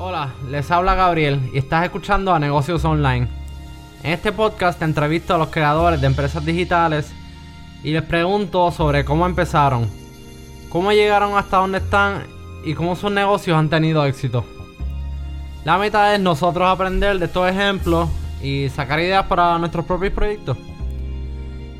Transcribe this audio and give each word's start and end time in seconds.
Hola, 0.00 0.28
les 0.48 0.70
habla 0.70 0.94
Gabriel 0.94 1.50
y 1.52 1.58
estás 1.58 1.84
escuchando 1.84 2.32
a 2.32 2.38
Negocios 2.38 2.84
Online. 2.84 3.26
En 4.04 4.12
este 4.12 4.30
podcast 4.30 4.78
te 4.78 4.84
entrevisto 4.84 5.34
a 5.34 5.38
los 5.38 5.48
creadores 5.48 6.00
de 6.00 6.06
empresas 6.06 6.44
digitales 6.44 7.12
y 7.82 7.90
les 7.90 8.04
pregunto 8.04 8.70
sobre 8.70 9.04
cómo 9.04 9.26
empezaron, 9.26 9.90
cómo 10.68 10.92
llegaron 10.92 11.36
hasta 11.36 11.56
donde 11.56 11.78
están 11.78 12.28
y 12.64 12.74
cómo 12.74 12.94
sus 12.94 13.10
negocios 13.10 13.58
han 13.58 13.70
tenido 13.70 14.04
éxito. 14.04 14.44
La 15.64 15.78
meta 15.78 16.14
es 16.14 16.20
nosotros 16.20 16.68
aprender 16.68 17.18
de 17.18 17.24
estos 17.24 17.50
ejemplos 17.50 18.08
y 18.40 18.68
sacar 18.68 19.00
ideas 19.00 19.26
para 19.26 19.58
nuestros 19.58 19.84
propios 19.84 20.12
proyectos. 20.12 20.56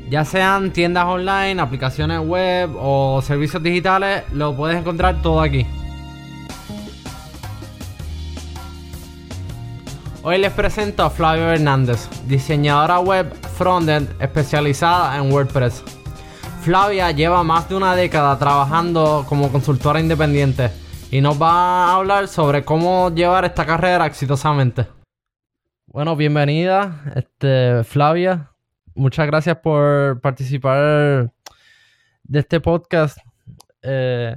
Ya 0.09 0.25
sean 0.25 0.73
tiendas 0.73 1.05
online, 1.05 1.61
aplicaciones 1.61 2.19
web 2.19 2.69
o 2.77 3.21
servicios 3.21 3.63
digitales, 3.63 4.23
lo 4.33 4.53
puedes 4.57 4.77
encontrar 4.77 5.21
todo 5.21 5.39
aquí. 5.39 5.65
Hoy 10.21 10.37
les 10.37 10.51
presento 10.51 11.03
a 11.03 11.09
Flavia 11.09 11.53
Hernández, 11.53 12.09
diseñadora 12.27 12.99
web 12.99 13.33
frontend 13.57 14.21
especializada 14.21 15.17
en 15.17 15.31
WordPress. 15.31 15.81
Flavia 16.61 17.09
lleva 17.11 17.41
más 17.43 17.69
de 17.69 17.75
una 17.75 17.95
década 17.95 18.37
trabajando 18.37 19.25
como 19.29 19.49
consultora 19.49 20.01
independiente 20.01 20.71
y 21.09 21.21
nos 21.21 21.41
va 21.41 21.51
a 21.85 21.95
hablar 21.95 22.27
sobre 22.27 22.65
cómo 22.65 23.15
llevar 23.15 23.45
esta 23.45 23.65
carrera 23.65 24.05
exitosamente. 24.05 24.87
Bueno, 25.85 26.17
bienvenida, 26.17 27.01
este, 27.15 27.85
Flavia. 27.85 28.51
Muchas 28.95 29.25
gracias 29.25 29.55
por 29.59 30.19
participar 30.19 31.31
de 32.23 32.39
este 32.39 32.59
podcast. 32.59 33.19
Eh, 33.81 34.35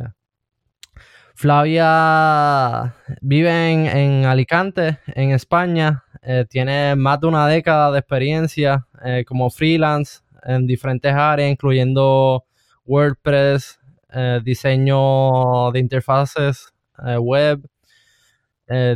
Flavia 1.42 2.94
vive 3.20 3.72
en, 3.72 4.26
Alicante, 4.26 4.98
en 5.08 5.32
España. 5.32 6.04
Eh, 6.22 6.46
tiene 6.48 6.94
más 6.94 7.18
de 7.18 7.26
una 7.26 7.48
década 7.48 7.90
de 7.90 7.98
experiencia 7.98 8.86
eh, 9.04 9.24
como 9.26 9.50
freelance 9.50 10.20
en 10.44 10.68
diferentes 10.68 11.12
áreas, 11.12 11.50
incluyendo 11.50 12.44
WordPress, 12.86 13.80
eh, 14.12 14.40
diseño 14.44 15.72
de 15.72 15.80
interfaces 15.80 16.72
web, 17.18 17.60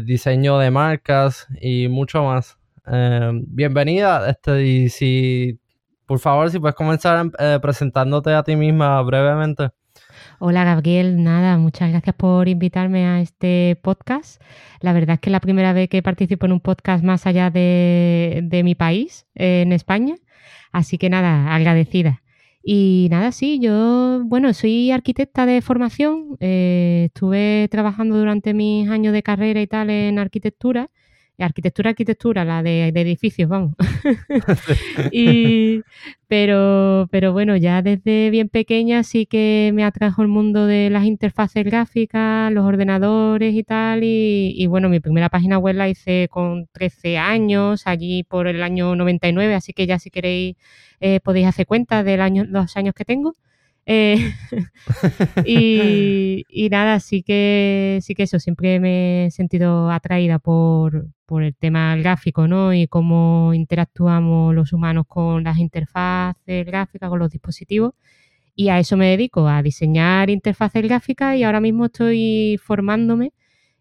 diseño 0.05 0.59
de 0.59 0.71
marcas 0.71 1.49
y 1.61 1.89
mucho 1.89 2.23
más. 2.23 2.57
bienvenida. 3.49 4.31
Este, 4.31 4.63
y 4.65 4.89
si, 4.89 5.59
por 6.07 6.21
favor, 6.21 6.49
si 6.49 6.61
puedes 6.61 6.77
comenzar 6.77 7.29
presentándote 7.61 8.33
a 8.35 8.45
ti 8.45 8.55
misma 8.55 9.03
brevemente. 9.03 9.71
Hola 10.39 10.65
Gabriel, 10.65 11.23
nada, 11.25 11.57
muchas 11.57 11.91
gracias 11.91 12.15
por 12.15 12.47
invitarme 12.47 13.07
a 13.07 13.23
este 13.23 13.79
podcast. 13.83 14.43
La 14.81 14.93
verdad 14.93 15.15
es 15.15 15.21
que 15.21 15.31
es 15.31 15.33
la 15.33 15.41
primera 15.41 15.73
vez 15.73 15.89
que 15.89 16.03
participo 16.03 16.45
en 16.45 16.53
un 16.53 16.61
podcast 16.61 17.03
más 17.03 17.27
allá 17.27 17.49
de, 17.51 18.61
mi 18.63 18.75
país, 18.75 19.27
en 19.35 19.73
España. 19.73 20.17
Así 20.73 20.99
que 20.99 21.09
nada, 21.09 21.55
agradecida. 21.55 22.23
Y 22.63 23.09
nada, 23.11 23.33
sí, 23.33 23.61
yo, 23.61 24.25
bueno, 24.27 24.53
soy 24.53 24.91
arquitecta 24.91 25.47
de 25.47 25.63
formación. 25.63 26.37
Eh, 26.41 27.05
estuve 27.07 27.69
trabajando 27.71 28.19
durante 28.19 28.53
mis 28.53 28.91
años 28.91 29.15
de 29.15 29.23
carrera 29.23 29.63
y 29.63 29.67
tal 29.67 29.89
en 29.89 30.19
arquitectura 30.19 30.91
arquitectura, 31.45 31.91
arquitectura, 31.91 32.45
la 32.45 32.63
de, 32.63 32.89
edificios, 32.89 33.49
vamos. 33.49 33.75
y, 35.13 35.83
pero, 36.29 37.09
pero 37.11 37.33
bueno, 37.33 37.57
ya 37.57 37.83
desde 37.83 38.31
bien 38.31 38.49
pequeña 38.49 39.03
sí 39.03 39.27
que 39.27 39.71
me 39.75 39.85
atrajo 39.85 40.23
el 40.23 40.29
mundo 40.29 40.67
de 40.67 40.91
las 40.91 41.05
interfaces 41.05 41.65
gráficas, 41.65 42.53
los 42.53 42.65
ordenadores 42.65 43.55
y 43.55 43.63
tal. 43.63 44.01
Y, 44.03 44.67
bueno, 44.67 44.89
mi 44.89 45.01
primera 45.01 45.29
página 45.29 45.59
web 45.59 45.77
la 45.77 45.89
hice 45.89 46.29
con 46.31 46.67
13 46.73 47.19
años, 47.19 47.87
allí 47.87 48.23
por 48.25 48.47
el 48.47 48.63
año 48.63 48.97
99, 48.97 49.55
así 49.55 49.73
que 49.73 49.87
ya 49.87 49.99
si 49.99 50.11
queréis 50.11 50.57
eh, 51.01 51.21
podéis 51.21 51.47
hacer 51.47 51.67
cuenta 51.67 52.03
de 52.03 52.17
los 52.49 52.77
años 52.77 52.95
que 52.95 53.05
tengo. 53.05 53.35
Eh, 53.89 54.33
y, 55.47 56.69
nada, 56.71 56.99
sí 56.99 57.23
que, 57.23 58.01
sí 58.03 58.15
que 58.15 58.25
eso, 58.25 58.41
siempre 58.41 58.81
me 58.81 59.27
he 59.27 59.31
sentido 59.31 59.91
atraída 59.91 60.41
por, 60.41 61.09
el 61.41 61.55
tema 61.57 61.97
gráfico, 61.97 62.49
¿no? 62.49 62.75
Y 62.75 62.89
cómo 62.89 63.55
interactuamos 63.55 64.55
los 64.55 64.73
humanos 64.73 65.07
con 65.09 65.45
las 65.45 65.59
interfaces 65.59 66.67
gráficas, 66.67 67.09
con 67.09 67.19
los 67.19 67.31
dispositivos. 67.31 67.95
Y 68.57 68.69
a 68.71 68.79
eso 68.79 68.97
me 68.97 69.09
dedico, 69.09 69.49
a 69.49 69.63
diseñar 69.63 70.31
interfaces 70.31 70.83
gráficas 70.83 71.37
y 71.37 71.45
ahora 71.45 71.61
mismo 71.61 71.87
estoy 71.87 72.59
formándome 72.63 73.33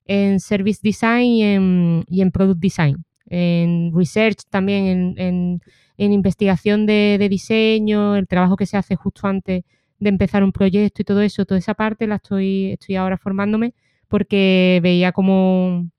en 0.06 0.40
Service 0.40 0.82
Design 0.84 2.04
y 2.08 2.22
en, 2.22 2.32
Product 2.32 2.60
Design, 2.60 3.06
en 3.28 3.92
Research 3.96 4.44
también, 4.50 5.16
en, 5.18 5.62
investigación 5.98 6.86
de, 6.86 7.18
de 7.20 7.30
diseño, 7.30 8.16
el 8.16 8.28
trabajo 8.28 8.56
que 8.58 8.66
se 8.66 8.78
hace 8.78 8.96
justo 8.96 9.28
antes 9.28 9.64
de 10.06 10.10
empezar 10.10 10.44
un 10.44 10.52
proyecto 10.52 11.02
y 11.02 11.06
todo 11.06 11.22
eso, 11.22 11.46
toda 11.46 11.58
esa 11.58 11.74
parte 11.74 12.08
la 12.08 12.16
estoy, 12.16 12.72
estoy 12.74 12.96
ahora 12.96 13.18
formándome 13.18 13.74
porque 14.08 14.80
veía 14.82 15.12
como, 15.12 15.90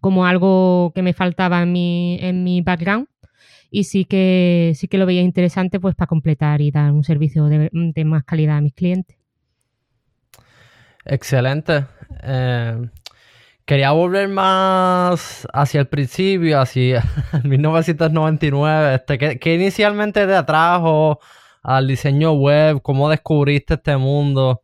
como 0.00 0.26
algo 0.26 0.92
que 0.94 1.02
me 1.02 1.12
faltaba 1.12 1.62
en 1.62 1.72
mi, 1.72 2.18
en 2.20 2.42
mi 2.42 2.62
background 2.62 3.06
y 3.70 3.84
sí 3.84 4.06
que, 4.06 4.72
sí 4.74 4.88
que 4.88 4.98
lo 4.98 5.04
veía 5.04 5.20
interesante 5.20 5.78
pues 5.78 5.94
para 5.94 6.06
completar 6.06 6.60
y 6.60 6.70
dar 6.70 6.92
un 6.92 7.04
servicio 7.04 7.46
de, 7.46 8.04
más 8.04 8.24
calidad 8.24 8.56
a 8.56 8.60
mis 8.60 8.72
clientes. 8.72 9.16
Excelente. 11.04 11.84
Eh, 12.22 12.88
quería 13.66 13.90
volver 13.90 14.28
más 14.28 15.46
hacia 15.52 15.80
el 15.80 15.88
principio, 15.88 16.60
hacia 16.60 17.04
1999. 17.44 18.94
Este, 18.94 19.38
¿qué, 19.38 19.54
inicialmente 19.54 20.26
te 20.26 20.34
atrajo 20.34 21.18
al 21.64 21.88
diseño 21.88 22.32
web, 22.34 22.80
cómo 22.82 23.08
descubriste 23.08 23.74
este 23.74 23.96
mundo. 23.96 24.62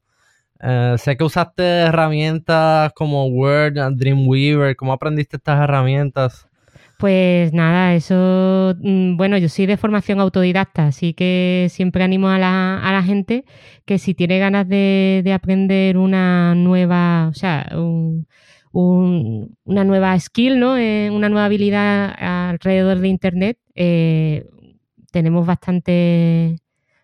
Eh, 0.62 0.97
sé 0.99 1.16
que 1.16 1.25
usaste 1.25 1.62
herramientas 1.65 2.93
como 2.93 3.27
Word, 3.27 3.75
Dreamweaver, 3.97 4.77
¿cómo 4.77 4.93
aprendiste 4.93 5.39
estas 5.39 5.62
herramientas? 5.62 6.47
Pues 6.99 7.55
nada, 7.55 7.94
eso, 7.94 8.75
mm, 8.78 9.16
bueno, 9.16 9.39
yo 9.39 9.49
soy 9.49 9.65
de 9.65 9.78
formación 9.78 10.21
autodidacta, 10.21 10.89
así 10.89 11.15
que 11.15 11.69
siempre 11.71 12.05
animo 12.05 12.28
a 12.28 12.39
la, 12.39 13.03
gente 13.03 13.47
que 13.87 13.99
si 13.99 14.12
tiene 14.15 14.39
ganas 14.39 14.69
de, 14.69 15.33
aprender 15.34 15.97
una 15.97 16.55
nueva, 16.55 17.28
o 17.28 17.34
sea, 17.34 17.66
una 18.72 19.84
nueva 19.84 20.19
skill, 20.21 20.60
¿no? 20.60 20.77
Eh, 20.77 21.10
una 21.10 21.31
nueva 21.31 21.47
habilidad 21.47 22.15
alrededor 22.50 22.99
de 22.99 23.09
Internet, 23.09 23.59
eh, 23.75 24.44
tenemos 25.10 25.47
bastante 25.47 26.59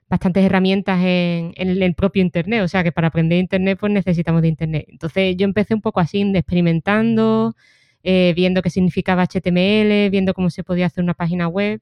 bastantes 0.09 0.45
herramientas 0.45 1.01
en, 1.03 1.53
el 1.57 1.95
propio 1.95 2.23
Internet, 2.23 2.63
o 2.63 2.69
sea 2.69 2.85
que 2.85 2.93
para 2.93 3.09
aprender 3.09 3.39
Internet 3.39 3.79
pues 3.81 3.93
necesitamos 3.93 4.43
de 4.43 4.49
Internet. 4.49 4.87
Entonces 4.89 5.37
yo 5.37 5.45
empecé 5.45 5.75
un 5.75 5.81
poco 5.81 6.01
así, 6.01 6.23
experimentando, 6.35 7.55
eh, 8.03 8.33
viendo 8.37 8.63
qué 8.63 8.71
significaba 8.71 9.25
HTML, 9.27 10.11
viendo 10.11 10.35
cómo 10.35 10.51
se 10.51 10.65
podía 10.65 10.87
hacer 10.87 11.03
una 11.03 11.15
página 11.15 11.49
web. 11.49 11.81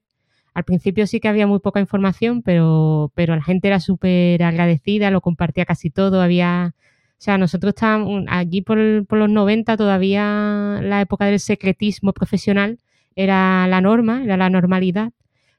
Al 0.53 0.63
principio 0.63 1.05
sí 1.07 1.19
que 1.19 1.27
había 1.27 1.47
muy 1.47 1.59
poca 1.59 1.79
información, 1.79 2.41
pero, 2.41 3.11
pero 3.15 3.35
la 3.35 3.43
gente 3.43 3.67
era 3.67 3.79
súper 3.79 4.41
agradecida, 4.43 5.11
lo 5.11 5.21
compartía 5.21 5.65
casi 5.65 5.89
todo, 5.89 6.21
había... 6.21 6.75
O 7.17 7.21
sea, 7.25 7.37
nosotros 7.37 7.73
estábamos 7.75 8.25
allí 8.27 8.61
por, 8.61 9.05
por 9.07 9.17
los 9.19 9.29
90, 9.29 9.77
todavía 9.77 10.79
la 10.83 11.01
época 11.01 11.25
del 11.25 11.39
secretismo 11.39 12.13
profesional 12.13 12.79
era 13.15 13.67
la 13.67 13.81
norma, 13.81 14.23
era 14.23 14.37
la 14.37 14.49
normalidad. 14.49 15.11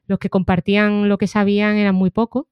Los 0.07 0.19
que 0.19 0.29
compartían 0.29 1.09
lo 1.09 1.17
que 1.17 1.27
sabían 1.27 1.77
eran 1.77 1.95
muy 1.95 2.11
pocos 2.11 2.45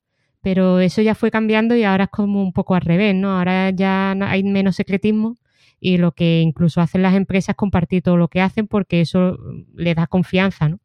pero 0.45 0.79
eso 0.79 1.01
ya 1.01 1.15
fue 1.15 1.31
cambiando 1.31 1.75
y 1.75 1.83
ahora 1.85 2.03
es 2.03 2.11
como 2.11 2.39
un 2.43 2.53
poco 2.53 2.75
al 2.75 2.81
revés, 2.81 3.15
¿no? 3.15 3.35
Ahora 3.35 3.71
ya 3.71 4.11
hay 4.11 4.43
menos 4.43 4.75
secretismo 4.75 5.37
y 5.79 5.97
lo 5.97 6.11
que 6.11 6.41
incluso 6.41 6.81
hacen 6.81 7.01
las 7.01 7.15
empresas 7.15 7.49
es 7.49 7.55
compartir 7.55 8.03
todo 8.03 8.15
lo 8.15 8.27
que 8.27 8.41
hacen 8.41 8.67
porque 8.67 9.01
eso 9.01 9.39
les 9.73 9.95
da 9.95 10.05
confianza, 10.05 10.69
¿no? 10.69 10.77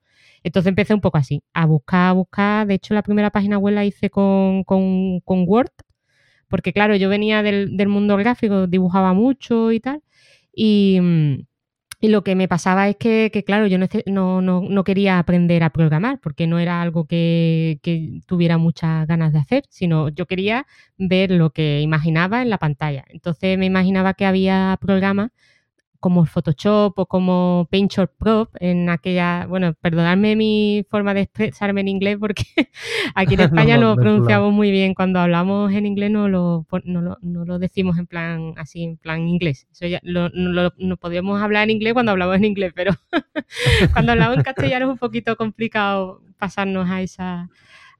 Entonces 0.45 0.71
empecé 0.71 0.95
un 0.95 1.03
poco 1.03 1.19
así, 1.19 1.43
a 1.53 1.67
buscar, 1.67 2.09
a 2.09 2.13
buscar. 2.13 2.67
De 2.69 2.73
hecho, 2.73 2.95
la 2.95 3.03
primera 3.03 3.29
página 3.29 3.59
web 3.59 3.75
la 3.75 3.85
hice 3.85 4.09
con, 4.09 4.65
con, 4.65 5.21
Word, 5.27 5.73
porque 6.49 6.73
claro, 6.73 6.97
yo 6.97 7.11
venía 7.11 7.43
del, 7.43 7.77
del, 7.77 7.89
mundo 7.89 8.17
gráfico, 8.17 8.67
dibujaba 8.67 9.13
mucho 9.13 9.73
y 9.73 9.81
tal. 9.81 10.03
Y, 10.55 10.99
mm, 11.03 11.41
y 12.01 12.09
lo 12.09 12.25
que 12.25 12.35
me 12.35 12.49
pasaba 12.49 12.89
es 12.89 12.97
que, 12.97 13.31
claro, 13.47 13.67
yo 13.67 13.79
no, 14.07 14.41
no, 14.41 14.85
quería 14.85 15.19
aprender 15.19 15.63
a 15.63 15.71
programar 15.71 16.19
porque 16.21 16.47
no 16.47 16.59
era 16.59 16.81
algo 16.81 17.07
que, 17.07 17.79
tuviera 18.27 18.57
muchas 18.57 19.07
ganas 19.07 19.33
de 19.35 19.39
hacer, 19.39 19.65
sino 19.69 20.09
yo 20.09 20.27
quería 20.27 20.67
ver 20.97 21.31
lo 21.31 21.51
que 21.51 21.81
imaginaba 21.81 22.41
en 22.43 22.49
la 22.51 22.59
pantalla. 22.59 23.05
Entonces 23.11 23.59
me 23.59 23.67
imaginaba 23.67 24.15
que 24.15 24.25
había 24.25 24.79
programas 24.81 25.31
como 26.01 26.25
Photoshop 26.25 26.99
o 26.99 27.07
como 27.07 27.69
Paintshop 27.71 28.11
Pro 28.19 28.51
en 28.59 28.89
aquella, 28.89 29.47
bueno, 29.47 29.75
perdonadme 29.75 30.35
mi 30.35 30.85
forma 30.91 31.15
de 31.15 31.23
expresarme 31.23 31.83
en 31.83 31.89
inglés 31.89 32.17
porque 32.19 32.45
aquí 33.15 33.35
en 33.35 33.41
España 33.41 33.77
lo 33.77 33.95
pronunciamos 33.95 34.53
muy 34.53 34.71
bien. 34.71 34.95
Cuando 34.95 35.21
hablamos 35.21 35.73
en 35.73 35.87
inglés 35.87 36.11
no 36.11 36.29
lo, 36.29 36.67
no 36.85 37.19
lo, 37.45 37.59
decimos 37.59 37.99
en 37.99 38.07
plan 38.07 38.55
así, 38.57 38.83
en 38.83 38.97
plan 38.97 39.29
inglés. 39.29 39.69
Eso 39.71 39.87
ya 39.87 40.01
lo, 40.03 40.31
no 40.31 40.97
podríamos 40.97 41.41
hablar 41.41 41.65
en 41.65 41.71
inglés 41.71 41.93
cuando 41.93 42.13
hablamos 42.13 42.37
en 42.37 42.47
inglés, 42.47 42.73
pero 42.75 42.93
cuando 43.93 44.13
hablamos 44.13 44.39
en 44.39 44.43
castellano 44.43 44.87
es 44.87 44.93
un 44.93 44.99
poquito 44.99 45.37
complicado 45.37 46.23
pasarnos 46.39 46.89
a 46.89 47.03
esa 47.03 47.51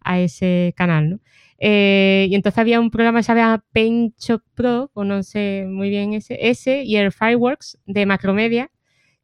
a 0.03 0.19
ese 0.19 0.73
canal, 0.77 1.11
¿no? 1.11 1.21
Eh, 1.63 2.27
y 2.31 2.35
entonces 2.35 2.59
había 2.59 2.81
un 2.81 2.91
programa 2.91 3.19
que 3.19 3.25
se 3.25 3.35
llama 3.35 3.63
Paintshop 3.73 4.43
Pro, 4.55 4.91
o 4.95 5.05
no 5.05 5.23
sé 5.23 5.67
muy 5.69 5.91
bien 5.91 6.15
ese, 6.15 6.39
ese 6.41 6.85
y 6.85 6.97
el 6.97 7.13
Fireworks 7.13 7.79
de 7.85 8.07
Macromedia, 8.07 8.71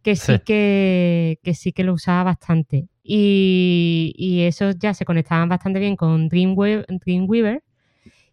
que 0.02 0.14
sí, 0.14 0.38
Que, 0.44 1.40
que, 1.42 1.54
sí 1.54 1.72
que 1.72 1.82
lo 1.82 1.94
usaba 1.94 2.24
bastante. 2.24 2.88
Y, 3.02 4.14
y 4.16 4.42
esos 4.42 4.78
ya 4.78 4.94
se 4.94 5.04
conectaban 5.04 5.48
bastante 5.48 5.80
bien 5.80 5.96
con 5.96 6.28
Dreamweaver, 6.28 6.86
Dreamweaver 6.88 7.62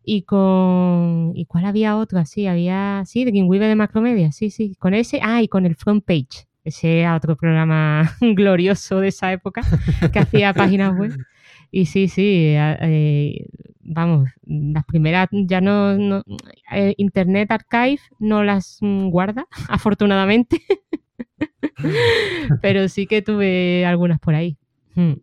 y 0.04 0.24
con... 0.24 1.32
¿Y 1.36 1.46
cuál 1.46 1.66
había 1.66 1.98
otro 1.98 2.20
así? 2.20 2.46
Había... 2.46 3.04
Sí, 3.06 3.26
Dreamweaver 3.26 3.70
de 3.70 3.76
Macromedia, 3.76 4.32
sí, 4.32 4.50
sí. 4.50 4.76
Con 4.78 4.94
ese... 4.94 5.20
Ah, 5.24 5.42
y 5.42 5.48
con 5.48 5.66
el 5.66 5.76
Front 5.76 6.06
Page. 6.06 6.46
Ese 6.64 7.00
era 7.00 7.16
otro 7.16 7.36
programa 7.36 8.16
glorioso 8.22 9.00
de 9.00 9.10
esa 9.10 9.32
época 9.32 9.64
que 10.12 10.20
hacía 10.20 10.54
páginas 10.54 10.98
web. 10.98 11.18
Y 11.76 11.88
sí, 11.88 12.08
sí, 12.08 12.54
eh, 12.56 13.48
vamos, 13.80 14.30
las 14.46 14.86
primeras 14.86 15.28
ya 15.32 15.60
no, 15.60 16.22
eh, 16.72 16.94
Internet 16.98 17.50
Archive 17.50 18.00
no 18.20 18.44
las 18.44 18.78
mm, 18.82 19.10
guarda, 19.10 19.48
afortunadamente, 19.70 20.62
pero 22.62 22.88
sí 22.90 23.08
que 23.08 23.24
tuve 23.24 23.88
algunas 23.88 24.20
por 24.20 24.36
ahí. 24.36 24.56
Hmm, 24.94 25.14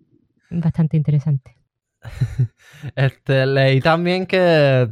bastante 0.50 0.96
interesante. 0.96 1.56
Este, 2.96 3.46
leí 3.46 3.80
también 3.80 4.26
que 4.26 4.88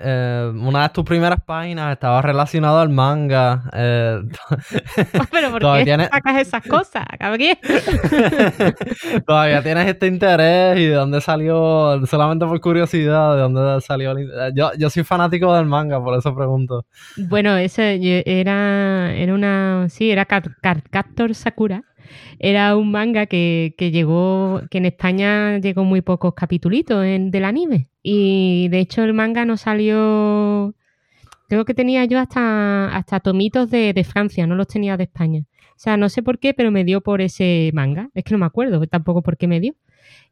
eh, 0.00 0.52
una 0.54 0.82
de 0.82 0.88
tus 0.90 1.04
primeras 1.04 1.40
páginas 1.44 1.92
estaba 1.92 2.22
relacionado 2.22 2.78
al 2.78 2.88
manga. 2.88 3.64
Eh, 3.72 4.20
Pero 5.30 5.50
¿por 5.50 5.60
qué 5.60 5.84
tienes... 5.84 6.08
sacas 6.08 6.40
esas 6.40 6.66
cosas, 6.66 7.04
todavía 9.26 9.62
tienes 9.62 9.88
este 9.88 10.06
interés 10.06 10.78
y 10.78 10.86
de 10.86 10.94
dónde 10.94 11.20
salió, 11.20 12.04
solamente 12.06 12.46
por 12.46 12.60
curiosidad, 12.60 13.34
de 13.34 13.42
dónde 13.42 13.80
salió. 13.80 14.14
Yo, 14.54 14.70
yo 14.78 14.90
soy 14.90 15.04
fanático 15.04 15.54
del 15.54 15.66
manga, 15.66 16.02
por 16.02 16.18
eso 16.18 16.34
pregunto. 16.34 16.84
Bueno, 17.28 17.56
ese 17.56 17.98
era, 18.24 19.12
era 19.14 19.34
una, 19.34 19.86
sí, 19.88 20.10
era 20.10 20.24
Captor 20.24 21.34
Sakura 21.34 21.82
era 22.38 22.76
un 22.76 22.90
manga 22.90 23.26
que, 23.26 23.74
llegó, 23.78 24.62
que 24.70 24.78
en 24.78 24.86
España 24.86 25.58
llegó 25.58 25.84
muy 25.84 26.00
pocos 26.02 26.34
capítulos 26.34 26.84
del 26.86 27.44
anime. 27.44 27.88
Y 28.02 28.68
de 28.68 28.80
hecho 28.80 29.02
el 29.04 29.14
manga 29.14 29.44
no 29.44 29.56
salió. 29.56 30.74
Creo 31.48 31.64
que 31.64 31.74
tenía 31.74 32.04
yo 32.04 32.18
hasta, 32.18 32.94
hasta 32.94 33.20
tomitos 33.20 33.70
de, 33.70 34.04
Francia, 34.04 34.46
no 34.46 34.54
los 34.54 34.68
tenía 34.68 34.96
de 34.96 35.04
España. 35.04 35.44
O 35.70 35.80
sea, 35.80 35.96
no 35.96 36.08
sé 36.08 36.22
por 36.22 36.38
qué, 36.38 36.54
pero 36.54 36.70
me 36.70 36.84
dio 36.84 37.00
por 37.00 37.20
ese 37.20 37.70
manga. 37.72 38.10
Es 38.14 38.24
que 38.24 38.32
no 38.34 38.38
me 38.38 38.46
acuerdo 38.46 38.86
tampoco 38.86 39.22
por 39.22 39.36
qué 39.36 39.46
me 39.46 39.60
dio. 39.60 39.74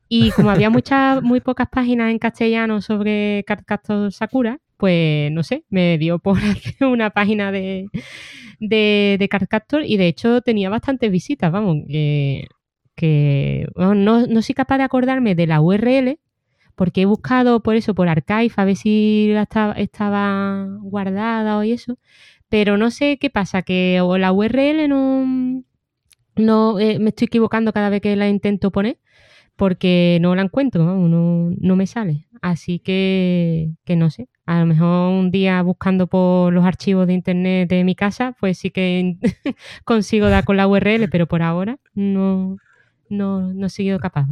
Y 0.09 0.31
como 0.31 0.51
había 0.51 0.71
muchas, 0.71 1.23
muy 1.23 1.41
pocas 1.41 1.69
páginas 1.69 2.11
en 2.11 2.19
castellano 2.19 2.81
sobre 2.81 3.45
Cardcaptor 3.47 4.13
Sakura, 4.13 4.61
pues 4.77 5.33
no 5.33 5.43
sé, 5.43 5.65
me 5.69 5.99
dio 5.99 6.19
por 6.19 6.39
hacer 6.39 6.87
una 6.87 7.11
página 7.11 7.51
de, 7.53 7.89
de, 8.61 9.17
de 9.19 9.85
y 9.87 9.97
de 9.97 10.07
hecho 10.07 10.41
tenía 10.43 10.71
bastantes 10.71 11.11
visitas, 11.11 11.51
vamos, 11.51 11.79
que, 11.89 13.67
no, 13.77 13.95
no 14.27 14.43
soy 14.43 14.55
capaz 14.55 14.79
de 14.79 14.85
acordarme 14.85 15.35
de 15.35 15.47
la 15.47 15.61
URL 15.61 16.19
porque 16.77 17.03
he 17.03 17.07
buscado 17.07 17.63
por 17.63 17.75
eso, 17.75 17.95
por 17.95 18.09
Archive, 18.09 18.53
a 18.57 18.65
ver 18.65 18.77
si 18.77 19.31
estaba, 19.33 19.73
estaba 19.73 20.67
guardada 20.83 21.59
o 21.59 21.63
eso, 21.63 21.99
pero 22.49 22.77
no 22.77 22.91
sé 22.91 23.19
qué 23.19 23.31
pasa, 23.31 23.63
que 23.63 24.01
o 24.03 24.19
la 24.19 24.33
URL 24.33 24.89
no, 24.89 25.63
no 26.37 26.79
eh, 26.79 26.99
me 26.99 27.09
estoy 27.11 27.27
equivocando 27.27 27.73
cada 27.73 27.89
vez 27.89 28.03
que 28.03 28.15
la 28.15 28.29
intento 28.29 28.71
poner, 28.71 28.99
porque 29.57 30.19
no 30.21 30.35
la 30.35 30.43
encuentro, 30.43 30.85
no, 30.85 31.51
no 31.59 31.77
me 31.77 31.87
sale. 31.87 32.27
Así 32.43 32.79
que, 32.79 33.73
que 33.85 33.97
no 33.97 34.11
sé, 34.11 34.29
a 34.45 34.61
lo 34.61 34.67
mejor 34.67 35.11
un 35.11 35.31
día 35.31 35.61
buscando 35.63 36.07
por 36.07 36.53
los 36.53 36.65
archivos 36.65 37.07
de 37.07 37.15
internet 37.15 37.69
de 37.69 37.83
mi 37.85 37.95
casa, 37.95 38.37
pues 38.39 38.59
sí 38.59 38.71
que 38.71 39.17
consigo 39.85 40.29
dar 40.29 40.45
con 40.45 40.57
la 40.57 40.69
URL, 40.69 41.09
pero 41.11 41.27
por 41.27 41.43
ahora 41.43 41.79
no, 41.95 42.57
no, 43.09 43.53
no 43.53 43.67
he 43.67 43.71
sido 43.71 43.99
capaz. 43.99 44.29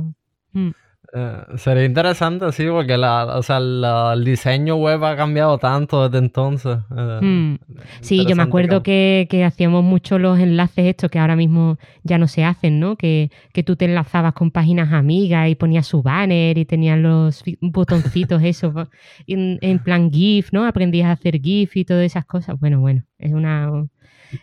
Eh, 1.12 1.42
sería 1.58 1.84
interesante, 1.84 2.50
sí, 2.52 2.66
porque 2.68 2.96
la, 2.96 3.36
o 3.36 3.42
sea, 3.42 3.58
el 3.58 4.24
diseño 4.24 4.76
web 4.76 5.04
ha 5.04 5.16
cambiado 5.16 5.58
tanto 5.58 6.08
desde 6.08 6.24
entonces. 6.24 6.78
Eh, 6.96 7.20
hmm. 7.22 7.58
Sí, 8.00 8.26
yo 8.26 8.34
me 8.34 8.42
acuerdo 8.42 8.82
que, 8.82 9.28
hacíamos 9.46 9.84
mucho 9.84 10.18
los 10.18 10.38
enlaces 10.38 10.86
estos 10.86 11.10
que 11.10 11.18
ahora 11.18 11.36
mismo 11.36 11.78
ya 12.02 12.18
no 12.18 12.26
se 12.26 12.44
hacen, 12.44 12.80
¿no? 12.80 12.96
Que, 12.96 13.30
tú 13.64 13.76
te 13.76 13.84
enlazabas 13.84 14.34
con 14.34 14.50
páginas 14.50 14.92
amigas 14.92 15.48
y 15.48 15.54
ponías 15.54 15.86
su 15.86 16.02
banner 16.02 16.58
y 16.58 16.64
tenías 16.64 16.98
los 16.98 17.44
botoncitos 17.60 18.42
esos 18.44 18.88
en, 19.26 19.78
plan 19.78 20.10
GIF, 20.10 20.52
¿no? 20.52 20.66
Aprendías 20.66 21.08
a 21.08 21.12
hacer 21.12 21.40
GIF 21.40 21.76
y 21.76 21.84
todas 21.84 22.04
esas 22.04 22.24
cosas. 22.24 22.58
Bueno, 22.58 22.80
bueno, 22.80 23.04
es 23.18 23.32
una... 23.32 23.70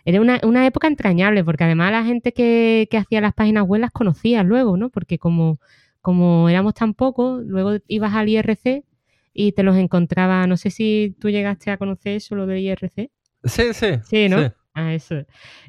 Era 0.06 0.22
una, 0.22 0.40
una 0.44 0.66
época 0.66 0.88
entrañable 0.88 1.44
porque 1.44 1.66
además 1.66 1.92
la 1.92 2.06
gente 2.06 2.32
que, 2.32 2.88
que 2.90 2.98
hacía 2.98 3.20
las 3.20 3.34
páginas 3.34 3.66
web 3.66 3.82
las 3.82 3.92
conocía 3.92 4.42
luego, 4.42 4.78
¿no? 4.78 4.90
Porque 4.90 5.20
como 5.20 5.60
como 6.02 6.50
éramos 6.50 6.74
tan 6.74 6.94
pocos, 6.94 7.44
luego 7.46 7.78
ibas 7.88 8.14
al 8.14 8.30
IRC 8.30 8.84
y 9.34 9.52
te 9.54 9.64
los 9.64 9.78
encontraba, 9.78 10.46
no 10.48 10.58
sé 10.58 10.72
si 10.72 11.16
tú 11.20 11.30
llegaste 11.30 11.72
a 11.72 11.78
conocer 11.78 12.18
eso, 12.18 12.36
lo 12.36 12.46
del 12.46 12.60
IRC. 12.60 13.12
Sí, 13.44 13.74
sí. 13.74 13.88
Sí, 14.04 14.30
¿no? 14.30 14.54
Ah, 14.74 14.94
eso. 14.94 15.16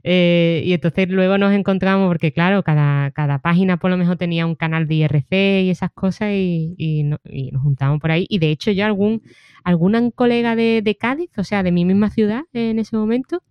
Eh, 0.05 0.63
y 0.65 0.73
entonces 0.73 1.09
luego 1.09 1.37
nos 1.37 1.53
encontramos, 1.53 2.07
porque 2.07 2.33
claro, 2.33 2.63
cada, 2.63 3.11
cada 3.11 3.41
página 3.41 3.77
por 3.77 3.91
lo 3.91 3.97
mejor 3.97 4.17
tenía 4.17 4.47
un 4.47 4.55
canal 4.55 4.87
de 4.87 4.95
IRC 4.95 5.63
y 5.65 5.71
esas 5.71 5.91
cosas 5.91 6.31
y, 6.33 7.03
nos 7.05 7.63
juntábamos 7.63 8.01
por 8.01 8.13
ahí. 8.13 8.27
Y 8.29 8.39
de 8.39 8.51
hecho 8.51 8.71
yo 8.71 8.85
algún, 8.85 9.23
alguna 9.65 10.09
colega 10.13 10.55
de, 10.55 10.97
Cádiz, 11.01 11.31
o 11.37 11.45
sea, 11.45 11.63
de 11.65 11.73
mi 11.73 11.85
misma 11.85 12.11
ciudad 12.11 12.43
en 12.53 12.79
ese 12.79 12.97
momento, 12.97 13.43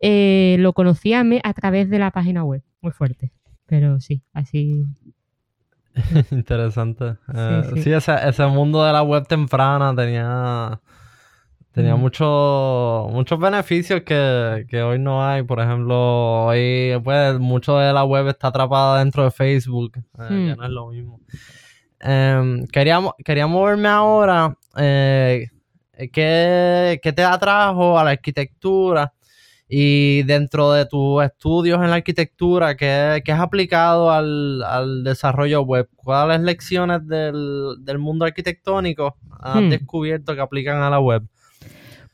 eh, 0.00 0.56
lo 0.58 0.72
conocía 0.72 1.24
a 1.44 1.54
través 1.54 1.88
de 1.90 1.98
la 2.00 2.10
página 2.10 2.42
web. 2.42 2.62
Muy 2.80 2.92
fuerte. 2.92 3.32
Pero 3.66 4.00
sí, 4.00 4.22
así 4.32 4.84
Interesante. 6.30 7.16
sí, 7.82 7.90
eh, 7.90 7.98
ese, 8.26 8.46
mundo 8.46 8.84
de 8.84 8.92
la 8.92 9.02
web 9.02 9.26
temprana 9.26 9.94
tenía 9.94 10.80
tenía 11.72 11.94
muchos 11.94 13.12
muchos 13.12 13.38
beneficios 13.38 14.02
que, 14.02 14.82
hoy 14.82 14.98
no 14.98 15.26
hay. 15.26 15.42
Por 15.42 15.60
ejemplo, 15.60 16.46
hoy 16.46 17.00
pues 17.02 17.38
mucho 17.38 17.78
de 17.78 17.92
la 17.92 18.04
web 18.04 18.28
está 18.28 18.48
atrapada 18.48 18.98
dentro 18.98 19.24
de 19.24 19.30
Facebook. 19.30 19.98
Eh, 20.18 20.46
ya 20.48 20.56
no 20.56 20.64
es 20.64 20.70
lo 20.70 20.88
mismo. 20.88 21.20
Em, 22.00 22.66
quería, 22.66 23.00
moverme 23.46 23.88
ahora. 23.88 24.56
Eh, 24.76 25.48
¿qué, 26.12 27.00
¿Qué 27.02 27.12
te 27.12 27.22
atrajo 27.22 27.98
a 27.98 28.04
la 28.04 28.10
arquitectura? 28.10 29.12
Y 29.68 30.22
dentro 30.22 30.72
de 30.72 30.86
tus 30.86 31.22
estudios 31.22 31.78
en 31.82 31.90
la 31.90 31.96
arquitectura, 31.96 32.74
¿qué, 32.76 33.22
has 33.26 33.40
aplicado 33.40 34.10
al, 34.10 35.04
desarrollo 35.04 35.62
web? 35.62 35.88
¿Cuáles 35.94 36.40
lecciones 36.40 37.06
del, 37.06 37.98
mundo 37.98 38.24
arquitectónico 38.24 39.16
has 39.40 39.62
hmm. 39.62 39.68
descubierto 39.68 40.34
que 40.34 40.40
aplican 40.40 40.82
a 40.82 40.88
la 40.88 41.00
web? 41.00 41.22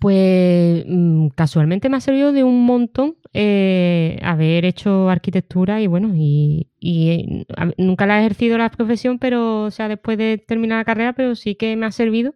Pues 0.00 0.84
mm, 0.86 1.28
casualmente 1.28 1.88
me 1.88 1.96
ha 1.96 2.00
servido 2.00 2.32
de 2.32 2.44
un 2.44 2.66
montón 2.66 3.16
eh, 3.32 4.18
haber 4.22 4.64
hecho 4.64 5.08
arquitectura 5.08 5.80
y 5.80 5.86
bueno, 5.86 6.12
y, 6.14 6.68
eh, 6.82 7.46
nunca 7.78 8.04
la 8.04 8.18
he 8.18 8.20
ejercido 8.20 8.58
la 8.58 8.70
profesión, 8.70 9.18
pero 9.18 9.62
o 9.62 9.70
sea, 9.70 9.88
después 9.88 10.18
de 10.18 10.38
terminar 10.38 10.78
la 10.78 10.84
carrera, 10.84 11.12
pero 11.14 11.34
sí 11.34 11.54
que 11.54 11.74
me 11.76 11.86
ha 11.86 11.90
servido 11.92 12.34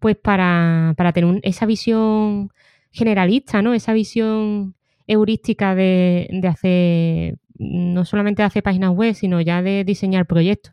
pues 0.00 0.16
para, 0.16 0.94
para 0.96 1.12
tener 1.12 1.40
esa 1.44 1.66
visión 1.66 2.50
generalista, 2.94 3.60
¿no? 3.60 3.74
Esa 3.74 3.92
visión 3.92 4.76
heurística 5.06 5.74
de, 5.74 6.40
hacer, 6.48 7.36
no 7.58 8.04
solamente 8.04 8.42
de 8.42 8.46
hacer 8.46 8.62
páginas 8.62 8.90
web, 8.90 9.14
sino 9.14 9.40
ya 9.40 9.62
de 9.62 9.84
diseñar 9.84 10.26
proyectos. 10.26 10.72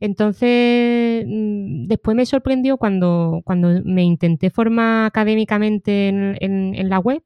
Entonces, 0.00 1.24
mm, 1.26 1.86
después 1.86 2.16
me 2.16 2.26
sorprendió 2.26 2.76
cuando, 2.76 3.40
cuando 3.44 3.82
me 3.84 4.02
intenté 4.02 4.50
formar 4.50 5.06
académicamente 5.06 6.08
en, 6.08 6.88
la 6.88 6.98
web. 6.98 7.22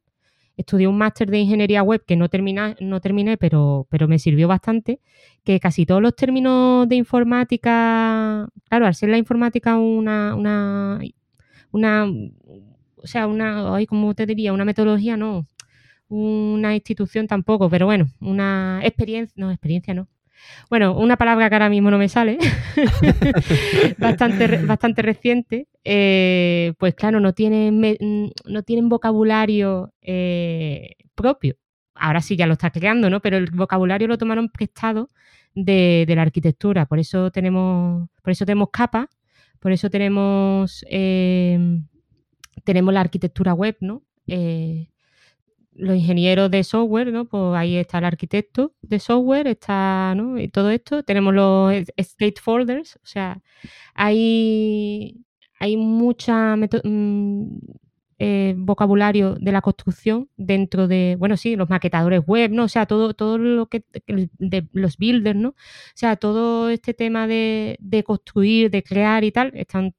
Estudié 0.57 0.89
un 0.89 0.99
máster 0.99 1.31
de 1.31 1.39
ingeniería 1.39 1.83
web 1.83 2.05
que 2.07 2.17
no, 2.17 2.29
terminé, 2.29 2.77
no 2.81 3.01
terminé, 3.01 3.37
pero, 3.39 3.87
pero 3.91 4.09
me 4.09 4.19
sirvió 4.19 4.47
bastante. 4.49 5.01
Que 5.45 5.59
casi 5.61 5.87
todos 5.87 6.03
los 6.03 6.15
términos 6.17 6.89
de 6.89 6.97
informática, 6.97 8.49
claro, 8.69 8.87
al 8.87 8.95
ser 8.95 9.09
la 9.09 9.19
informática 9.19 9.79
una, 9.79 10.35
una, 10.35 11.01
una 11.73 12.07
sea, 13.09 13.27
una, 13.27 13.75
ay, 13.75 13.87
¿cómo 13.87 14.15
te 14.15 14.27
diría? 14.27 14.53
Una 14.53 14.65
metodología, 14.65 15.17
no. 15.17 15.47
una 16.09 16.75
institución 16.75 17.27
tampoco, 17.27 17.69
pero 17.71 17.87
bueno, 17.87 18.07
una 18.21 18.81
experiencia, 18.85 19.35
no, 19.37 19.51
experiencia 19.51 19.95
no. 19.95 20.09
Bueno, 20.71 20.97
una 20.97 21.17
palabra 21.17 21.49
que 21.49 21.55
ahora 21.57 21.69
mismo 21.69 21.91
no 21.91 21.99
me 21.99 22.09
sale, 22.09 22.39
bastante, 23.99 24.59
bastante 24.59 25.03
reciente, 25.03 25.69
eh, 25.85 26.75
pues 26.79 26.95
claro, 26.95 27.21
no 27.21 27.33
tienen, 27.33 27.81
no 28.45 28.63
tienen 28.63 28.89
vocabulario 28.89 29.93
eh, 30.03 30.95
propio. 31.15 31.57
Ahora 31.95 32.21
sí 32.21 32.37
ya 32.37 32.47
lo 32.47 32.53
está 32.53 32.71
creando, 32.71 33.11
¿no? 33.11 33.21
Pero 33.21 33.37
el 33.39 33.51
vocabulario 33.51 34.07
lo 34.09 34.19
tomaron 34.19 34.51
prestado 34.51 35.09
de, 35.55 36.05
la 36.09 36.23
arquitectura. 36.23 36.87
Por 36.87 36.99
eso 36.99 37.31
tenemos, 37.31 38.09
por 38.23 38.31
eso 38.31 38.45
tenemos 38.47 38.69
capas, 38.73 39.07
por 39.59 39.73
eso 39.73 39.91
tenemos, 39.91 40.85
eh, 40.89 41.81
tenemos 42.69 42.93
la 42.93 43.01
arquitectura 43.01 43.55
web, 43.55 43.79
¿no? 43.81 44.03
los 45.73 45.97
ingenieros 45.97 46.51
de 46.51 46.65
software, 46.65 47.13
¿no? 47.13 47.25
Pues 47.27 47.57
ahí 47.57 47.77
está 47.77 47.99
el 47.99 48.05
arquitecto 48.05 48.75
de 48.83 48.99
software, 48.99 49.47
está, 49.47 50.13
¿no? 50.15 50.39
Y 50.39 50.49
todo 50.49 50.71
esto. 50.71 51.03
Tenemos 51.03 51.33
los 51.33 51.73
stakeholders, 51.99 52.97
o 52.97 53.07
sea, 53.07 53.41
hay, 53.95 55.25
hay 55.59 55.77
mucha 55.79 56.57
mm, 56.57 57.59
eh, 58.19 58.55
vocabulario 58.59 59.37
de 59.37 59.53
la 59.53 59.63
construcción 59.63 60.29
dentro 60.37 60.89
de, 60.89 61.17
bueno, 61.19 61.37
sí, 61.37 61.57
los 61.57 61.71
maquetadores 61.71 62.23
web, 62.27 62.51
¿no? 62.51 62.65
O 62.65 62.69
sea, 62.69 62.85
todo, 62.87 63.15
todo 63.15 63.39
lo 63.39 63.67
que, 63.69 63.85
de 64.39 64.69
los 64.73 64.99
builders, 64.99 65.39
¿no? 65.39 65.51
O 65.51 65.55
sea, 65.95 66.17
todo 66.17 66.69
este 66.71 66.93
tema 66.93 67.27
de, 67.29 67.79
de 67.81 68.03
construir, 68.05 68.71
de 68.71 68.83
crear 68.83 69.25
y 69.25 69.33
tal, 69.33 69.53
están 69.55 69.95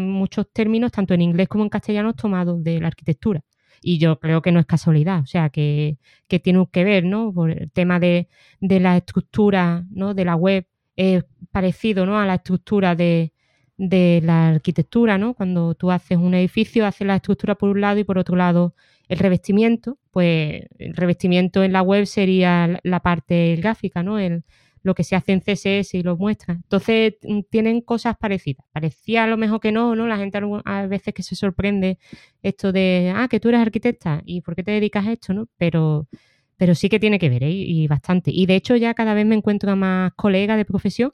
muchos 0.00 0.52
términos, 0.52 0.92
tanto 0.92 1.14
en 1.14 1.22
inglés 1.22 1.48
como 1.48 1.64
en 1.64 1.70
castellano, 1.70 2.14
tomados 2.14 2.62
de 2.62 2.80
la 2.80 2.88
arquitectura 2.88 3.42
y 3.82 3.98
yo 3.98 4.18
creo 4.20 4.42
que 4.42 4.52
no 4.52 4.60
es 4.60 4.66
casualidad, 4.66 5.20
o 5.20 5.26
sea, 5.26 5.48
que, 5.50 5.98
que 6.28 6.38
tiene 6.38 6.66
que 6.70 6.84
ver, 6.84 7.04
¿no? 7.04 7.32
Por 7.32 7.50
el 7.50 7.70
tema 7.70 7.98
de, 7.98 8.28
de 8.60 8.80
la 8.80 8.96
estructura, 8.96 9.86
¿no? 9.90 10.14
De 10.14 10.24
la 10.24 10.36
web 10.36 10.66
es 10.96 11.24
parecido, 11.50 12.06
¿no? 12.06 12.18
A 12.18 12.26
la 12.26 12.34
estructura 12.34 12.94
de, 12.94 13.32
de 13.76 14.20
la 14.22 14.48
arquitectura, 14.48 15.18
¿no? 15.18 15.34
Cuando 15.34 15.74
tú 15.74 15.90
haces 15.90 16.18
un 16.18 16.34
edificio, 16.34 16.86
haces 16.86 17.06
la 17.06 17.16
estructura 17.16 17.54
por 17.54 17.70
un 17.70 17.80
lado 17.80 17.98
y 17.98 18.04
por 18.04 18.18
otro 18.18 18.36
lado 18.36 18.74
el 19.08 19.18
revestimiento, 19.18 19.98
pues 20.10 20.64
el 20.78 20.94
revestimiento 20.94 21.64
en 21.64 21.72
la 21.72 21.82
web 21.82 22.06
sería 22.06 22.78
la 22.82 23.00
parte 23.00 23.56
gráfica, 23.56 24.02
¿no? 24.02 24.18
El, 24.18 24.44
lo 24.82 24.94
que 24.94 25.04
se 25.04 25.16
hace 25.16 25.32
en 25.32 25.40
CSS 25.40 25.94
y 25.94 26.02
lo 26.02 26.16
muestra. 26.16 26.54
Entonces 26.54 27.14
mm, 27.22 27.40
tienen 27.50 27.80
cosas 27.80 28.16
parecidas. 28.18 28.64
Parecía 28.72 29.24
a 29.24 29.26
lo 29.26 29.36
mejor 29.36 29.60
que 29.60 29.72
no, 29.72 29.94
¿no? 29.94 30.06
La 30.06 30.16
gente 30.16 30.40
a 30.64 30.86
veces 30.86 31.14
que 31.14 31.22
se 31.22 31.36
sorprende 31.36 31.98
esto 32.42 32.72
de, 32.72 33.12
ah, 33.14 33.28
que 33.28 33.40
tú 33.40 33.48
eres 33.48 33.60
arquitecta 33.60 34.22
y 34.24 34.40
por 34.40 34.56
qué 34.56 34.62
te 34.64 34.72
dedicas 34.72 35.06
a 35.06 35.12
esto, 35.12 35.34
¿no? 35.34 35.48
Pero, 35.56 36.08
pero 36.56 36.74
sí 36.74 36.88
que 36.88 37.00
tiene 37.00 37.18
que 37.18 37.28
ver 37.28 37.44
¿eh? 37.44 37.50
y 37.50 37.86
bastante. 37.88 38.30
Y 38.32 38.46
de 38.46 38.56
hecho 38.56 38.76
ya 38.76 38.94
cada 38.94 39.14
vez 39.14 39.26
me 39.26 39.34
encuentro 39.34 39.70
a 39.72 39.76
más 39.76 40.12
colegas 40.14 40.56
de 40.56 40.64
profesión 40.64 41.12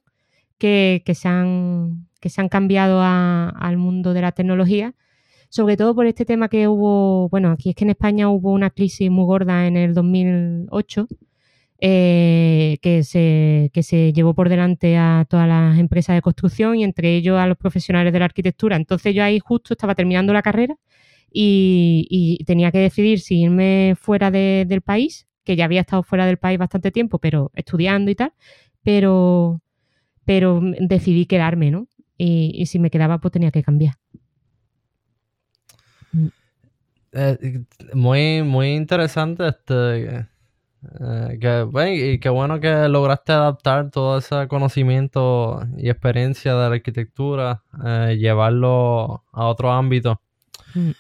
que, 0.59 1.03
que, 1.05 1.15
se, 1.15 1.29
han, 1.29 2.09
que 2.21 2.31
se 2.31 2.41
han 2.41 2.49
cambiado 2.49 3.03
al 3.03 3.77
mundo 3.77 4.15
de 4.15 4.23
la 4.23 4.33
tecnología 4.33 4.95
sobre 5.49 5.77
todo 5.77 5.95
por 5.95 6.07
este 6.07 6.25
tema 6.25 6.49
que 6.49 6.69
hubo, 6.69 7.29
bueno, 7.29 7.51
aquí 7.53 7.71
es 7.71 7.77
que 7.77 7.85
en 7.85 7.91
España 7.91 8.29
hubo 8.29 8.53
una 8.53 8.71
crisis 8.71 9.11
muy 9.11 9.25
gorda 9.25 9.67
en 9.67 9.77
el 9.77 9.95
2008 9.95 11.07
eh, 11.79 12.79
que, 12.81 13.05
se, 13.05 13.71
que 13.73 13.83
se 13.83 14.13
llevó 14.13 14.35
por 14.35 14.49
delante 14.49 14.97
a 14.97 15.27
todas 15.29 15.47
las 15.47 15.79
empresas 15.79 16.17
de 16.17 16.23
construcción 16.23 16.77
y 16.77 16.85
entre 16.85 17.15
ellos 17.17 17.39
a 17.39 17.47
los 17.47 17.59
profesionales 17.59 18.13
de 18.13 18.19
la 18.19 18.25
arquitectura. 18.25 18.77
Entonces 18.77 19.15
yo 19.15 19.23
ahí 19.23 19.39
justo 19.39 19.75
estaba 19.75 19.95
terminando 19.95 20.33
la 20.33 20.43
carrera 20.43 20.77
y, 21.31 22.43
tenía 22.47 22.73
que 22.73 22.79
decidir 22.79 23.21
si 23.21 23.43
irme 23.43 23.95
fuera 24.01 24.31
del 24.31 24.81
país, 24.81 25.27
que 25.45 25.57
ya 25.57 25.67
había 25.67 25.83
estado 25.83 26.03
fuera 26.03 26.27
del 26.27 26.39
país 26.39 26.59
bastante 26.59 26.91
tiempo, 26.91 27.19
pero 27.19 27.51
estudiando 27.55 28.11
y 28.11 28.15
tal, 28.15 28.33
pero, 28.83 29.61
pero 30.25 30.61
decidí 30.81 31.27
quedarme, 31.27 31.71
¿no? 31.71 31.89
Y, 32.17 32.53
y 32.55 32.67
si 32.67 32.79
me 32.79 32.91
quedaba, 32.91 33.19
pues 33.19 33.33
tenía 33.33 33.51
que 33.51 33.63
cambiar. 33.63 33.95
Eh, 37.13 37.65
muy, 37.93 38.43
muy 38.43 38.75
interesante 38.75 39.49
este 39.49 40.27
eh, 41.01 41.39
que, 41.41 41.63
bueno, 41.63 41.93
y 41.93 42.19
qué 42.19 42.29
bueno 42.29 42.61
que 42.61 42.89
lograste 42.89 43.33
adaptar 43.33 43.91
todo 43.91 44.19
ese 44.19 44.47
conocimiento 44.49 45.61
y 45.77 45.91
experiencia 45.91 46.55
de 46.55 46.69
la 46.69 46.75
arquitectura, 46.75 47.63
eh, 47.85 48.17
llevarlo 48.19 49.25
a 49.33 49.47
otro 49.47 49.73
ámbito. 49.73 50.21
Mm. 50.75 50.91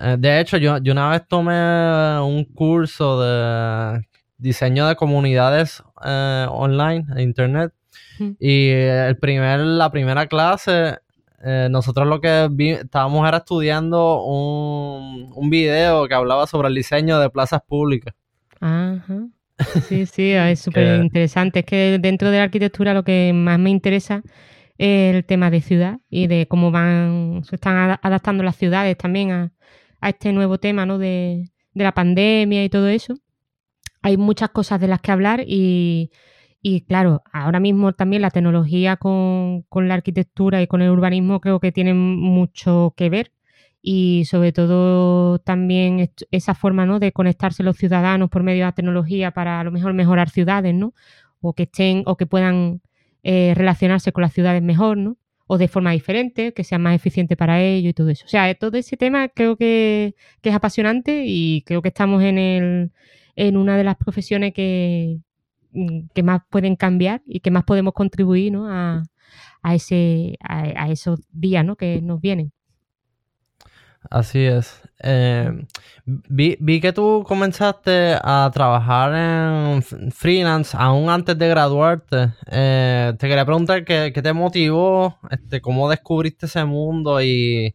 Eh, 0.00 0.16
de 0.18 0.40
hecho, 0.40 0.56
yo, 0.56 0.78
yo, 0.78 0.92
una 0.92 1.10
vez 1.10 1.26
tomé 1.28 2.20
un 2.20 2.44
curso 2.44 3.20
de 3.20 4.06
diseño 4.38 4.86
de 4.86 4.96
comunidades 4.96 5.82
online, 5.96 7.06
en 7.10 7.20
internet, 7.20 7.72
mm. 8.18 8.30
y 8.38 8.70
el 8.70 9.16
primer, 9.18 9.60
la 9.60 9.90
primera 9.90 10.26
clase 10.26 10.98
nosotros 11.70 12.08
lo 12.08 12.20
que 12.20 12.48
estábamos 12.82 13.28
era 13.28 13.36
estudiando 13.36 14.24
un, 14.24 15.30
un, 15.36 15.50
video 15.50 16.08
que 16.08 16.14
hablaba 16.14 16.48
sobre 16.48 16.66
el 16.66 16.74
diseño 16.74 17.20
de 17.20 17.30
plazas 17.30 17.60
públicas. 17.64 18.12
Ajá. 18.60 19.28
Sí, 19.88 20.06
sí, 20.06 20.30
es 20.32 20.60
súper 20.60 21.00
interesante. 21.02 21.60
Es 21.60 21.64
que 21.66 21.98
dentro 22.00 22.30
de 22.30 22.38
la 22.38 22.44
arquitectura 22.44 22.94
lo 22.94 23.02
que 23.02 23.32
más 23.34 23.58
me 23.58 23.70
interesa 23.70 24.22
es 24.78 25.16
el 25.16 25.24
tema 25.24 25.50
de 25.50 25.60
ciudad 25.60 25.98
y 26.08 26.28
de 26.28 26.46
cómo 26.46 26.70
van, 26.70 27.42
se 27.44 27.56
están 27.56 27.98
adaptando 28.00 28.44
las 28.44 28.56
ciudades 28.56 28.96
también 28.96 29.32
a, 29.32 29.52
este 30.00 30.32
nuevo 30.32 30.58
tema 30.58 30.86
¿no? 30.86 30.98
de, 30.98 31.50
la 31.74 31.92
pandemia 31.92 32.64
y 32.64 32.68
todo 32.68 32.88
eso. 32.88 33.14
Hay 34.02 34.16
muchas 34.16 34.50
cosas 34.50 34.80
de 34.80 34.86
las 34.86 35.00
que 35.00 35.10
hablar 35.10 35.42
y, 35.44 36.12
y 36.62 36.82
claro, 36.82 37.22
ahora 37.32 37.58
mismo 37.58 37.92
también 37.92 38.22
la 38.22 38.30
tecnología 38.30 38.96
con, 38.96 39.62
con, 39.62 39.88
la 39.88 39.94
arquitectura 39.94 40.62
y 40.62 40.68
con 40.68 40.82
el 40.82 40.90
urbanismo 40.90 41.40
creo 41.40 41.58
que 41.58 41.72
tienen 41.72 41.98
mucho 41.98 42.94
que 42.96 43.10
ver 43.10 43.32
y 43.80 44.24
sobre 44.24 44.52
todo 44.52 45.38
también 45.38 46.10
esa 46.30 46.54
forma 46.54 46.86
¿no? 46.86 46.98
de 46.98 47.12
conectarse 47.12 47.62
los 47.62 47.76
ciudadanos 47.76 48.28
por 48.30 48.42
medio 48.42 48.60
de 48.60 48.66
la 48.66 48.72
tecnología 48.72 49.30
para 49.30 49.60
a 49.60 49.64
lo 49.64 49.70
mejor 49.70 49.94
mejorar 49.94 50.30
ciudades, 50.30 50.74
¿no? 50.74 50.94
O 51.40 51.52
que 51.54 51.64
estén 51.64 52.02
o 52.06 52.16
que 52.16 52.26
puedan 52.26 52.82
eh, 53.22 53.54
relacionarse 53.56 54.12
con 54.12 54.22
las 54.22 54.32
ciudades 54.32 54.62
mejor, 54.62 54.96
¿no? 54.96 55.16
O 55.46 55.58
de 55.58 55.68
forma 55.68 55.92
diferente, 55.92 56.52
que 56.52 56.64
sea 56.64 56.78
más 56.78 56.94
eficiente 56.96 57.36
para 57.36 57.62
ellos 57.62 57.90
y 57.90 57.94
todo 57.94 58.10
eso. 58.10 58.24
O 58.26 58.28
sea, 58.28 58.52
todo 58.54 58.76
ese 58.76 58.96
tema 58.96 59.28
creo 59.28 59.56
que, 59.56 60.14
es 60.42 60.54
apasionante 60.54 61.24
y 61.26 61.62
creo 61.62 61.80
que 61.82 61.88
estamos 61.88 62.22
en, 62.22 62.38
el, 62.38 62.92
en 63.36 63.56
una 63.56 63.76
de 63.76 63.84
las 63.84 63.96
profesiones 63.96 64.52
que, 64.54 65.18
mm, 65.72 66.08
que 66.14 66.22
más 66.22 66.42
pueden 66.50 66.76
cambiar 66.76 67.22
y 67.26 67.40
que 67.40 67.50
más 67.50 67.64
podemos 67.64 67.94
contribuir 67.94 68.52
¿no? 68.52 68.68
a, 68.68 69.04
a, 69.62 69.74
ese, 69.74 70.36
a 70.40 70.90
esos 70.90 71.20
días 71.32 71.64
¿no? 71.64 71.76
que 71.76 72.02
nos 72.02 72.20
vienen. 72.20 72.52
Así 74.10 74.44
es. 74.44 74.80
Eh, 75.00 75.66
vi, 76.06 76.80
que 76.80 76.92
tú 76.92 77.24
comenzaste 77.26 78.16
a 78.22 78.50
trabajar 78.52 79.14
en 79.14 79.82
freelance 80.12 80.76
aún 80.78 81.10
antes 81.10 81.38
de 81.38 81.48
graduarte. 81.48 82.32
Eh, 82.50 83.12
te 83.18 83.28
quería 83.28 83.44
preguntar 83.44 83.84
qué, 83.84 84.12
qué, 84.14 84.22
te 84.22 84.32
motivó, 84.32 85.18
este, 85.30 85.60
cómo 85.60 85.88
descubriste 85.90 86.46
ese 86.46 86.64
mundo 86.64 87.22
y 87.22 87.74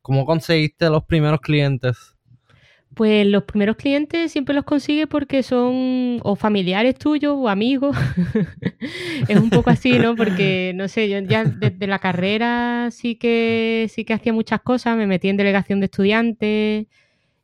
cómo 0.00 0.26
conseguiste 0.26 0.88
los 0.90 1.04
primeros 1.04 1.40
clientes. 1.40 2.13
Pues 2.94 3.26
los 3.26 3.42
primeros 3.44 3.76
clientes 3.76 4.30
siempre 4.30 4.54
los 4.54 4.64
consigues 4.64 5.06
porque 5.08 5.42
son 5.42 6.20
o 6.22 6.36
familiares 6.36 6.96
tuyos 6.96 7.34
o 7.36 7.48
amigos. 7.48 7.96
es 9.28 9.38
un 9.38 9.50
poco 9.50 9.70
así, 9.70 9.98
¿no? 9.98 10.14
Porque, 10.14 10.72
no 10.76 10.86
sé, 10.86 11.08
yo 11.08 11.18
ya 11.20 11.44
desde 11.44 11.86
la 11.86 11.98
carrera 11.98 12.90
sí 12.92 13.16
que, 13.16 13.88
sí 13.90 14.04
que 14.04 14.14
hacía 14.14 14.32
muchas 14.32 14.60
cosas, 14.60 14.96
me 14.96 15.06
metí 15.06 15.28
en 15.28 15.36
delegación 15.36 15.80
de 15.80 15.86
estudiantes 15.86 16.86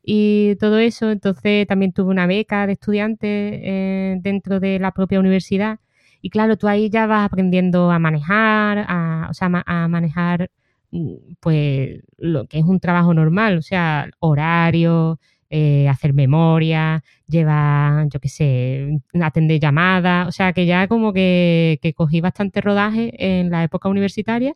y 0.03 0.55
todo 0.57 0.79
eso. 0.79 1.11
Entonces 1.11 1.67
también 1.67 1.91
tuve 1.93 2.11
una 2.11 2.27
beca 2.27 2.65
de 2.67 2.73
estudiantes 2.73 3.29
eh, 3.63 4.17
dentro 4.21 4.59
de 4.59 4.79
la 4.79 4.91
propia 4.91 5.19
universidad. 5.19 5.79
Y 6.21 6.29
claro, 6.29 6.57
tú 6.57 6.67
ahí 6.67 6.89
ya 6.89 7.07
vas 7.07 7.25
aprendiendo 7.25 7.91
a 7.91 7.99
manejar, 7.99 8.85
a, 8.87 9.27
o 9.29 9.33
sea, 9.33 9.49
a 9.65 9.87
manejar 9.87 10.49
mm, 10.91 11.15
pues 11.39 12.01
lo 12.17 12.47
que 12.47 12.59
es 12.59 12.65
un 12.65 12.79
trabajo 12.79 13.13
normal, 13.13 13.57
o 13.57 13.61
sea, 13.61 14.09
horario, 14.19 15.19
eh, 15.53 15.89
hacer 15.89 16.13
memoria, 16.13 17.03
lleva, 17.27 18.05
yo 18.11 18.21
qué 18.21 18.29
sé, 18.29 18.99
atender 19.21 19.59
llamadas, 19.59 20.27
o 20.29 20.31
sea 20.31 20.53
que 20.53 20.65
ya 20.65 20.87
como 20.87 21.11
que, 21.13 21.79
cogí 21.95 22.21
bastante 22.21 22.61
rodaje 22.61 23.11
en 23.39 23.51
la 23.51 23.63
época 23.63 23.89
universitaria 23.89 24.53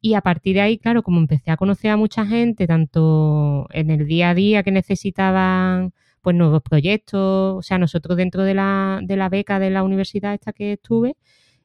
y 0.00 0.14
a 0.14 0.20
partir 0.20 0.56
de 0.56 0.62
ahí, 0.62 0.78
claro, 0.78 1.02
como 1.04 1.20
empecé 1.20 1.52
a 1.52 1.56
conocer 1.56 1.92
a 1.92 1.96
mucha 1.96 2.26
gente, 2.26 2.66
tanto 2.66 3.68
en 3.72 3.90
el 3.90 4.06
día 4.08 4.30
a 4.30 4.34
día 4.34 4.62
que 4.64 4.72
necesitaban 4.72 5.92
pues 6.22 6.36
nuevos 6.36 6.62
proyectos, 6.62 7.58
o 7.58 7.62
sea, 7.62 7.78
nosotros 7.78 8.16
dentro 8.16 8.42
de 8.42 8.54
la, 8.54 9.00
de 9.02 9.16
la 9.16 9.28
beca 9.28 9.60
de 9.60 9.70
la 9.70 9.84
universidad 9.84 10.34
esta 10.34 10.52
que 10.52 10.72
estuve, 10.74 11.16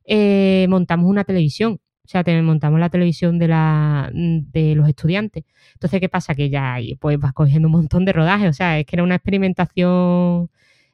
eh, 0.05 0.67
montamos 0.69 1.09
una 1.09 1.23
televisión 1.23 1.79
O 2.07 2.09
sea, 2.09 2.23
te 2.23 2.41
montamos 2.41 2.79
la 2.79 2.89
televisión 2.89 3.37
de, 3.37 3.49
la, 3.49 4.09
de 4.13 4.75
los 4.75 4.87
estudiantes. 4.87 5.43
Entonces, 5.73 5.99
¿qué 5.99 6.07
pasa? 6.07 6.35
Que 6.35 6.49
ya 6.49 6.77
pues 7.01 7.19
vas 7.19 7.33
cogiendo 7.33 7.67
un 7.67 7.73
montón 7.73 8.05
de 8.05 8.13
rodajes. 8.13 8.49
O 8.49 8.53
sea, 8.53 8.79
es 8.79 8.85
que 8.85 8.95
era 8.95 9.03
una 9.03 9.15
experimentación 9.15 10.49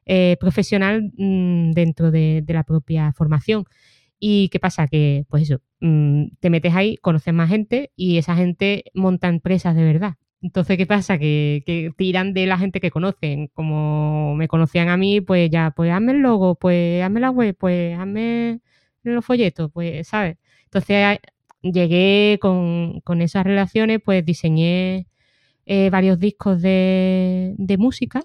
eh, 0.05 0.37
profesional 0.39 1.11
mm, 1.15 1.71
dentro 1.73 2.09
de, 2.09 2.43
la 2.47 2.63
propia 2.63 3.13
formación. 3.13 3.65
¿Y 4.19 4.49
qué 4.49 4.59
pasa? 4.59 4.87
Que, 4.87 5.25
pues 5.29 5.43
eso, 5.43 5.61
mm, 5.81 6.29
te 6.39 6.49
metes 6.49 6.73
ahí, 6.75 6.97
conoces 6.97 7.33
más 7.33 7.49
gente 7.49 7.91
y 7.95 8.17
esa 8.17 8.35
gente 8.35 8.85
monta 8.95 9.27
empresas 9.27 9.75
de 9.75 9.83
verdad. 9.83 10.15
Entonces, 10.41 10.77
¿qué 10.77 10.87
pasa? 10.87 11.19
Que, 11.19 11.91
tiran 11.97 12.33
de 12.33 12.47
la 12.47 12.57
gente 12.57 12.79
que 12.79 12.91
conocen. 12.91 13.49
Como 13.49 14.35
me 14.35 14.47
conocían 14.47 14.89
a 14.89 14.97
mí, 14.97 15.21
pues 15.21 15.49
ya, 15.51 15.71
pues 15.75 15.91
hazme 15.91 16.13
el 16.13 16.19
logo, 16.21 16.55
pues 16.55 17.03
hazme 17.03 17.19
la 17.19 17.29
web, 17.31 17.55
pues 17.57 17.97
hazme 17.97 18.61
los 19.03 19.25
folletos, 19.25 19.71
pues, 19.73 20.07
¿sabes? 20.07 20.37
Entonces 20.73 21.19
llegué 21.61 22.39
con, 22.41 23.21
esas 23.21 23.43
relaciones, 23.43 24.01
pues 24.03 24.25
diseñé 24.25 25.05
eh, 25.67 25.89
varios 25.91 26.19
discos 26.19 26.63
de, 26.63 27.75
música. 27.77 28.23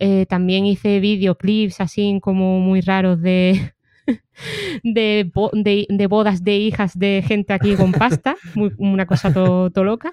Eh, 0.00 0.26
también 0.26 0.66
hice 0.66 0.98
videoclips 0.98 1.80
así 1.80 2.18
como 2.20 2.58
muy 2.58 2.80
raros 2.80 3.22
de, 3.22 3.72
de, 4.82 6.06
bodas 6.08 6.42
de 6.42 6.56
hijas 6.56 6.98
de 6.98 7.22
gente 7.24 7.52
aquí 7.52 7.76
con 7.76 7.92
pasta, 7.92 8.34
una 8.78 9.06
cosa 9.06 9.32
todo 9.32 9.84
loca. 9.84 10.12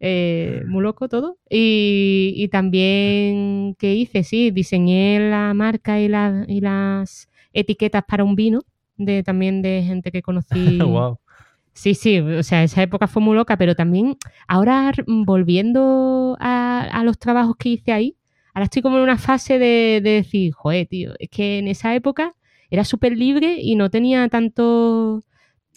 Eh, 0.00 0.62
muy 0.66 0.82
loco 0.82 1.08
todo. 1.08 1.38
Y, 1.48 2.48
también, 2.50 3.76
¿qué 3.78 3.94
hice? 3.94 4.24
Sí, 4.24 4.50
diseñé 4.50 5.30
la 5.30 5.54
marca 5.54 6.00
y, 6.00 6.06
y 6.48 6.60
las 6.60 7.30
etiquetas 7.52 8.02
para 8.08 8.24
un 8.24 8.34
vino, 8.34 8.64
de 8.96 9.22
también 9.22 9.62
de 9.62 9.82
gente 9.86 10.10
que 10.10 10.22
conocí. 10.22 10.78
Sí, 11.76 11.94
sí, 11.94 12.20
o 12.20 12.44
sea, 12.44 12.62
esa 12.62 12.84
época 12.84 13.08
fue 13.08 13.20
muy 13.20 13.34
loca, 13.34 13.56
pero 13.56 13.74
también 13.74 14.16
ahora 14.46 14.92
volviendo 15.08 16.36
a, 16.38 17.02
los 17.04 17.18
trabajos 17.18 17.56
que 17.58 17.70
hice 17.70 17.90
ahí, 17.90 18.16
ahora 18.54 18.66
estoy 18.66 18.80
como 18.80 18.98
en 18.98 19.02
una 19.02 19.18
fase 19.18 19.58
de, 19.58 20.00
de 20.00 20.10
decir, 20.10 20.52
joder, 20.52 20.86
tío, 20.86 21.14
es 21.18 21.28
que 21.28 21.58
en 21.58 21.66
esa 21.66 21.92
época 21.96 22.36
era 22.70 22.84
súper 22.84 23.18
libre 23.18 23.56
y 23.60 23.74
no 23.74 23.90
tenía 23.90 24.28
tanto 24.28 25.24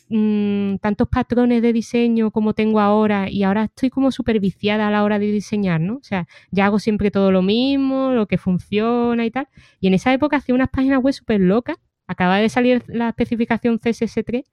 Mm, 0.09 0.77
tantos 0.77 1.09
patrones 1.09 1.62
de 1.62 1.74
diseño 1.74 2.31
como 2.31 2.53
tengo 2.53 2.79
ahora 2.79 3.29
y 3.29 3.43
ahora 3.43 3.65
estoy 3.65 3.89
como 3.89 4.12
súper 4.12 4.39
viciada 4.39 4.88
a 4.88 4.91
la 4.91 5.03
hora 5.03 5.19
de 5.19 5.25
diseñar, 5.27 5.81
¿no? 5.81 5.95
O 5.97 6.03
sea, 6.03 6.27
ya 6.50 6.65
hago 6.65 6.79
siempre 6.79 7.12
todo 7.12 7.29
lo 7.31 7.41
mismo, 7.41 8.12
lo 8.12 8.25
que 8.25 8.38
funciona 8.38 9.25
y 9.25 9.31
tal. 9.31 9.50
Y 9.81 9.88
en 9.88 9.95
esa 9.95 10.13
época 10.13 10.38
hacía 10.38 10.55
unas 10.55 10.69
páginas 10.69 11.01
web 11.03 11.13
súper 11.13 11.41
locas. 11.41 11.77
Acaba 12.07 12.37
de 12.37 12.49
salir 12.49 12.83
la 12.87 13.09
especificación 13.09 13.79
CSS3 13.79 14.43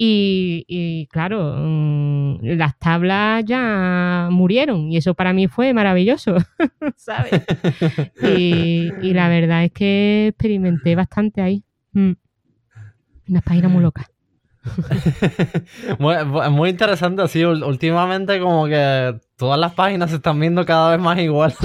y, 0.00 1.08
claro, 1.10 1.56
mm, 1.58 2.38
las 2.42 2.78
tablas 2.78 3.44
ya 3.44 4.28
murieron 4.30 4.92
y 4.92 4.96
eso 4.96 5.14
para 5.14 5.32
mí 5.32 5.48
fue 5.48 5.74
maravilloso, 5.74 6.36
¿sabes? 6.96 7.42
Y, 8.36 8.90
la 9.12 9.28
verdad 9.28 9.64
es 9.64 9.72
que 9.72 10.28
experimenté 10.28 10.94
bastante 10.94 11.42
ahí. 11.42 11.64
Mm. 11.92 12.12
Unas 13.28 13.42
páginas 13.42 13.72
muy 13.72 13.82
locas. 13.82 14.06
muy, 15.98 16.70
interesante, 16.70 17.22
así 17.22 17.44
últimamente 17.44 18.38
como 18.38 18.66
que 18.66 19.18
todas 19.36 19.58
las 19.58 19.72
páginas 19.72 20.10
se 20.10 20.16
están 20.16 20.38
viendo 20.38 20.64
cada 20.64 20.92
vez 20.92 21.00
más 21.00 21.18
igual. 21.18 21.54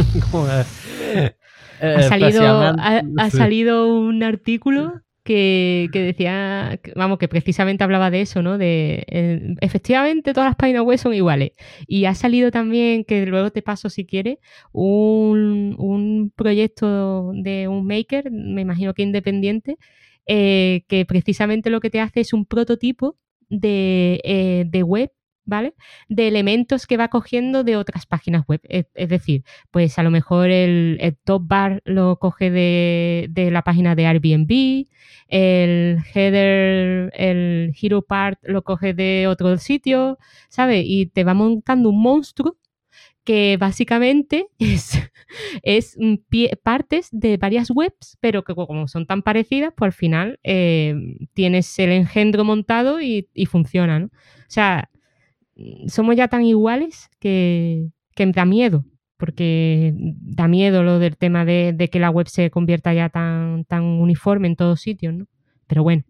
Eh, 1.82 1.96
ha, 1.98 2.04
salido, 2.04 2.76
ha, 3.18 3.30
salido 3.30 3.94
un 3.94 4.24
artículo 4.24 5.03
que, 5.24 5.90
decía, 5.94 6.80
vamos, 6.96 7.18
que 7.18 7.28
precisamente 7.28 7.84
hablaba 7.84 8.12
de 8.12 8.22
eso, 8.22 8.42
¿no? 8.42 8.58
De 8.58 9.06
eh, 9.08 9.56
efectivamente 9.62 10.34
todas 10.34 10.50
las 10.50 10.56
páginas 10.56 10.84
web 10.84 10.98
son 10.98 11.14
iguales. 11.14 11.52
Y 11.88 12.06
ha 12.06 12.16
salido 12.16 12.52
también, 12.52 13.06
que 13.06 13.26
luego 13.26 13.52
te 13.52 13.62
paso 13.62 13.90
si 13.90 14.06
quieres, 14.06 14.38
un, 14.72 15.76
un 15.78 16.32
proyecto 16.36 17.32
de 17.34 17.68
un 17.68 17.86
maker, 17.88 18.32
me 18.32 18.62
imagino 18.62 18.94
que 18.94 19.04
independiente, 19.04 19.78
eh, 20.28 20.84
que 20.88 21.06
precisamente 21.06 21.70
lo 21.70 21.80
que 21.80 21.90
te 21.90 22.00
hace 22.00 22.22
es 22.22 22.34
un 22.34 22.46
prototipo 22.46 23.18
de, 23.50 24.22
eh, 24.24 24.84
web 24.84 25.12
¿vale? 25.46 25.76
De 26.10 26.28
elementos 26.28 26.88
que 26.88 26.98
va 26.98 27.08
cogiendo 27.10 27.64
de 27.64 27.78
otras 27.78 28.06
páginas 28.06 28.46
web. 28.48 28.62
Es, 28.64 29.10
decir, 29.10 29.44
pues 29.72 29.98
a 30.00 30.04
lo 30.04 30.12
mejor 30.12 30.50
el, 30.50 31.18
top 31.24 31.44
bar 31.46 31.82
lo 31.86 32.18
coge 32.20 32.52
de, 32.52 33.28
de, 33.30 33.52
la 33.52 33.64
página 33.64 33.96
de 33.96 34.08
Airbnb, 34.08 34.88
el 35.28 36.00
header, 36.14 37.12
el 37.16 37.74
hero 37.82 38.02
part 38.02 38.40
lo 38.44 38.64
coge 38.64 38.94
de 38.94 39.28
otro 39.28 39.58
sitio, 39.58 40.18
¿sabes? 40.50 40.84
Y 40.88 41.08
te 41.08 41.24
va 41.24 41.34
montando 41.34 41.90
un 41.90 42.02
monstruo 42.02 42.58
que 43.24 43.58
básicamente 43.58 44.48
es, 44.60 45.00
es 45.64 45.98
partes 46.64 47.10
de 47.12 47.38
varias 47.38 47.72
webs, 47.72 48.18
pero 48.20 48.44
que 48.44 48.54
como 48.56 48.88
son 48.88 49.06
tan 49.06 49.22
parecidas, 49.22 49.74
pues 49.76 49.90
al 49.90 49.94
final 49.94 50.40
eh, 50.44 50.96
tienes 51.34 51.78
el 51.80 51.92
engendro 51.92 52.44
montado 52.44 53.02
y, 53.02 53.28
funciona, 53.50 54.00
¿no? 54.00 54.06
O 54.08 54.54
sea, 54.54 54.90
somos 55.88 56.16
ya 56.16 56.28
tan 56.28 56.44
iguales 56.44 57.10
que, 57.20 57.90
que 58.16 58.26
da 58.28 58.46
miedo, 58.46 58.86
porque 59.18 59.94
da 59.96 60.48
miedo 60.48 60.84
lo 60.84 61.00
del 61.00 61.18
tema 61.18 61.46
de, 61.46 61.74
de, 61.74 61.90
que 61.90 62.00
la 62.00 62.10
web 62.10 62.28
se 62.28 62.50
convierta 62.50 62.94
ya 62.94 63.10
tan, 63.10 63.66
tan 63.66 63.84
uniforme 63.84 64.48
en 64.48 64.56
todos 64.56 64.82
sitios, 64.82 65.14
¿no? 65.14 65.26
Pero 65.68 65.84
bueno, 65.84 66.04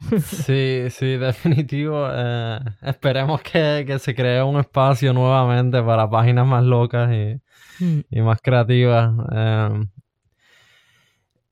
Sí, 0.22 0.84
sí, 0.90 1.16
definitivo. 1.16 2.08
Eh, 2.10 2.58
esperemos 2.82 3.40
que, 3.42 3.98
se 3.98 4.14
cree 4.14 4.42
un 4.42 4.58
espacio 4.58 5.12
nuevamente 5.12 5.82
para 5.82 6.08
páginas 6.08 6.46
más 6.46 6.64
locas 6.64 7.10
y, 7.12 7.40
mm. 7.84 8.22
más 8.22 8.40
creativas. 8.42 9.12
Em, 9.32 9.88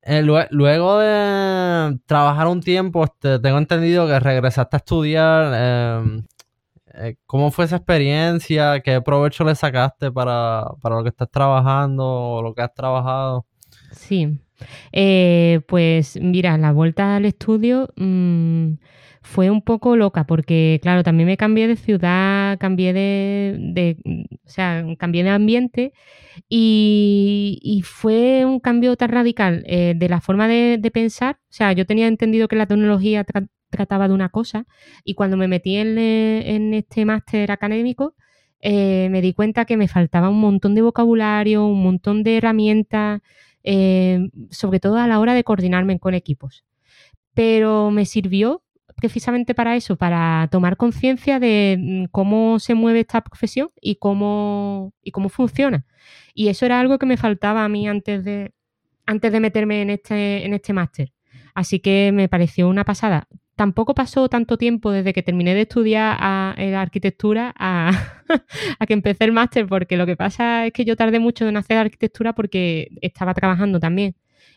eh, 0.03 0.23
luego 0.23 0.99
de 0.99 1.99
trabajar 2.07 2.49
un 2.49 2.61
tiempo, 2.61 3.05
este, 3.05 3.39
tengo 3.39 3.59
entendido 3.59 4.07
que 4.07 4.19
regresaste 4.19 4.77
a 4.77 4.79
estudiar. 4.79 6.03
Eh, 6.95 7.17
¿Cómo 7.27 7.51
fue 7.51 7.65
esa 7.65 7.77
experiencia? 7.77 8.81
¿Qué 8.81 9.01
provecho 9.01 9.45
le 9.45 9.55
sacaste 9.55 10.13
para, 10.13 10.65
para 10.81 10.97
lo 10.97 11.03
que 11.03 11.09
estás 11.11 11.31
trabajando 11.31 12.05
o 12.05 12.43
lo 12.43 12.55
que 12.55 12.63
has 12.63 12.75
trabajado? 12.75 13.47
Sí, 13.93 14.39
eh, 14.93 15.61
pues 15.67 16.19
mira, 16.21 16.59
la 16.59 16.73
vuelta 16.73 17.17
al 17.17 17.25
estudio 17.25 17.89
mm, 17.97 18.75
fue 19.23 19.51
un 19.51 19.63
poco 19.63 19.97
loca 19.97 20.25
porque, 20.27 20.79
claro, 20.83 21.03
también 21.03 21.27
me 21.29 21.37
cambié 21.37 21.69
de 21.69 21.77
ciudad, 21.77 22.59
cambié 22.59 22.93
de, 22.93 23.97
o 24.45 24.49
sea, 24.49 24.85
cambié 24.99 25.25
de 25.25 25.31
ambiente 25.31 25.93
y, 26.49 27.83
fue 27.85 28.45
un 28.45 28.61
cambio 28.61 28.97
tan 28.97 29.11
radical 29.11 29.65
eh, 29.67 29.95
de 29.97 30.09
la 30.09 30.21
forma 30.21 30.49
de, 30.49 30.79
pensar. 30.93 31.39
O 31.51 31.53
sea, 31.53 31.73
yo 31.73 31.87
tenía 31.87 32.07
entendido 32.09 32.49
que 32.49 32.57
la 32.57 32.67
tecnología 32.67 33.25
trataba 33.73 34.07
de 34.07 34.15
una 34.15 34.29
cosa 34.29 34.67
y 35.03 35.15
cuando 35.15 35.37
me 35.37 35.49
metí 35.49 35.75
en, 35.77 35.99
en 35.99 36.75
este 36.75 37.05
máster 37.05 37.51
académico, 37.51 38.15
eh, 38.61 39.09
me 39.11 39.21
di 39.21 39.35
cuenta 39.35 39.65
que 39.65 39.77
me 39.77 39.89
faltaba 39.89 40.29
un 40.29 40.41
montón 40.41 40.77
de 40.77 40.83
vocabulario, 40.83 41.67
un 41.67 41.83
montón 41.83 42.23
de 42.23 42.37
herramientas 42.37 43.21
eh, 43.65 44.29
sobre 44.51 44.81
todo 44.81 44.99
a 44.99 45.07
la 45.07 45.21
hora 45.21 45.35
de 45.35 45.45
coordinarme 45.45 45.99
con 45.99 46.15
equipos. 46.15 46.65
Pero 47.35 47.91
me 47.91 48.07
sirvió 48.07 48.63
precisamente 48.97 49.55
para 49.55 49.77
eso, 49.77 49.97
para 49.97 50.49
tomar 50.51 50.77
conciencia 50.77 51.41
de 51.41 51.77
mm, 51.79 52.05
cómo 52.11 52.59
se 52.59 52.75
mueve 52.75 53.01
esta 53.01 53.21
profesión 53.23 53.71
y 53.81 53.97
cómo, 53.97 54.93
y 55.03 55.13
cómo 55.13 55.29
funciona. 55.29 55.85
Y 56.35 56.49
eso 56.49 56.67
era 56.67 56.81
algo 56.81 56.99
que 56.99 57.07
me 57.07 57.17
faltaba 57.17 57.65
a 57.65 57.69
mí 57.69 57.89
antes 57.89 58.25
de, 58.25 58.53
antes 59.07 59.33
de 59.33 59.41
meterme 59.41 59.83
en 59.83 59.91
este, 59.91 60.45
en 60.45 60.55
este 60.55 60.73
máster. 60.73 61.13
Así 61.55 61.81
que 61.81 62.13
me 62.13 62.29
pareció 62.29 62.69
una 62.69 62.85
pasada 62.85 63.29
tampoco 63.57 63.95
pasó 63.95 64.29
tanto 64.29 64.57
tiempo 64.57 64.91
desde 64.91 65.13
que 65.13 65.23
terminé 65.23 65.55
de 65.55 65.63
estudiar 65.63 66.17
a, 66.19 66.55
la 66.59 66.81
arquitectura 66.81 67.55
a, 67.59 67.93
que 68.87 68.93
empecé 68.93 69.25
el 69.25 69.33
máster, 69.33 69.67
porque 69.67 69.97
lo 69.97 70.07
que 70.07 70.17
pasa 70.17 70.67
es 70.67 70.73
que 70.73 70.85
yo 70.85 70.97
tardé 70.97 71.19
mucho 71.19 71.49
en 71.49 71.57
hacer 71.57 71.79
arquitectura 71.79 72.35
porque 72.35 72.89
estaba 73.01 73.35
trabajando 73.35 73.81
también. 73.81 74.15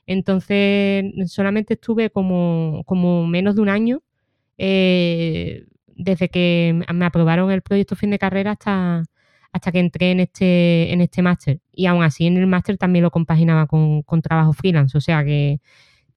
Entonces, 0.07 1.05
solamente 1.27 1.75
estuve 1.75 2.09
como, 2.11 2.83
como 2.85 3.25
menos 3.27 3.55
de 3.55 3.61
un 3.61 3.69
año 3.69 4.01
eh, 4.57 5.65
desde 5.95 6.29
que 6.29 6.79
me 6.93 7.05
aprobaron 7.05 7.51
el 7.51 7.61
proyecto 7.61 7.95
fin 7.95 8.11
de 8.11 8.19
carrera 8.19 8.51
hasta, 8.51 9.03
hasta 9.51 9.71
que 9.71 9.79
entré 9.79 10.11
en 10.11 10.19
este, 10.21 10.93
en 10.93 11.01
este 11.01 11.21
máster. 11.21 11.59
Y 11.73 11.87
aún 11.87 12.03
así 12.03 12.27
en 12.27 12.37
el 12.37 12.47
máster 12.47 12.77
también 12.77 13.03
lo 13.03 13.11
compaginaba 13.11 13.67
con, 13.67 14.03
trabajo 14.23 14.53
freelance, 14.53 14.97
o 14.97 15.01
sea 15.01 15.23
que, 15.25 15.59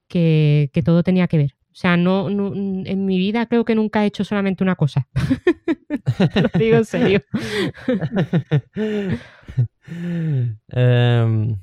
que 0.09 0.83
todo 0.85 1.03
tenía 1.03 1.29
que 1.29 1.39
ver. 1.39 1.58
O 1.79 1.81
sea, 1.81 1.97
no, 1.97 2.29
en 2.29 3.07
mi 3.07 3.19
vida 3.19 3.47
creo 3.47 3.65
que 3.65 3.77
nunca 3.77 4.03
he 4.03 4.07
hecho 4.07 4.25
solamente 4.25 4.65
una 4.65 4.75
cosa. 4.75 5.07
Te 6.35 6.43
lo 6.43 6.49
digo 6.59 6.77
en 6.79 6.85
serio. 6.85 7.23
Em, 10.71 11.57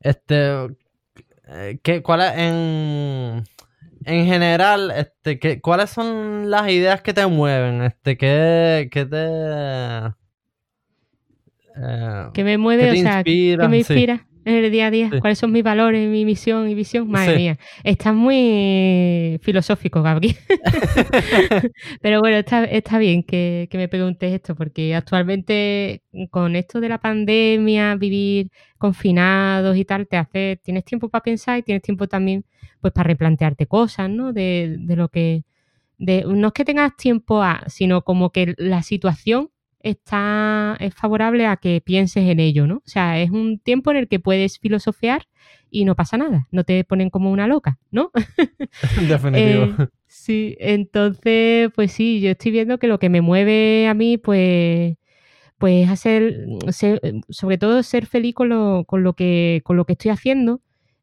este, 0.00 0.68
eh, 1.48 1.78
¿qué, 1.82 2.02
¿cuál 2.02 2.22
es 2.22 2.32
en, 2.38 3.44
en 4.06 4.26
general, 4.26 4.90
este, 4.96 5.38
¿qué, 5.38 5.60
¿cuáles 5.60 5.90
son 5.90 6.50
las 6.50 6.66
ideas 6.70 7.02
que 7.02 7.12
te 7.12 7.26
mueven? 7.26 7.82
Este, 7.82 8.16
¿qué, 8.16 8.88
qué 8.90 9.04
te... 9.04 9.26
Eh, 11.76 12.30
¿Qué 12.32 12.42
me 12.42 12.56
mueve? 12.56 12.90
o 12.90 12.96
sea, 12.96 13.22
¿qué 13.22 13.58
me 13.68 13.76
inspira? 13.76 14.26
En 14.46 14.64
el 14.64 14.70
día 14.70 14.86
a 14.86 14.90
día, 14.92 15.10
cuáles 15.20 15.40
son 15.40 15.50
mis 15.50 15.64
valores, 15.64 16.08
mi 16.08 16.24
misión 16.24 16.70
y 16.70 16.74
visión. 16.76 17.10
Madre 17.10 17.36
mía, 17.36 17.58
estás 17.82 18.14
muy 18.14 19.40
filosófico, 19.42 20.02
Gabriel. 20.02 20.36
Pero 22.00 22.20
bueno, 22.20 22.36
está, 22.36 22.98
bien 22.98 23.24
que, 23.24 23.68
me 23.72 23.88
preguntes 23.88 24.32
esto, 24.32 24.54
porque 24.54 24.94
actualmente 24.94 26.04
con 26.30 26.54
esto 26.54 26.80
de 26.80 26.88
la 26.88 26.98
pandemia, 26.98 27.96
vivir 27.96 28.50
confinados 28.78 29.76
y 29.76 29.84
tal, 29.84 30.06
te 30.06 30.16
hace, 30.16 30.60
tienes 30.62 30.84
tiempo 30.84 31.08
para 31.08 31.24
pensar 31.24 31.58
y 31.58 31.62
tienes 31.62 31.82
tiempo 31.82 32.06
también 32.06 32.44
pues 32.80 32.92
para 32.92 33.08
replantearte 33.08 33.66
cosas, 33.66 34.08
¿no? 34.08 34.32
De, 34.32 34.76
de 34.78 34.94
lo 34.94 35.08
que, 35.08 35.42
de, 35.98 36.22
no 36.24 36.46
es 36.46 36.52
que 36.52 36.64
tengas 36.64 36.96
tiempo 36.96 37.42
a, 37.42 37.64
sino 37.66 38.02
como 38.02 38.30
que 38.30 38.54
la 38.58 38.84
situación 38.84 39.50
está, 39.90 40.76
es 40.80 40.94
favorable 40.94 41.46
a 41.46 41.56
que 41.56 41.80
pienses 41.80 42.24
en 42.24 42.40
ello, 42.40 42.66
¿no? 42.66 42.76
O 42.76 42.88
sea, 42.88 43.20
es 43.20 43.30
un 43.30 43.58
tiempo 43.58 43.90
en 43.90 43.98
el 43.98 44.08
que 44.08 44.20
puedes 44.20 44.58
filosofear 44.58 45.26
y 45.70 45.84
no 45.84 45.94
pasa 45.94 46.16
nada, 46.16 46.48
no 46.50 46.64
te 46.64 46.84
ponen 46.84 47.10
como 47.10 47.30
una 47.30 47.46
loca, 47.46 47.78
¿no? 47.90 48.10
Definitivo. 49.08 49.64
Eh, 49.64 49.88
sí, 50.06 50.56
entonces, 50.60 51.70
pues 51.74 51.92
sí, 51.92 52.20
yo 52.20 52.30
estoy 52.30 52.50
viendo 52.50 52.78
que 52.78 52.88
lo 52.88 52.98
que 52.98 53.08
me 53.08 53.20
mueve 53.20 53.86
a 53.86 53.94
mí, 53.94 54.18
pues, 54.18 54.96
pues 55.58 55.88
hacer, 55.88 56.46
sobre 57.28 57.58
todo 57.58 57.82
ser 57.82 58.06
feliz 58.06 58.34
con 58.34 58.48
lo, 58.48 58.84
con 58.86 59.02
lo, 59.02 59.14
que, 59.14 59.62
con 59.64 59.76
lo 59.76 59.84
que 59.84 59.94
estoy 59.94 60.10
haciendo, 60.10 60.60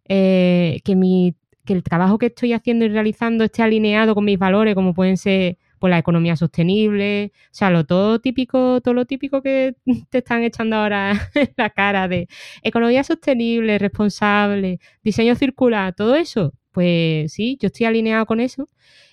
eh, 0.07 0.81
que 0.83 0.95
mi 0.95 1.35
que 1.65 1.73
el 1.73 1.83
trabajo 1.83 2.17
que 2.17 2.25
estoy 2.27 2.51
haciendo 2.51 2.83
y 2.85 2.89
realizando 2.89 3.45
esté 3.45 3.63
alineado 3.63 4.15
con 4.15 4.25
mis 4.25 4.37
valores, 4.37 4.75
como 4.75 4.93
pueden 4.93 5.15
ser 5.15 5.57
pues 5.83 5.91
la 5.91 5.97
economía 5.97 6.37
sostenible, 6.37 7.33
o 7.35 7.47
sea, 7.51 7.69
lo 7.69 7.85
todo 7.85 8.19
típico, 8.21 8.79
todo 8.79 8.93
lo 8.93 9.03
típico 9.05 9.41
que 9.41 9.75
te 10.09 10.19
están 10.19 10.41
echando 10.43 10.77
ahora 10.77 11.11
en 11.35 11.49
la 11.57 11.71
cara 11.71 12.07
de 12.07 12.29
economía 12.61 13.03
sostenible, 13.03 13.77
responsable, 13.79 14.79
diseño 15.03 15.35
circular, 15.35 15.93
todo 15.93 16.15
eso, 16.15 16.53
pues 16.71 17.33
sí, 17.33 17.57
yo 17.59 17.67
estoy 17.67 17.85
alineado 17.85 18.25
con 18.25 18.39
eso 18.39 18.69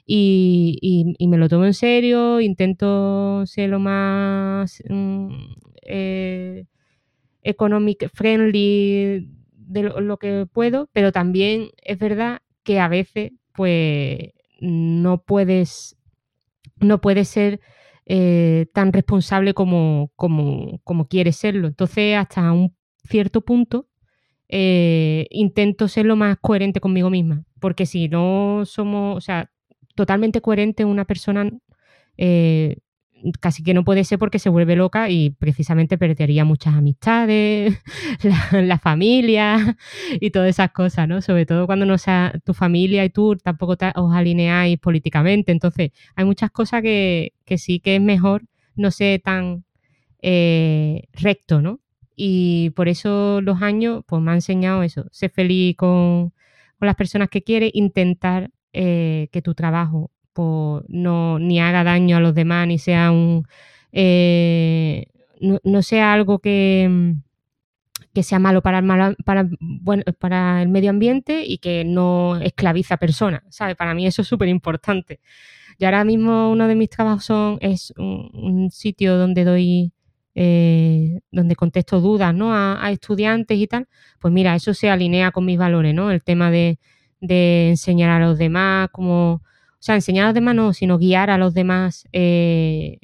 y, 0.07 1.17
me 1.29 1.39
lo 1.39 1.49
tomo 1.49 1.65
en 1.65 1.75
serio, 1.75 2.41
intento 2.41 3.45
ser 3.47 3.71
lo 3.71 3.81
más 3.81 4.81
mm, 4.89 5.29
eh, 5.83 6.67
economic 7.43 8.09
friendly 8.15 9.29
de 9.57 9.83
lo, 9.83 10.19
que 10.19 10.47
puedo, 10.47 10.89
pero 10.93 11.11
también 11.11 11.71
es 11.83 11.99
verdad 11.99 12.43
que 12.63 12.79
a 12.79 12.87
veces 12.87 13.33
pues 13.55 14.31
no 14.61 15.21
puedes 15.25 15.97
no 16.81 17.01
puede 17.01 17.25
ser 17.25 17.61
eh, 18.07 18.67
tan 18.75 18.93
responsable 18.93 19.55
como, 19.55 20.11
como, 20.17 20.81
serlo. 21.33 21.69
Entonces, 21.69 22.17
hasta 22.17 22.53
un 22.53 22.75
cierto 23.05 23.43
punto, 23.43 23.89
eh, 24.49 25.27
intento 25.31 25.89
ser 25.89 26.07
lo 26.07 26.17
más 26.17 26.37
coherente 26.41 26.81
conmigo 26.81 27.11
misma, 27.11 27.45
porque 27.61 27.87
si 27.87 28.09
no 28.09 28.63
somos, 28.65 29.17
o 29.17 29.21
sea, 29.21 29.51
totalmente 29.95 30.41
coherente 30.41 30.85
una 30.85 31.05
persona 31.05 31.51
eh, 32.17 32.79
casi 33.41 33.63
que 33.63 33.75
no 33.75 33.85
puede 33.85 34.05
ser 34.05 34.19
porque 34.19 34.39
se 34.39 34.49
vuelve 34.49 34.77
loca 34.77 35.11
y 35.11 35.31
precisamente 35.31 35.99
perdería 35.99 36.45
muchas 36.45 36.75
amistades, 36.75 37.79
la, 38.53 38.79
familia 38.79 39.77
y 40.21 40.31
todas 40.31 40.49
esas 40.49 40.73
cosas, 40.73 41.09
¿no? 41.09 41.21
Sobre 41.23 41.47
todo 41.47 41.67
cuando 41.67 41.87
no 41.87 41.99
sea 41.99 42.33
tu 42.45 42.55
familia 42.55 43.05
y 43.05 43.11
tú 43.11 43.37
tampoco 43.37 43.77
os 43.95 44.15
alineáis 44.15 44.79
políticamente. 44.79 45.53
Entonces, 45.53 45.91
hay 46.17 46.25
muchas 46.25 46.51
cosas 46.51 46.83
que, 46.83 47.33
sí 47.57 47.81
que 47.81 47.97
es 47.97 48.03
mejor 48.03 48.43
no 48.77 48.91
ser 48.91 49.21
tan 49.21 49.65
eh, 50.23 51.05
recto, 51.13 51.61
¿no? 51.61 51.81
Y 52.17 52.71
por 52.71 52.89
eso 52.89 53.41
los 53.41 53.63
años, 53.63 54.03
pues 54.07 54.21
me 54.23 54.31
han 54.31 54.37
enseñado 54.37 54.83
eso, 54.83 55.07
ser 55.11 55.31
feliz 55.31 55.77
con, 55.77 56.33
las 56.81 56.97
personas 56.97 57.29
que 57.29 57.43
quieres, 57.43 57.71
intentar 57.75 58.51
eh, 58.73 59.29
que 59.33 59.43
tu 59.43 59.55
trabajo 59.55 60.11
no 60.37 61.39
ni 61.39 61.61
haga 61.61 61.85
daño 61.85 62.17
a 62.17 62.21
los 62.21 62.35
demás, 62.35 62.67
ni 62.67 62.79
sea 62.79 63.11
un 63.11 63.47
eh, 63.93 65.07
no, 65.41 65.83
sea 65.83 66.13
algo 66.13 66.39
que, 66.39 67.15
que 68.15 68.23
sea 68.23 68.39
malo 68.39 68.63
para 68.63 68.79
el, 68.79 69.17
para, 69.25 69.49
bueno, 69.61 70.03
para 70.19 70.63
el 70.63 70.69
medio 70.69 70.91
ambiente 70.91 71.45
y 71.47 71.59
que 71.59 71.85
no 71.85 72.37
esclaviza 72.37 72.95
a 72.95 72.99
personas, 72.99 73.43
¿sabes? 73.49 73.77
Para 73.77 73.95
mí 73.95 74.07
eso 74.07 74.23
es 74.23 74.29
súper 74.29 74.49
importante. 74.49 75.21
Y 75.79 75.87
ahora 75.87 76.05
mismo 76.05 76.51
uno 76.51 76.69
de 76.69 76.75
mis 76.75 76.91
trabajos 76.91 77.25
son, 77.25 77.59
es 77.63 77.95
un, 77.97 78.71
sitio 78.71 79.17
donde 79.17 79.45
doy, 79.45 79.93
eh, 80.35 81.21
donde 81.33 81.57
contesto 81.57 82.01
dudas 82.01 82.35
¿no? 82.35 82.55
A, 82.55 82.91
estudiantes 82.91 83.59
y 83.59 83.67
tal. 83.67 83.89
Pues 84.19 84.33
mira, 84.33 84.55
eso 84.55 84.75
se 84.75 84.91
alinea 84.91 85.31
con 85.33 85.47
mis 85.47 85.59
valores, 85.59 85.95
¿no? 85.95 86.11
El 86.11 86.23
tema 86.23 86.51
de, 86.51 86.79
de 87.21 87.71
enseñar 87.71 88.11
a 88.11 88.27
los 88.27 88.37
demás, 88.39 88.91
como 88.93 89.43
o 89.81 89.83
sea, 89.83 89.95
enseñar 89.95 90.25
a 90.25 90.29
los 90.29 90.35
demás 90.35 90.55
no, 90.55 90.73
sino 90.75 90.99
guiar 90.99 91.31
a 91.31 91.39
los 91.39 91.55
demás 91.55 92.07
eh, 92.13 92.99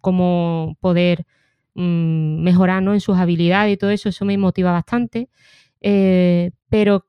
cómo 0.00 0.76
poder 0.80 1.26
mm, 1.74 2.42
mejorar 2.42 2.80
en 2.84 3.00
sus 3.00 3.16
habilidades 3.16 3.74
y 3.74 3.76
todo 3.76 3.90
eso, 3.90 4.08
eso 4.08 4.24
me 4.24 4.38
motiva 4.38 4.70
bastante. 4.70 5.28
Eh, 5.80 6.52
pero 6.68 7.04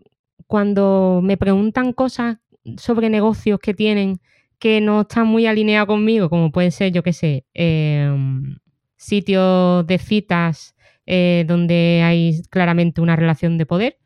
cuando 0.48 1.22
me 1.24 1.38
preguntan 1.38 1.94
cosas 1.94 2.38
sobre 2.78 3.10
negocios 3.12 3.60
que 3.60 3.76
tienen 3.76 4.20
que 4.58 4.82
no 4.82 5.02
están 5.02 5.28
muy 5.28 5.46
alineados 5.46 5.88
conmigo, 5.88 6.28
como 6.30 6.52
puede 6.52 6.72
ser, 6.72 6.92
yo 6.92 7.04
qué 7.04 7.14
sé, 7.14 7.46
em, 7.54 8.58
sitios 8.98 9.86
de 9.86 10.00
citas 10.00 10.76
eh, 11.06 11.46
donde 11.48 12.02
hay 12.04 12.42
claramente 12.50 13.00
una 13.00 13.16
relación 13.16 13.60
de 13.60 13.66
poder, 13.68 13.99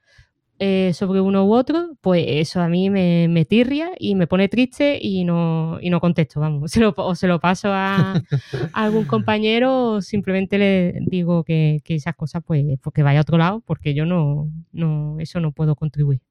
eh, 0.65 0.93
sobre 0.93 1.19
uno 1.19 1.45
u 1.45 1.53
otro, 1.53 1.97
pues 1.99 2.23
eso 2.25 2.61
a 2.61 2.69
mí 2.69 2.89
me, 2.89 3.45
tirria 3.49 3.91
y 3.99 4.15
me 4.15 4.27
pone 4.27 4.47
triste 4.47 4.97
y 5.01 5.25
no, 5.25 5.77
y 5.81 5.89
no 5.89 5.99
contesto, 5.99 6.39
vamos. 6.39 6.71
Se 6.71 6.79
lo, 6.79 6.93
o 6.95 7.15
se 7.15 7.27
lo 7.27 7.41
paso 7.41 7.67
a, 7.69 8.23
algún 8.71 9.03
compañero 9.03 9.95
o 9.95 10.01
simplemente 10.01 10.57
le 10.57 10.93
digo 11.01 11.43
que, 11.43 11.81
esas 11.85 12.15
cosas 12.15 12.43
pues, 12.45 12.63
pues, 12.81 12.93
que 12.93 13.03
vaya 13.03 13.19
a 13.19 13.23
otro 13.23 13.37
lado 13.37 13.61
porque 13.65 13.93
yo 13.93 14.05
no, 14.05 14.49
no 14.71 15.19
eso 15.19 15.41
no 15.41 15.51
puedo 15.51 15.75
contribuir. 15.75 16.21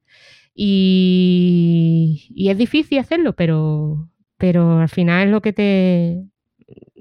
Y, 0.55 2.25
y 2.29 2.49
es 2.49 2.57
difícil 2.57 2.97
hacerlo, 2.97 3.33
pero, 3.33 4.09
pero 4.37 4.79
al 4.79 4.89
final 4.89 5.27
es 5.27 5.31
lo 5.31 5.41
que 5.41 5.53
te... 5.53 6.23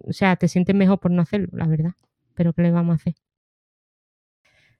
O 0.06 0.12
sea, 0.12 0.36
te 0.36 0.48
sientes 0.48 0.76
mejor 0.76 1.00
por 1.00 1.10
no 1.10 1.22
hacerlo, 1.22 1.48
la 1.52 1.66
verdad. 1.66 1.92
Pero 2.34 2.52
¿qué 2.52 2.60
le 2.62 2.72
vamos 2.72 2.92
a 2.92 2.96
hacer? 2.96 3.14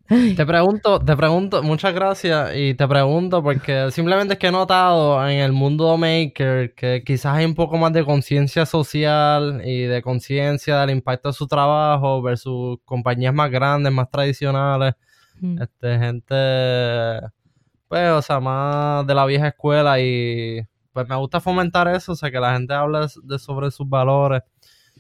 Te 0.09 0.45
pregunto, 0.45 1.01
te 1.01 1.17
pregunto, 1.17 1.63
muchas 1.63 1.95
gracias 1.95 2.53
y 2.55 2.75
te 2.75 2.87
pregunto 2.87 3.43
porque 3.43 3.91
simplemente 3.91 4.35
es 4.35 4.39
que 4.39 4.49
he 4.49 4.53
notado 4.53 5.27
en 5.27 5.39
el 5.39 5.53
mundo 5.53 5.97
maker 5.97 6.75
que 6.75 7.03
quizás 7.05 7.37
hay 7.37 7.45
un 7.45 7.55
poco 7.55 7.79
más 7.79 7.93
de 7.93 8.05
conciencia 8.05 8.67
social 8.67 9.63
y 9.65 9.83
de 9.83 10.03
conciencia 10.03 10.81
del 10.81 10.91
impacto 10.91 11.29
de 11.29 11.35
su 11.35 11.47
trabajo 11.47 12.21
versus 12.21 12.79
compañías 12.85 13.33
más 13.33 13.51
grandes, 13.51 13.93
más 13.93 14.11
tradicionales, 14.11 14.95
mm. 15.41 15.63
este 15.63 15.99
gente, 15.99 16.35
pues, 17.89 18.11
o 18.11 18.23
sea, 18.23 18.41
más 18.41 19.07
de 19.07 19.15
la 19.15 19.25
vieja 19.25 19.49
escuela 19.49 20.01
y 20.01 20.61
pues 20.93 21.09
me 21.09 21.17
gusta 21.17 21.41
fomentar 21.41 21.89
eso, 21.89 22.13
o 22.13 22.17
sea, 22.17 22.31
que 22.31 22.41
la 22.41 22.53
gente 22.55 22.75
hable 22.75 23.07
de, 23.23 23.39
sobre 23.39 23.71
sus 23.71 23.89
valores 23.89 24.43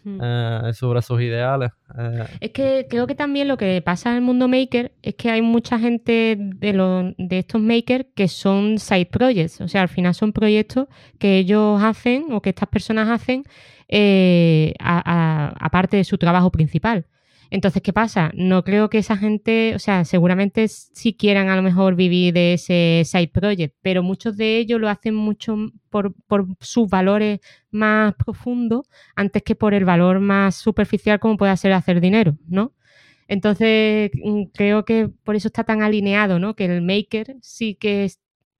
eh, 0.04 0.70
sobre 0.74 1.02
sus 1.02 1.20
ideales. 1.20 1.70
Eh. 1.98 2.26
Es 2.40 2.50
que 2.50 2.86
creo 2.88 3.06
que 3.06 3.14
también 3.14 3.48
lo 3.48 3.56
que 3.56 3.80
pasa 3.82 4.10
en 4.10 4.16
el 4.16 4.22
mundo 4.22 4.48
maker 4.48 4.92
es 5.02 5.14
que 5.14 5.30
hay 5.30 5.42
mucha 5.42 5.78
gente 5.78 6.36
de, 6.38 6.72
los, 6.72 7.14
de 7.18 7.38
estos 7.38 7.60
makers 7.60 8.06
que 8.14 8.28
son 8.28 8.78
side 8.78 9.06
projects, 9.06 9.60
o 9.60 9.68
sea, 9.68 9.82
al 9.82 9.88
final 9.88 10.14
son 10.14 10.32
proyectos 10.32 10.88
que 11.18 11.38
ellos 11.38 11.82
hacen 11.82 12.32
o 12.32 12.40
que 12.40 12.50
estas 12.50 12.68
personas 12.68 13.08
hacen 13.08 13.44
eh, 13.88 14.74
aparte 14.78 15.96
de 15.96 16.04
su 16.04 16.18
trabajo 16.18 16.50
principal. 16.50 17.06
Entonces, 17.52 17.82
¿qué 17.82 17.92
pasa? 17.92 18.32
No 18.34 18.64
creo 18.64 18.88
que 18.88 18.96
esa 18.96 19.18
gente, 19.18 19.74
o 19.74 19.78
sea, 19.78 20.06
seguramente 20.06 20.66
sí 20.68 21.12
quieran 21.12 21.50
a 21.50 21.56
lo 21.56 21.60
mejor 21.60 21.96
vivir 21.96 22.32
de 22.32 22.54
ese 22.54 23.02
side 23.04 23.28
project, 23.28 23.76
pero 23.82 24.02
muchos 24.02 24.38
de 24.38 24.56
ellos 24.56 24.80
lo 24.80 24.88
hacen 24.88 25.14
mucho 25.14 25.54
por, 25.90 26.14
sus 26.60 26.88
valores 26.88 27.40
más 27.70 28.14
profundos 28.14 28.86
antes 29.16 29.42
que 29.42 29.54
por 29.54 29.74
el 29.74 29.84
valor 29.84 30.18
más 30.18 30.54
superficial 30.56 31.20
como 31.20 31.36
puede 31.36 31.54
ser 31.58 31.74
hacer 31.74 32.00
dinero, 32.00 32.38
¿no? 32.48 32.72
Entonces, 33.28 34.10
mm, 34.14 34.44
creo 34.54 34.86
que 34.86 35.10
por 35.22 35.36
eso 35.36 35.48
está 35.48 35.64
tan 35.64 35.82
alineado, 35.82 36.38
¿no? 36.38 36.56
Que 36.56 36.64
el 36.64 36.80
maker 36.80 37.36
sí 37.42 37.74
que 37.74 38.10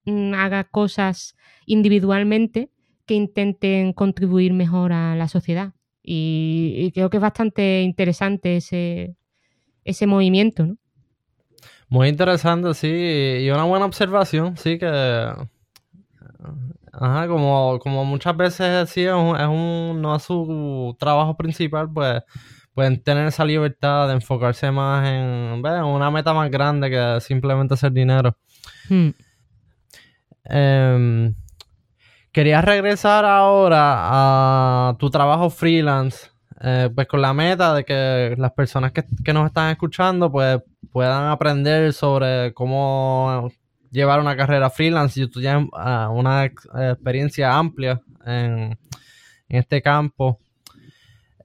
mm, 0.05 0.35
haga 0.35 0.65
cosas 0.65 1.35
individualmente 1.65 2.69
que 3.07 3.15
intenten 3.15 3.93
contribuir 3.93 4.53
mejor 4.53 4.93
a 4.93 5.15
la 5.15 5.27
sociedad. 5.27 5.73
Y, 6.03 6.91
creo 6.93 7.09
que 7.09 7.17
es 7.17 7.21
bastante 7.21 7.81
interesante 7.81 8.57
ese, 8.57 9.15
ese 9.85 10.05
movimiento, 10.05 10.65
¿no? 10.65 10.77
Muy 11.87 12.09
interesante, 12.09 12.73
sí, 12.73 12.87
y 12.87 13.49
una 13.49 13.63
buena 13.63 13.85
observación, 13.85 14.57
sí, 14.57 14.77
que 14.77 15.29
Ajá, 16.93 17.27
como, 17.27 17.79
como 17.79 18.05
muchas 18.05 18.37
veces 18.37 18.89
sí, 18.91 19.03
es 19.03 19.13
un, 19.13 19.35
es 19.35 19.47
un, 19.47 19.99
no 19.99 20.15
es 20.15 20.23
su 20.23 20.95
trabajo 20.99 21.35
principal, 21.35 21.89
pues 21.91 22.21
pueden 22.73 23.01
tener 23.01 23.27
esa 23.27 23.45
libertad 23.45 24.07
de 24.07 24.13
enfocarse 24.13 24.69
más 24.71 25.07
en, 25.09 25.63
una 25.63 26.11
meta 26.11 26.33
más 26.33 26.51
grande 26.51 26.91
que 26.91 27.19
simplemente 27.21 27.73
hacer 27.73 27.91
dinero. 27.91 28.37
Hmm. 28.89 29.09
Em, 30.45 31.35
querías 32.33 32.65
regresar 32.65 33.23
ahora 33.25 34.89
a 34.89 34.97
tu 34.97 35.09
trabajo 35.09 35.49
freelance, 35.51 36.31
eh, 36.59 36.89
pues 36.93 37.07
con 37.07 37.21
la 37.21 37.33
meta 37.33 37.75
de 37.75 37.85
que 37.85 38.35
las 38.37 38.51
personas 38.51 38.91
que, 38.91 39.05
nos 39.33 39.45
están 39.45 39.69
escuchando 39.69 40.31
pues 40.31 40.59
puedan 40.91 41.27
aprender 41.27 41.93
sobre 41.93 42.53
cómo 42.53 43.51
llevar 43.91 44.19
una 44.19 44.35
carrera 44.35 44.71
freelance 44.71 45.21
y 45.21 45.27
tú 45.27 45.39
tienes 45.39 45.67
ah, 45.73 46.09
una 46.11 46.45
experiencia 46.45 47.55
amplia 47.55 48.01
en, 48.25 48.77
este 49.47 49.83
campo. 49.83 50.39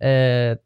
Eh, 0.00 0.56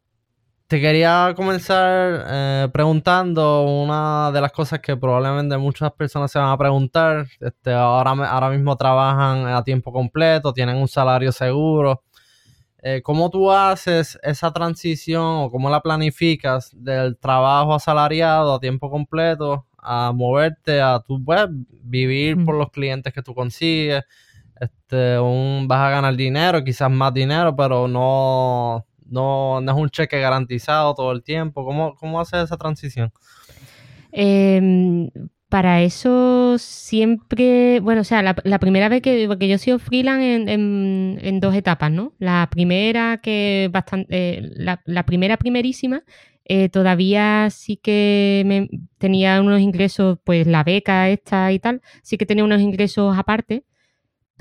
te 0.73 0.81
quería 0.81 1.35
comenzar 1.35 2.25
eh, 2.27 2.67
preguntando 2.73 3.61
una 3.61 4.31
de 4.31 4.41
las 4.41 4.51
cosas 4.51 4.79
que 4.79 4.97
probablemente 4.97 5.55
muchas 5.55 5.91
personas 5.91 6.31
se 6.31 6.39
van 6.39 6.49
a 6.49 6.57
preguntar. 6.57 7.27
Este, 7.39 7.71
ahora, 7.71 8.09
ahora 8.27 8.49
mismo 8.49 8.75
trabajan 8.75 9.45
a 9.45 9.63
tiempo 9.63 9.93
completo, 9.93 10.51
tienen 10.51 10.77
un 10.77 10.87
salario 10.87 11.31
seguro. 11.31 12.01
Eh, 12.81 13.03
¿Cómo 13.03 13.29
tú 13.29 13.51
haces 13.51 14.17
esa 14.23 14.51
transición 14.51 15.43
o 15.43 15.51
cómo 15.51 15.69
la 15.69 15.79
planificas 15.79 16.71
del 16.73 17.17
trabajo 17.19 17.75
asalariado 17.75 18.55
a 18.55 18.59
tiempo 18.59 18.89
completo 18.89 19.67
a 19.77 20.11
moverte 20.11 20.81
a 20.81 21.03
tu 21.05 21.19
web, 21.19 21.51
vivir 21.83 22.43
por 22.43 22.55
los 22.55 22.71
clientes 22.71 23.13
que 23.13 23.21
tú 23.21 23.35
consigues. 23.35 24.03
Este, 24.59 25.19
un, 25.19 25.67
vas 25.67 25.81
a 25.81 25.89
ganar 25.91 26.15
dinero, 26.15 26.63
quizás 26.63 26.89
más 26.89 27.13
dinero, 27.13 27.55
pero 27.55 27.87
no, 27.87 28.87
no, 29.07 29.59
es 29.59 29.73
un 29.75 29.89
cheque 29.89 30.19
garantizado 30.19 30.93
todo 30.95 31.11
el 31.11 31.23
tiempo. 31.23 31.65
¿Cómo, 31.65 31.95
cómo 31.95 32.19
haces 32.19 32.43
esa 32.43 32.57
transición? 32.57 33.11
Em, 34.11 35.09
para 35.49 35.81
eso 35.81 36.57
siempre, 36.57 37.79
bueno, 37.79 38.01
o 38.01 38.03
sea, 38.03 38.21
la, 38.21 38.59
primera 38.59 38.89
vez 38.89 39.01
que, 39.01 39.25
porque 39.27 39.47
yo 39.47 39.55
he 39.55 39.59
sido 39.59 39.79
freelance 39.79 40.51
en, 40.51 41.39
dos 41.39 41.55
etapas, 41.55 41.91
¿no? 41.91 42.13
La 42.19 42.47
primera 42.51 43.19
que 43.21 43.69
bastante, 43.71 44.07
eh, 44.09 44.51
la, 44.55 44.81
la, 44.85 45.05
primera 45.05 45.37
primerísima 45.37 46.03
eh, 46.45 46.69
todavía 46.69 47.49
sí 47.51 47.77
que 47.77 48.43
me, 48.45 48.69
tenía 48.97 49.41
unos 49.41 49.61
ingresos, 49.61 50.17
pues 50.23 50.45
la 50.47 50.63
beca 50.63 51.09
esta 51.09 51.51
y 51.51 51.59
tal, 51.59 51.81
sí 52.01 52.17
que 52.17 52.25
tenía 52.25 52.43
unos 52.43 52.61
ingresos 52.61 53.17
aparte, 53.17 53.65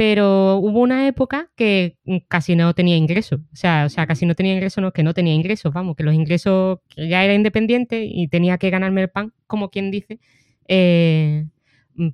pero 0.04 0.56
hubo 0.56 0.80
una 0.80 1.06
época 1.06 1.52
que 1.54 1.96
casi 2.26 2.56
no 2.56 2.74
tenía 2.74 2.96
ingresos, 2.96 3.38
o 3.52 3.54
sea, 3.56 3.84
o 3.86 3.88
sea, 3.88 4.04
casi 4.04 4.26
no 4.26 4.34
tenía 4.34 4.52
ingresos, 4.52 4.82
no, 4.82 4.92
que 4.92 5.04
no 5.04 5.14
tenía 5.14 5.32
ingresos, 5.32 5.72
vamos, 5.72 5.94
que 5.94 6.02
los 6.02 6.12
ingresos, 6.12 6.80
ya 6.96 7.22
era 7.22 7.34
independiente 7.34 8.04
y 8.04 8.26
tenía 8.26 8.58
que 8.58 8.68
ganarme 8.70 9.02
el 9.02 9.10
pan, 9.10 9.32
como 9.46 9.70
quien 9.70 9.92
dice, 9.92 10.18
eh, 10.66 11.46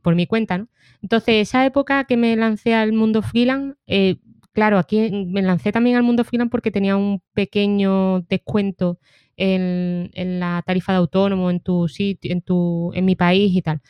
por 0.03 0.15
mi 0.17 0.27
cuenta, 0.27 0.59
¿no? 0.59 0.69
Entonces, 1.01 1.49
esa 1.49 1.65
época 1.65 2.05
que 2.05 2.19
me 2.19 2.37
lancé 2.37 2.75
al 2.75 2.93
mundo 2.93 3.23
freelance, 3.23 3.79
eh, 3.87 4.17
claro, 4.53 4.77
aquí 4.77 5.11
me 5.27 5.41
lancé 5.41 5.73
también 5.73 5.97
al 5.97 6.03
mundo 6.03 6.25
freelance 6.25 6.51
porque 6.51 6.71
tenía 6.71 6.95
un 6.95 7.23
pequeño 7.33 8.21
descuento 8.29 8.99
en, 9.39 10.11
la 10.15 10.63
tarifa 10.67 10.93
de 10.93 10.99
autónomo, 10.99 11.51
en 11.51 11.61
tu 11.61 11.89
sitio, 11.89 12.33
en 12.33 12.43
tu, 12.43 12.93
en 12.93 13.07
mi 13.07 13.17
país 13.17 13.57
y 13.57 13.63
tal. 13.63 13.81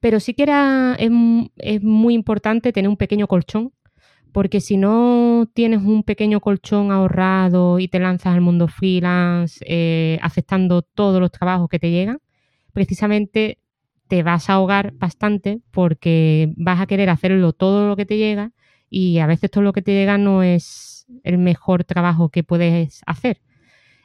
Pero 0.00 0.20
sí 0.20 0.34
que 0.34 0.44
era, 0.44 0.96
es, 0.98 1.10
muy 1.82 2.14
importante 2.14 2.72
tener 2.72 2.88
un 2.88 2.96
pequeño 2.96 3.26
colchón, 3.26 3.72
porque 4.32 4.60
si 4.60 4.76
no 4.76 5.48
tienes 5.54 5.82
un 5.82 6.02
pequeño 6.04 6.40
colchón 6.40 6.92
ahorrado 6.92 7.78
y 7.78 7.88
te 7.88 7.98
lanzas 7.98 8.34
al 8.34 8.40
mundo 8.40 8.68
freelance, 8.68 9.64
eh, 9.66 10.18
aceptando 10.22 10.82
todos 10.82 11.20
los 11.20 11.30
trabajos 11.30 11.68
que 11.68 11.78
te 11.78 11.90
llegan, 11.90 12.20
precisamente 12.72 13.58
te 14.08 14.22
vas 14.22 14.50
a 14.50 14.54
ahogar 14.54 14.92
bastante 14.94 15.60
porque 15.70 16.52
vas 16.56 16.80
a 16.80 16.86
querer 16.86 17.10
hacerlo 17.10 17.52
todo 17.52 17.88
lo 17.88 17.96
que 17.96 18.06
te 18.06 18.16
llega 18.18 18.52
y 18.90 19.18
a 19.18 19.26
veces 19.26 19.50
todo 19.50 19.62
lo 19.62 19.72
que 19.72 19.82
te 19.82 19.92
llega 19.92 20.18
no 20.18 20.42
es 20.42 21.06
el 21.22 21.38
mejor 21.38 21.84
trabajo 21.84 22.28
que 22.28 22.42
puedes 22.42 23.02
hacer. 23.06 23.40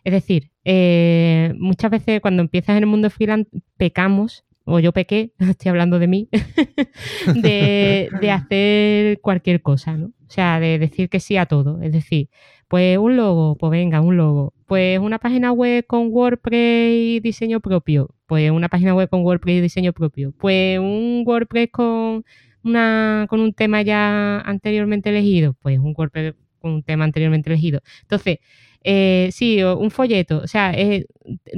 Es 0.03 0.13
decir, 0.13 0.51
eh, 0.63 1.53
muchas 1.57 1.89
veces 1.89 2.21
cuando 2.21 2.43
empiezas 2.43 2.77
en 2.77 2.83
el 2.83 2.89
mundo 2.89 3.09
freelance 3.09 3.49
pecamos, 3.77 4.45
o 4.65 4.79
yo 4.79 4.91
pequé, 4.91 5.31
estoy 5.39 5.69
hablando 5.69 5.99
de 5.99 6.07
mí, 6.07 6.29
de, 7.35 8.09
hacer 8.31 9.21
cualquier 9.21 9.61
cosa, 9.61 9.95
¿no? 9.95 10.07
O 10.07 10.29
sea, 10.29 10.59
de 10.59 10.79
decir 10.79 11.09
que 11.09 11.19
sí 11.19 11.37
a 11.37 11.45
todo. 11.45 11.81
Es 11.81 11.93
decir, 11.93 12.29
pues 12.67 12.97
un 12.97 13.15
logo, 13.15 13.55
pues 13.57 13.71
venga, 13.71 14.01
un 14.01 14.17
logo. 14.17 14.53
Pues 14.65 14.99
una 14.99 15.19
página 15.19 15.51
web 15.51 15.85
con 15.85 16.07
WordPress 16.11 16.91
y 16.91 17.19
diseño 17.19 17.59
propio. 17.59 18.09
Pues 18.25 18.49
una 18.51 18.67
página 18.67 18.95
web 18.95 19.07
con 19.09 19.21
WordPress 19.23 19.57
y 19.57 19.61
diseño 19.61 19.93
propio. 19.93 20.33
Pues 20.37 20.79
un 20.79 21.23
WordPress 21.25 21.69
con 21.71 22.25
una 22.63 23.27
con 23.29 23.39
un 23.39 23.53
tema 23.53 23.83
ya 23.83 24.39
anteriormente 24.41 25.09
elegido. 25.09 25.55
Pues 25.61 25.77
un 25.77 25.93
WordPress 25.95 26.33
un 26.65 26.83
tema 26.83 27.05
anteriormente 27.05 27.49
elegido. 27.49 27.81
Entonces, 28.01 28.39
eh, 28.83 29.29
sí, 29.31 29.63
un 29.63 29.89
folleto, 29.91 30.39
o 30.43 30.47
sea, 30.47 30.71
eh, 30.73 31.07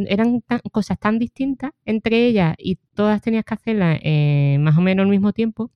eran 0.07 0.41
cosas 0.71 0.97
tan 0.97 1.19
distintas 1.19 1.71
entre 1.85 2.25
ellas 2.25 2.55
y 2.57 2.77
todas 2.95 3.21
tenías 3.21 3.43
que 3.43 3.53
hacerlas 3.53 3.99
eh, 4.01 4.57
más 4.61 4.77
o 4.77 4.81
menos 4.81 5.03
al 5.03 5.09
mismo 5.09 5.33
tiempo, 5.33 5.71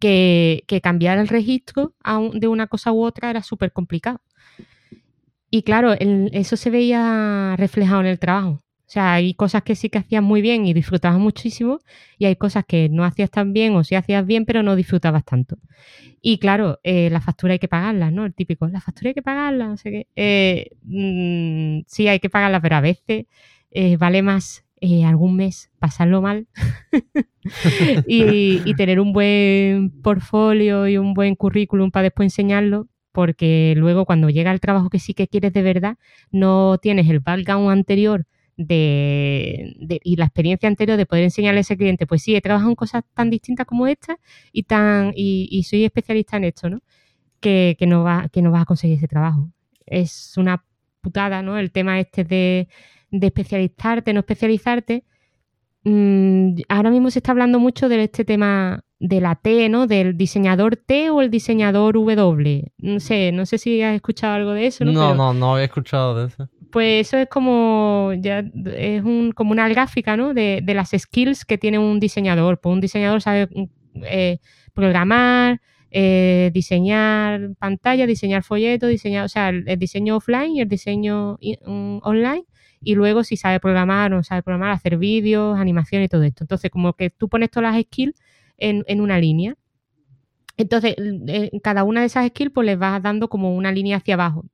que, 0.00 0.64
cambiar 0.82 1.18
el 1.18 1.28
registro 1.28 1.94
de 2.34 2.48
una 2.48 2.66
cosa 2.66 2.92
u 2.92 3.02
otra 3.04 3.30
era 3.30 3.42
súper 3.42 3.72
complicado. 3.72 4.20
Y 5.50 5.62
claro, 5.62 5.94
eso 6.32 6.56
se 6.56 6.70
veía 6.70 7.54
reflejado 7.56 8.00
en 8.00 8.06
el 8.06 8.18
trabajo. 8.18 8.62
O 8.88 8.90
sea, 8.90 9.12
hay 9.12 9.34
cosas 9.34 9.64
que 9.64 9.74
sí 9.74 9.90
que 9.90 9.98
hacías 9.98 10.22
muy 10.22 10.40
bien 10.40 10.64
y 10.64 10.72
disfrutabas 10.72 11.18
muchísimo 11.18 11.80
y 12.16 12.24
hay 12.24 12.36
cosas 12.36 12.64
que 12.66 12.88
no 12.88 13.04
hacías 13.04 13.30
tan 13.30 13.52
bien 13.52 13.76
o 13.76 13.84
sí 13.84 13.94
hacías 13.94 14.24
bien 14.24 14.46
pero 14.46 14.62
no 14.62 14.76
disfrutabas 14.76 15.26
tanto. 15.26 15.58
Y 16.22 16.38
claro, 16.38 16.80
eh, 16.84 17.10
la 17.10 17.20
factura 17.20 17.52
hay 17.52 17.58
que 17.58 17.68
pagarla, 17.68 18.10
¿no? 18.10 18.24
El 18.24 18.32
típico, 18.32 18.66
la 18.66 18.80
factura 18.80 19.10
hay 19.10 19.14
que 19.14 19.20
pagarla, 19.20 19.66
no 19.68 19.76
sé 19.76 19.90
qué. 19.90 20.06
Eh, 20.16 20.70
mm, 20.84 21.84
sí, 21.86 22.08
hay 22.08 22.18
que 22.18 22.30
pagarla, 22.30 22.62
pero 22.62 22.76
a 22.76 22.80
veces 22.80 23.26
eh, 23.72 23.98
vale 23.98 24.22
más 24.22 24.64
algún 25.04 25.36
mes 25.36 25.70
pasarlo 25.80 26.22
mal 26.22 26.46
y, 28.06 28.62
y, 28.64 28.74
tener 28.74 29.00
un 29.00 29.12
buen 29.12 29.90
portfolio 30.02 30.86
y 30.88 30.96
un 30.96 31.12
buen 31.12 31.34
currículum 31.34 31.90
para 31.90 32.04
después 32.04 32.26
enseñarlo, 32.26 32.88
porque 33.12 33.74
luego 33.76 34.06
cuando 34.06 34.30
llega 34.30 34.50
el 34.50 34.60
trabajo 34.60 34.88
que 34.88 34.98
sí 34.98 35.12
que 35.12 35.28
quieres 35.28 35.52
de 35.52 35.62
verdad, 35.62 35.98
no 36.30 36.78
tienes 36.78 37.10
el 37.10 37.20
background 37.20 37.70
anterior 37.70 38.24
de, 38.58 40.00
y 40.02 40.16
la 40.16 40.24
experiencia 40.24 40.68
anterior 40.68 40.98
de 40.98 41.06
poder 41.06 41.24
enseñarle 41.24 41.58
a 41.58 41.60
ese 41.60 41.76
cliente, 41.76 42.06
pues 42.06 42.22
sí, 42.22 42.34
he 42.34 42.40
trabajado 42.40 42.70
en 42.70 42.76
cosas 42.76 43.04
tan 43.14 43.30
distintas 43.30 43.66
como 43.66 43.86
esta 43.86 44.18
y 44.52 44.64
tan 44.64 45.12
y, 45.14 45.62
soy 45.62 45.84
especialista 45.84 46.36
en 46.36 46.44
esto, 46.44 46.68
¿no? 46.68 46.80
Que, 47.40 47.76
no 47.86 48.02
va, 48.02 48.28
que 48.30 48.42
no 48.42 48.50
vas 48.50 48.62
a 48.62 48.66
conseguir 48.66 48.98
ese 48.98 49.06
trabajo. 49.06 49.48
Es 49.86 50.34
una 50.36 50.64
putada, 51.00 51.40
¿no? 51.40 51.56
El 51.56 51.70
tema 51.70 52.00
este 52.00 52.24
de, 52.24 52.68
de 53.12 53.26
especializarte, 53.28 54.12
no 54.12 54.20
especializarte. 54.20 55.04
Mm, 55.84 56.56
ahora 56.68 56.90
mismo 56.90 57.10
se 57.10 57.20
está 57.20 57.30
hablando 57.30 57.60
mucho 57.60 57.88
de 57.88 58.02
este 58.02 58.24
tema 58.24 58.84
de 58.98 59.20
la 59.20 59.36
T, 59.36 59.68
¿no? 59.68 59.86
Del 59.86 60.16
diseñador 60.16 60.74
T 60.74 61.10
o 61.10 61.22
el 61.22 61.30
diseñador 61.30 61.94
W. 61.94 62.72
No 62.78 62.98
sé, 62.98 63.30
no 63.30 63.46
sé 63.46 63.58
si 63.58 63.80
has 63.82 63.94
escuchado 63.94 64.34
algo 64.34 64.50
de 64.50 64.66
eso, 64.66 64.84
¿no? 64.84 64.90
No, 64.90 65.14
no, 65.14 65.32
no 65.32 65.58
he 65.60 65.64
escuchado 65.64 66.16
de 66.16 66.26
eso. 66.26 66.48
Pues 66.70 67.06
eso 67.06 67.16
es 67.16 67.28
como 67.28 68.12
ya 68.18 68.40
es 68.40 69.02
un, 69.02 69.32
como 69.32 69.52
una 69.52 69.68
gráfica, 69.68 70.16
¿no? 70.16 70.34
De, 70.34 70.62
las 70.66 70.90
skills 70.90 71.44
que 71.44 71.58
tiene 71.58 71.78
un 71.78 71.98
diseñador. 72.00 72.60
Pues 72.60 72.72
un 72.74 72.80
diseñador 72.80 73.22
sabe 73.22 73.48
eh, 74.04 74.38
programar, 74.74 75.60
eh, 75.90 76.50
diseñar 76.52 77.54
pantalla, 77.58 78.06
diseñar 78.06 78.42
folletos, 78.42 78.90
diseñar, 78.90 79.24
o 79.24 79.28
sea, 79.28 79.48
el, 79.48 79.78
diseño 79.78 80.16
offline 80.16 80.56
y 80.56 80.60
el 80.60 80.68
diseño 80.68 81.38
online. 82.02 82.44
Y 82.80 82.94
luego 82.94 83.24
si 83.24 83.36
sabe 83.36 83.60
programar 83.60 84.12
o 84.12 84.16
no 84.16 84.22
sabe 84.22 84.42
programar, 84.42 84.72
hacer 84.72 84.98
vídeos, 84.98 85.58
animación 85.58 86.02
y 86.02 86.08
todo 86.08 86.22
esto. 86.22 86.44
Entonces, 86.44 86.70
como 86.70 86.92
que 86.92 87.10
tú 87.10 87.28
pones 87.28 87.50
todas 87.50 87.72
las 87.72 87.82
skills 87.82 88.14
en, 88.58 88.84
en 88.86 89.00
una 89.00 89.18
línea. 89.18 89.56
Entonces, 90.58 90.94
en 90.98 91.60
cada 91.60 91.84
una 91.84 92.00
de 92.00 92.08
esas 92.08 92.26
skills, 92.28 92.52
pues 92.52 92.66
les 92.66 92.78
vas 92.78 93.00
dando 93.02 93.28
como 93.28 93.54
una 93.56 93.72
línea 93.72 93.96
hacia 93.98 94.14
abajo. 94.14 94.44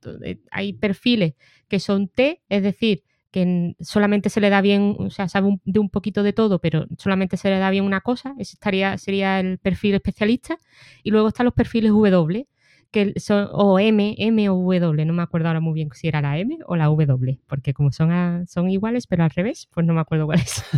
hay 0.51 0.73
perfiles 0.73 1.33
que 1.67 1.79
son 1.79 2.07
T, 2.07 2.41
es 2.47 2.63
decir, 2.63 3.03
que 3.31 3.75
solamente 3.81 4.29
se 4.29 4.39
le 4.39 4.49
da 4.49 4.61
bien, 4.61 4.95
o 4.99 5.09
sea, 5.09 5.27
sabe 5.27 5.59
de 5.65 5.79
un 5.79 5.89
poquito 5.89 6.23
de 6.23 6.31
todo, 6.31 6.59
pero 6.59 6.85
solamente 6.97 7.37
se 7.37 7.49
le 7.49 7.57
da 7.57 7.69
bien 7.71 7.83
una 7.83 8.01
cosa, 8.01 8.35
ese 8.39 8.53
estaría, 8.53 8.97
sería 8.97 9.39
el 9.39 9.57
perfil 9.57 9.95
especialista. 9.95 10.57
Y 11.03 11.09
luego 11.11 11.27
están 11.27 11.45
los 11.45 11.53
perfiles 11.53 11.91
W, 11.91 12.47
que 12.91 13.13
son, 13.19 13.49
o 13.51 13.79
M, 13.79 14.15
M 14.17 14.49
o 14.49 14.55
W, 14.55 15.05
no 15.05 15.13
me 15.13 15.23
acuerdo 15.23 15.47
ahora 15.47 15.59
muy 15.59 15.73
bien 15.73 15.89
si 15.93 16.07
era 16.07 16.21
la 16.21 16.37
M 16.37 16.57
o 16.65 16.75
la 16.75 16.85
W, 16.85 17.39
porque 17.47 17.73
como 17.73 17.91
son, 17.91 18.47
son 18.47 18.69
iguales, 18.69 19.07
pero 19.07 19.23
al 19.23 19.29
revés, 19.29 19.67
pues 19.73 19.85
no 19.85 19.93
me 19.93 20.01
acuerdo 20.01 20.25
cuál 20.25 20.39
es. 20.39 20.63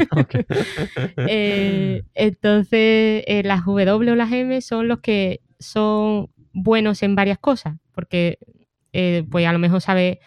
Eh, 1.29 2.03
entonces, 2.13 3.23
eh, 3.27 3.41
las 3.43 3.65
W 3.65 4.11
o 4.11 4.15
las 4.15 4.31
M 4.31 4.61
son 4.61 4.87
los 4.87 4.99
que 4.99 5.41
son 5.59 6.29
buenos 6.53 7.03
en 7.03 7.15
varias 7.15 7.37
cosas, 7.37 7.75
porque 7.91 8.39
eh, 8.93 9.23
pues 9.29 9.45
a 9.45 9.53
lo 9.53 9.59
mejor 9.59 9.81
sabe 9.81 10.19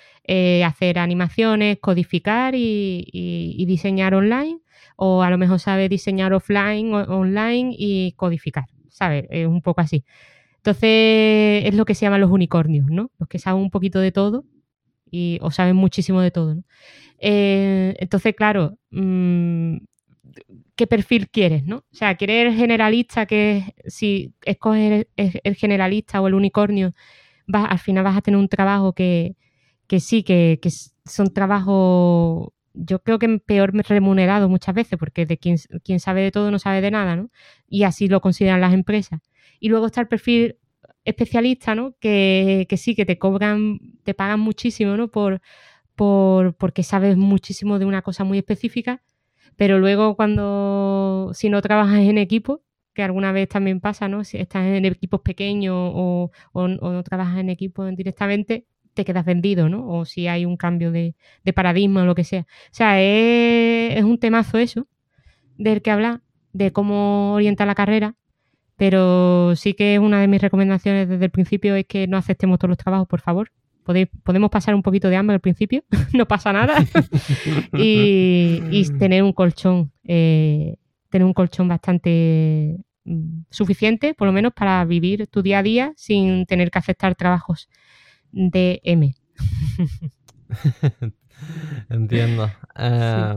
hacer 0.65 1.01
animaciones, 1.01 1.79
codificar 1.81 2.55
y, 2.55 3.65
diseñar 3.67 4.15
online, 4.15 4.61
o 4.97 5.23
a 5.23 5.31
lo 5.31 5.39
mejor 5.39 5.59
sabe 5.59 5.89
diseñar 5.89 6.33
offline, 6.33 6.95
online 6.95 7.75
y 7.77 8.13
codificar, 8.13 8.67
¿sabes? 8.89 9.25
Es 9.31 9.49
un 9.49 9.61
poco 9.61 9.81
así. 9.81 10.05
Entonces 10.61 11.65
es 11.65 11.75
lo 11.75 11.87
que 11.87 11.95
se 11.95 12.05
llaman 12.05 12.21
los 12.21 12.31
unicornios, 12.31 12.87
¿no? 12.91 13.11
Los 13.19 13.29
que 13.29 13.39
saben 13.39 13.63
un 13.63 13.71
poquito 13.71 13.99
de 13.99 14.13
todo 14.13 14.45
y, 15.11 15.39
o 15.41 15.51
saben 15.51 15.77
muchísimo 15.77 16.21
de 16.21 16.31
todo, 16.31 16.55
¿no? 16.57 16.65
Eh, 17.19 17.97
entonces, 17.99 18.35
claro, 18.35 18.79
mm, 18.91 19.77
¿qué 20.77 20.87
perfil 20.87 21.31
quieres, 21.31 21.65
no? 21.65 21.79
O 21.79 21.95
sea, 21.95 22.17
¿quieres 22.17 22.53
el 22.53 22.59
generalista 22.59 23.27
que 23.27 23.75
si 23.87 24.35
escoges 24.45 25.07
el, 25.17 25.57
generalista 25.57 26.21
o 26.21 26.29
el 26.29 26.35
unicornio, 26.35 26.95
vas, 27.47 27.67
al 27.71 27.79
final 27.79 28.05
vas 28.05 28.17
a 28.19 28.23
tener 28.23 28.39
un 28.39 28.49
trabajo 28.49 28.93
que, 28.95 29.37
sí, 30.01 30.23
que, 30.23 30.59
son 31.07 31.33
trabajos, 31.33 32.51
yo 32.75 33.03
creo 33.03 33.19
que 33.19 33.39
peor 33.41 33.73
remunerados 33.89 34.51
muchas 34.51 34.75
veces, 34.75 34.99
porque 34.99 35.27
de 35.27 35.39
quien, 35.39 35.57
quien 35.85 36.01
sabe 36.01 36.23
de 36.23 36.31
todo 36.33 36.51
no 36.51 36.59
sabe 36.59 36.81
de 36.83 36.91
nada, 36.91 37.17
¿no? 37.17 37.31
Y 37.69 37.85
así 37.85 38.09
lo 38.09 38.21
consideran 38.21 38.61
las 38.61 38.75
empresas. 38.75 39.21
Y 39.61 39.69
luego 39.69 39.87
está 39.87 40.01
el 40.01 40.09
perfil 40.09 40.57
especialista, 41.05 41.75
¿no? 41.75 41.95
Que, 42.01 42.67
que 42.69 42.77
sí, 42.77 42.95
que 42.95 43.07
te 43.07 43.19
cobran, 43.19 43.79
te 44.05 44.15
pagan 44.15 44.41
muchísimo, 44.41 44.97
¿no? 44.97 45.09
Por, 45.09 45.41
por, 45.95 46.55
porque 46.55 46.83
sabes 46.83 47.17
muchísimo 47.17 47.79
de 47.79 47.85
una 47.85 48.03
cosa 48.03 48.25
muy 48.25 48.39
específica, 48.39 49.03
pero 49.57 49.79
luego 49.79 50.17
cuando, 50.17 51.33
si 51.35 51.51
no 51.51 51.61
trabajas 51.63 52.01
en 52.01 52.19
equipo, 52.19 52.63
que 52.95 53.03
alguna 53.03 53.33
vez 53.33 53.49
también 53.49 53.81
pasa, 53.81 54.09
¿no? 54.09 54.25
Si 54.25 54.39
estás 54.39 54.67
en 54.67 54.85
equipos 54.85 55.21
pequeños 55.21 55.75
o, 55.77 56.31
no 56.55 57.03
trabajas 57.03 57.39
en 57.39 57.51
equipos 57.51 57.95
directamente, 57.95 58.67
te 58.95 59.05
quedas 59.05 59.25
vendido, 59.25 59.69
¿no? 59.69 59.89
O 59.89 60.05
si 60.05 60.27
hay 60.27 60.45
un 60.45 60.57
cambio 60.57 60.91
de, 60.91 61.15
paradigma 61.55 62.03
o 62.03 62.07
lo 62.07 62.15
que 62.15 62.25
sea. 62.25 62.43
O 62.43 62.73
sea, 62.73 63.01
es, 63.01 63.99
es 63.99 64.05
un 64.05 64.19
temazo 64.19 64.59
eso, 64.59 64.87
del 65.59 65.83
que 65.83 65.91
habla, 65.91 66.23
de 66.53 66.73
cómo 66.73 67.35
orienta 67.35 67.67
la 67.67 67.75
carrera, 67.75 68.17
pero 68.81 69.55
sí 69.57 69.75
que 69.75 69.99
una 69.99 70.23
de 70.23 70.27
mis 70.27 70.41
recomendaciones 70.41 71.07
desde 71.07 71.27
el 71.27 71.31
principio 71.31 71.75
es 71.75 71.85
que 71.85 72.07
no 72.07 72.17
aceptemos 72.17 72.59
todos 72.59 72.71
los 72.71 72.79
trabajos, 72.79 73.07
por 73.07 73.21
favor, 73.21 73.53
podemos 74.23 74.49
pasar 74.49 74.75
un 74.75 74.81
poquito 74.81 75.11
de 75.11 75.17
hambre 75.17 75.35
al 75.35 75.41
principio, 75.41 75.85
no 76.15 76.27
pasa 76.27 76.51
nada. 76.55 76.77
y, 77.75 78.87
tener 78.99 79.23
un 79.23 79.35
colchón, 79.35 79.93
eh, 80.05 80.77
tener 81.11 81.27
un 81.27 81.35
colchón 81.35 81.69
bastante 81.69 82.79
mm, 83.05 83.43
suficiente, 83.51 84.15
por 84.15 84.27
lo 84.27 84.33
menos 84.33 84.55
para 84.55 84.83
vivir 84.87 85.27
tu 85.27 85.43
día 85.43 85.59
a 85.59 85.63
día 85.63 85.93
sin 85.97 86.47
tener 86.47 86.71
que 86.71 86.79
aceptar 86.79 87.15
trabajos 87.17 87.69
de 88.33 88.81
M. 88.83 89.15
Entiendo. 91.91 92.51
Eh, 92.79 93.35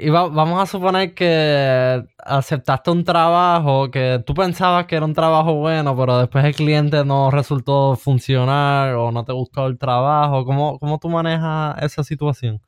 y 0.00 0.10
vamos 0.10 0.62
a 0.62 0.66
suponer 0.66 1.12
que 1.12 2.04
aceptaste 2.18 2.90
un 2.92 3.02
trabajo 3.02 3.90
que 3.90 4.22
tú 4.24 4.32
pensabas 4.32 4.86
que 4.86 4.94
era 4.94 5.04
un 5.04 5.12
trabajo 5.12 5.54
bueno, 5.54 5.96
pero 5.96 6.18
después 6.18 6.44
el 6.44 6.54
cliente 6.54 7.04
no 7.04 7.32
resultó 7.32 7.96
funcionar 7.96 8.94
o 8.94 9.10
no 9.10 9.24
te 9.24 9.32
gustó 9.32 9.66
el 9.66 9.76
trabajo. 9.76 10.44
¿Cómo, 10.44 10.78
cómo 10.78 10.98
tú 10.98 11.08
manejas 11.08 11.82
esa 11.82 12.04
situación? 12.04 12.60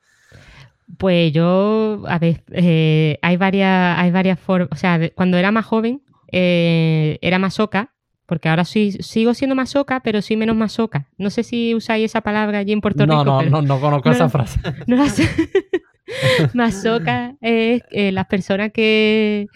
Pues 0.98 1.32
yo, 1.32 2.02
a 2.08 2.18
ver, 2.18 2.42
eh, 2.50 3.16
hay 3.22 3.36
varias, 3.36 3.96
hay 3.96 4.10
varias 4.10 4.40
formas. 4.40 4.70
O 4.72 4.76
sea, 4.76 4.98
cuando 5.14 5.36
era 5.36 5.52
más 5.52 5.66
joven, 5.66 6.02
eh, 6.32 7.16
era 7.22 7.38
masoca, 7.38 7.92
porque 8.26 8.48
ahora 8.48 8.64
sigo 8.64 9.34
siendo 9.34 9.54
masoca, 9.54 10.00
pero 10.00 10.20
soy 10.20 10.36
menos 10.36 10.56
masoca. 10.56 11.06
No 11.16 11.30
sé 11.30 11.44
si 11.44 11.76
usáis 11.76 12.06
esa 12.06 12.22
palabra 12.22 12.58
allí 12.58 12.72
en 12.72 12.80
Puerto 12.80 13.04
Rico. 13.04 13.24
No, 13.24 13.42
no, 13.42 13.62
no, 13.62 13.80
conozco 13.80 14.10
esa 14.10 14.28
frase. 14.28 14.60
No 14.88 14.96
la 14.96 15.08
sé. 15.08 15.28
Masoca 16.54 17.36
es 17.40 17.82
eh, 17.90 18.12
las 18.12 18.26
personas 18.26 18.72
que, 18.72 19.46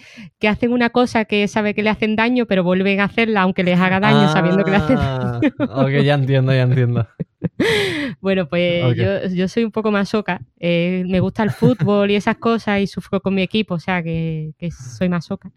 hacen 0.47 0.73
una 0.73 0.91
cosa 0.91 1.25
que 1.25 1.49
sabe 1.49 1.75
que 1.75 1.83
le 1.83 1.91
hacen 1.91 2.17
daño, 2.17 2.47
pero 2.47 2.63
vuelven 2.63 3.01
a 3.01 3.05
hacerla 3.05 3.43
aunque 3.43 3.65
les 3.65 3.79
haga 3.79 4.01
daño 4.01 4.31
sabiendo 4.33 4.65
que 4.65 4.71
le 4.71 4.77
hacen 4.77 4.97
daño. 4.97 5.41
ok, 5.59 6.03
ya 6.05 6.15
entiendo, 6.15 6.53
ya 6.53 6.63
entiendo. 6.63 7.09
bueno, 8.21 8.49
pues 8.49 8.97
yo, 9.33 9.49
soy 9.49 9.65
un 9.65 9.73
poco 9.73 9.91
masoca. 9.91 10.41
Eh, 10.59 11.05
me 11.07 11.21
gusta 11.21 11.43
el 11.43 11.51
fútbol 11.51 12.11
y 12.11 12.17
esas 12.17 12.37
cosas 12.37 12.81
y 12.81 12.87
sufro 12.87 13.21
con 13.21 13.35
mi 13.35 13.43
equipo, 13.43 13.75
o 13.75 13.81
sea 13.81 14.03
que, 14.03 14.53
soy 14.71 15.09
masoca 15.09 15.51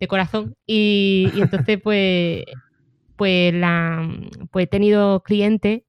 de 0.00 0.08
corazón. 0.08 0.54
Y, 0.66 1.30
y 1.34 1.42
entonces, 1.42 1.80
pues, 1.80 2.44
pues, 3.16 3.54
la, 3.54 4.08
pues 4.50 4.64
he 4.64 4.66
tenido 4.66 5.22
clientes 5.22 5.82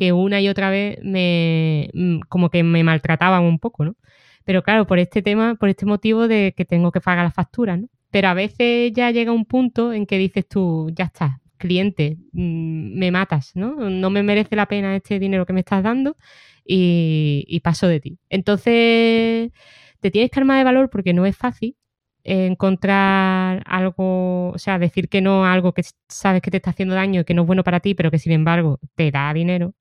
que 0.00 0.14
una 0.14 0.40
y 0.40 0.48
otra 0.48 0.70
vez 0.70 0.98
me 1.02 1.90
mm, 1.92 2.20
como 2.28 2.48
que 2.48 2.62
me 2.62 2.82
maltrataban 2.82 3.44
un 3.44 3.58
poco, 3.58 3.84
¿no? 3.84 3.96
Pero 4.44 4.62
claro, 4.62 4.86
por 4.86 4.98
este 4.98 5.20
tema, 5.22 5.56
por 5.56 5.68
este 5.68 5.84
motivo 5.84 6.26
de 6.26 6.54
que 6.56 6.64
tengo 6.64 6.90
que 6.90 7.02
pagar 7.02 7.24
las 7.24 7.34
facturas, 7.34 7.78
¿no? 7.78 7.88
Pero 8.10 8.28
a 8.28 8.34
veces 8.34 8.92
ya 8.94 9.10
llega 9.10 9.30
un 9.32 9.44
punto 9.44 9.92
en 9.92 10.06
que 10.06 10.16
dices 10.16 10.48
tú, 10.48 10.90
ya 10.94 11.04
está, 11.04 11.40
cliente, 11.58 12.16
mm, 12.32 12.98
me 12.98 13.10
matas, 13.10 13.52
¿no? 13.54 13.90
No 13.90 14.08
me 14.10 14.22
merece 14.22 14.56
la 14.56 14.66
pena 14.66 14.96
este 14.96 15.18
dinero 15.18 15.44
que 15.44 15.52
me 15.52 15.60
estás 15.60 15.82
dando 15.82 16.16
y, 16.64 17.60
paso 17.62 17.86
de 17.86 18.00
ti. 18.00 18.18
Entonces, 18.30 19.52
te 20.00 20.10
tienes 20.10 20.30
que 20.30 20.40
armar 20.40 20.58
de 20.58 20.64
valor 20.64 20.88
porque 20.90 21.12
no 21.12 21.26
es 21.26 21.36
fácil 21.36 21.76
encontrar 22.24 23.62
algo, 23.66 24.50
o 24.50 24.58
sea, 24.58 24.78
decir 24.78 25.08
que 25.08 25.20
no 25.20 25.44
a 25.44 25.52
algo 25.52 25.72
que 25.72 25.82
sabes 26.08 26.42
que 26.42 26.50
te 26.50 26.58
está 26.58 26.70
haciendo 26.70 26.94
daño 26.94 27.24
que 27.24 27.34
no 27.34 27.42
es 27.42 27.46
bueno 27.46 27.64
para 27.64 27.80
ti, 27.80 27.94
pero 27.94 28.10
que 28.10 28.18
sin 28.18 28.32
embargo 28.32 28.78
te 28.94 29.10
da 29.10 29.32
dinero, 29.32 29.74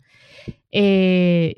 eh, 0.72 1.56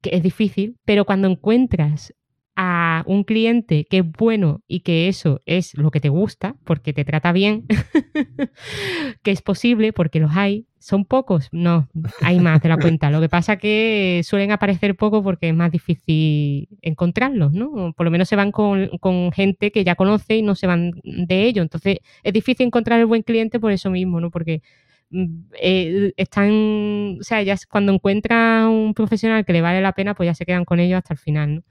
que 0.00 0.10
es 0.16 0.22
difícil, 0.22 0.76
pero 0.84 1.04
cuando 1.04 1.28
encuentras 1.28 2.14
a 2.56 3.02
un 3.06 3.24
cliente 3.24 3.84
que 3.84 3.98
es 3.98 4.10
bueno 4.10 4.62
y 4.68 4.80
que 4.80 5.08
eso 5.08 5.40
es 5.44 5.74
lo 5.74 5.90
que 5.90 6.00
te 6.00 6.08
gusta, 6.08 6.56
porque 6.64 6.92
te 6.92 7.04
trata 7.04 7.32
bien, 7.32 7.64
que 9.22 9.30
es 9.30 9.42
posible, 9.42 9.92
porque 9.92 10.20
los 10.20 10.30
hay, 10.36 10.66
son 10.78 11.04
pocos, 11.04 11.48
no, 11.50 11.88
hay 12.20 12.38
más 12.38 12.60
de 12.62 12.68
la 12.68 12.76
cuenta. 12.76 13.10
Lo 13.10 13.20
que 13.20 13.28
pasa 13.28 13.56
que 13.56 14.20
suelen 14.24 14.52
aparecer 14.52 14.94
poco 14.96 15.22
porque 15.22 15.48
es 15.48 15.54
más 15.54 15.72
difícil 15.72 16.68
encontrarlos, 16.82 17.52
¿no? 17.52 17.92
Por 17.96 18.04
lo 18.04 18.10
menos 18.10 18.28
se 18.28 18.36
van 18.36 18.52
con, 18.52 18.88
con 19.00 19.32
gente 19.32 19.72
que 19.72 19.82
ya 19.82 19.96
conoce 19.96 20.36
y 20.36 20.42
no 20.42 20.54
se 20.54 20.66
van 20.66 20.92
de 21.02 21.44
ello. 21.44 21.62
Entonces 21.62 21.98
es 22.22 22.32
difícil 22.32 22.66
encontrar 22.66 23.00
el 23.00 23.06
buen 23.06 23.22
cliente 23.22 23.58
por 23.58 23.72
eso 23.72 23.90
mismo, 23.90 24.20
¿no? 24.20 24.30
Porque 24.30 24.62
mm, 25.10 25.24
eh, 25.60 26.12
están, 26.16 27.18
o 27.20 27.22
sea, 27.22 27.42
ya 27.42 27.56
cuando 27.68 27.92
encuentran 27.92 28.68
un 28.68 28.94
profesional 28.94 29.44
que 29.44 29.54
le 29.54 29.62
vale 29.62 29.80
la 29.80 29.92
pena, 29.92 30.14
pues 30.14 30.26
ya 30.28 30.34
se 30.34 30.44
quedan 30.46 30.64
con 30.64 30.80
ellos 30.80 30.98
hasta 30.98 31.14
el 31.14 31.18
final, 31.18 31.54
¿no? 31.56 31.62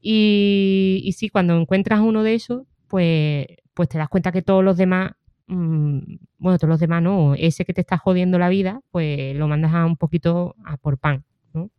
Y, 0.00 1.14
sí, 1.16 1.28
cuando 1.28 1.58
encuentras 1.58 2.00
uno 2.00 2.22
de 2.22 2.34
esos, 2.34 2.62
pues, 2.88 3.46
pues 3.74 3.88
te 3.88 3.98
das 3.98 4.08
cuenta 4.08 4.32
que 4.32 4.42
todos 4.42 4.64
los 4.64 4.76
demás, 4.76 5.12
mm, 5.46 5.98
bueno, 6.38 6.58
todos 6.58 6.70
los 6.70 6.80
demás 6.80 7.02
no, 7.02 7.34
ese 7.34 7.64
que 7.64 7.74
te 7.74 7.82
está 7.82 7.98
jodiendo 7.98 8.38
la 8.38 8.48
vida, 8.48 8.80
pues 8.90 9.36
lo 9.36 9.48
mandas 9.48 9.74
a 9.74 9.84
un 9.84 9.96
poquito 9.96 10.56
a 10.64 10.76
por 10.76 10.98
pan, 10.98 11.24
¿no? 11.52 11.70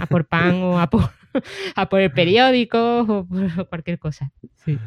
A 0.00 0.06
por 0.06 0.26
pan 0.26 0.62
o 0.62 0.78
a 0.78 0.88
por, 0.88 1.10
a 1.76 1.88
por 1.88 2.00
el 2.00 2.12
periódico 2.12 3.00
o 3.00 3.26
por 3.26 3.68
cualquier 3.68 3.98
cosa. 3.98 4.32
Sí. 4.56 4.78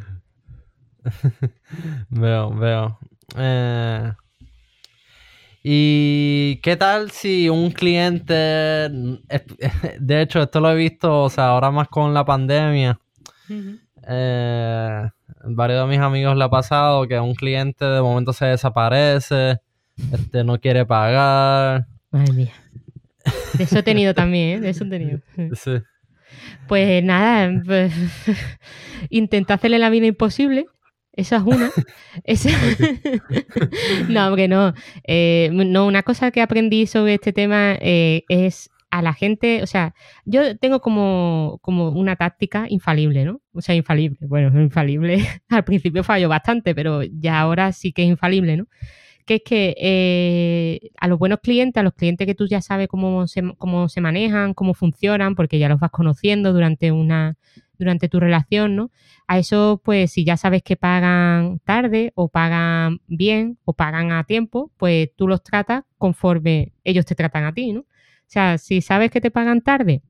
veo, 2.09 2.51
veo. 2.51 2.99
Eh, 3.37 4.11
¿Y 5.63 6.59
qué 6.63 6.75
tal 6.75 7.11
si 7.11 7.47
un 7.47 7.71
cliente, 7.71 8.33
de 9.99 10.21
hecho 10.21 10.41
esto 10.41 10.59
lo 10.59 10.71
he 10.71 10.75
visto, 10.75 11.23
o 11.23 11.29
sea, 11.29 11.49
ahora 11.49 11.69
más 11.69 11.87
con 11.87 12.13
la 12.13 12.25
pandemia, 12.25 12.99
eh, 14.07 15.07
varios 15.43 15.81
de 15.81 15.87
mis 15.87 15.99
amigos 15.99 16.35
le 16.35 16.43
ha 16.43 16.49
pasado 16.49 17.07
que 17.07 17.19
un 17.19 17.35
cliente 17.35 17.85
de 17.85 18.01
momento 18.01 18.33
se 18.33 18.45
desaparece, 18.45 19.59
este 20.11 20.43
no 20.43 20.59
quiere 20.59 20.83
pagar. 20.85 21.85
Madre 22.09 22.33
mía. 22.33 22.53
De 23.53 23.65
eso 23.65 23.77
he 23.77 23.83
tenido 23.83 24.15
también, 24.15 24.57
¿eh? 24.57 24.61
De 24.61 24.69
eso 24.69 24.83
he 24.83 24.89
tenido. 24.89 25.19
Sí. 25.53 25.73
Pues 26.67 27.03
nada, 27.03 27.61
pues, 27.63 27.93
intenta 29.09 29.53
hacerle 29.55 29.77
la 29.77 29.91
vida 29.91 30.07
imposible 30.07 30.65
esa 31.13 31.37
es 31.37 31.43
una. 31.43 31.71
no, 34.09 34.27
hombre, 34.27 34.47
no. 34.47 34.73
Eh, 35.03 35.49
no, 35.51 35.85
una 35.85 36.03
cosa 36.03 36.31
que 36.31 36.41
aprendí 36.41 36.87
sobre 36.87 37.15
este 37.15 37.33
tema 37.33 37.75
eh, 37.79 38.23
es 38.29 38.69
a 38.91 39.01
la 39.01 39.13
gente, 39.13 39.63
o 39.63 39.67
sea, 39.67 39.95
yo 40.25 40.57
tengo 40.57 40.81
como, 40.81 41.59
como 41.61 41.89
una 41.89 42.17
táctica 42.17 42.65
infalible, 42.69 43.23
¿no? 43.23 43.41
O 43.53 43.61
sea, 43.61 43.73
infalible. 43.73 44.17
Bueno, 44.27 44.47
infalible. 44.61 45.25
Al 45.49 45.63
principio 45.63 46.03
falló 46.03 46.29
bastante, 46.29 46.75
pero 46.75 47.01
ya 47.03 47.39
ahora 47.39 47.71
sí 47.71 47.93
que 47.93 48.03
es 48.03 48.09
infalible, 48.09 48.57
¿no? 48.57 48.67
Que 49.25 49.35
es 49.35 49.41
que 49.45 49.75
eh, 49.77 50.89
a 50.99 51.07
los 51.07 51.19
buenos 51.19 51.39
clientes, 51.39 51.79
a 51.79 51.83
los 51.83 51.93
clientes 51.93 52.27
que 52.27 52.35
tú 52.35 52.47
ya 52.47 52.61
sabes 52.61 52.87
cómo 52.89 53.27
se, 53.27 53.43
cómo 53.57 53.87
se 53.87 54.01
manejan, 54.01 54.53
cómo 54.53 54.73
funcionan, 54.73 55.35
porque 55.35 55.57
ya 55.57 55.69
los 55.69 55.79
vas 55.79 55.91
conociendo 55.91 56.51
durante 56.51 56.91
una 56.91 57.37
durante 57.81 58.09
tu 58.09 58.19
relación, 58.19 58.75
¿no? 58.75 58.91
A 59.27 59.39
eso, 59.39 59.81
pues, 59.83 60.11
si 60.11 60.23
ya 60.23 60.37
sabes 60.37 60.61
que 60.61 60.77
pagan 60.77 61.59
tarde 61.65 62.11
o 62.13 62.29
pagan 62.29 63.01
bien 63.07 63.57
o 63.65 63.73
pagan 63.73 64.11
a 64.11 64.23
tiempo, 64.23 64.71
pues 64.77 65.09
tú 65.15 65.27
los 65.27 65.41
tratas 65.43 65.83
conforme 65.97 66.73
ellos 66.83 67.07
te 67.07 67.15
tratan 67.15 67.45
a 67.45 67.53
ti, 67.53 67.73
¿no? 67.73 67.81
O 67.81 67.85
sea, 68.27 68.59
si 68.59 68.81
sabes 68.81 69.09
que 69.09 69.19
te 69.19 69.31
pagan 69.31 69.61
tarde, 69.61 70.03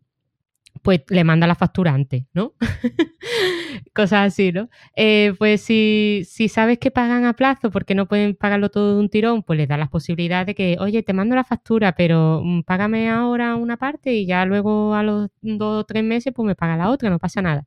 pues 0.81 1.01
le 1.09 1.23
manda 1.23 1.47
la 1.47 1.55
factura 1.55 1.93
antes, 1.93 2.23
¿no? 2.33 2.53
Cosas 3.93 4.27
así, 4.27 4.51
¿no? 4.51 4.69
Eh, 4.95 5.33
pues 5.37 5.61
si, 5.61 6.23
si, 6.25 6.47
sabes 6.47 6.79
que 6.79 6.91
pagan 6.91 7.25
a 7.25 7.33
plazo 7.33 7.71
porque 7.71 7.95
no 7.95 8.07
pueden 8.07 8.35
pagarlo 8.35 8.69
todo 8.69 8.95
de 8.95 8.99
un 8.99 9.09
tirón, 9.09 9.43
pues 9.43 9.57
les 9.57 9.67
da 9.67 9.77
la 9.77 9.89
posibilidad 9.89 10.45
de 10.45 10.55
que, 10.55 10.77
oye, 10.79 11.03
te 11.03 11.13
mando 11.13 11.35
la 11.35 11.43
factura, 11.43 11.93
pero 11.93 12.41
mm, 12.43 12.63
págame 12.63 13.09
ahora 13.09 13.55
una 13.55 13.77
parte 13.77 14.13
y 14.13 14.25
ya 14.25 14.45
luego 14.45 14.95
a 14.95 15.03
los 15.03 15.29
dos 15.41 15.81
o 15.81 15.85
tres 15.85 16.03
meses, 16.03 16.33
pues 16.35 16.45
me 16.45 16.55
paga 16.55 16.77
la 16.77 16.89
otra, 16.89 17.09
no 17.09 17.19
pasa 17.19 17.41
nada. 17.41 17.65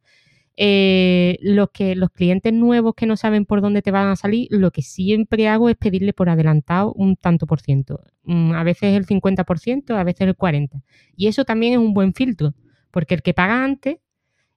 Eh, 0.56 1.36
los, 1.40 1.70
que, 1.72 1.96
los 1.96 2.10
clientes 2.10 2.52
nuevos 2.52 2.94
que 2.94 3.06
no 3.06 3.16
saben 3.16 3.44
por 3.44 3.60
dónde 3.60 3.82
te 3.82 3.90
van 3.90 4.08
a 4.08 4.16
salir, 4.16 4.46
lo 4.50 4.70
que 4.70 4.82
siempre 4.82 5.48
hago 5.48 5.68
es 5.68 5.76
pedirle 5.76 6.12
por 6.12 6.28
adelantado 6.28 6.92
un 6.94 7.16
tanto 7.16 7.46
por 7.46 7.60
ciento. 7.60 8.00
Mm, 8.24 8.52
a 8.52 8.64
veces 8.64 8.96
el 8.96 9.06
50%, 9.06 9.96
a 9.96 10.04
veces 10.04 10.28
el 10.28 10.36
40%. 10.36 10.82
Y 11.16 11.26
eso 11.28 11.44
también 11.44 11.74
es 11.74 11.78
un 11.78 11.94
buen 11.94 12.14
filtro 12.14 12.54
porque 12.94 13.14
el 13.14 13.22
que 13.22 13.34
paga 13.34 13.64
antes 13.64 13.96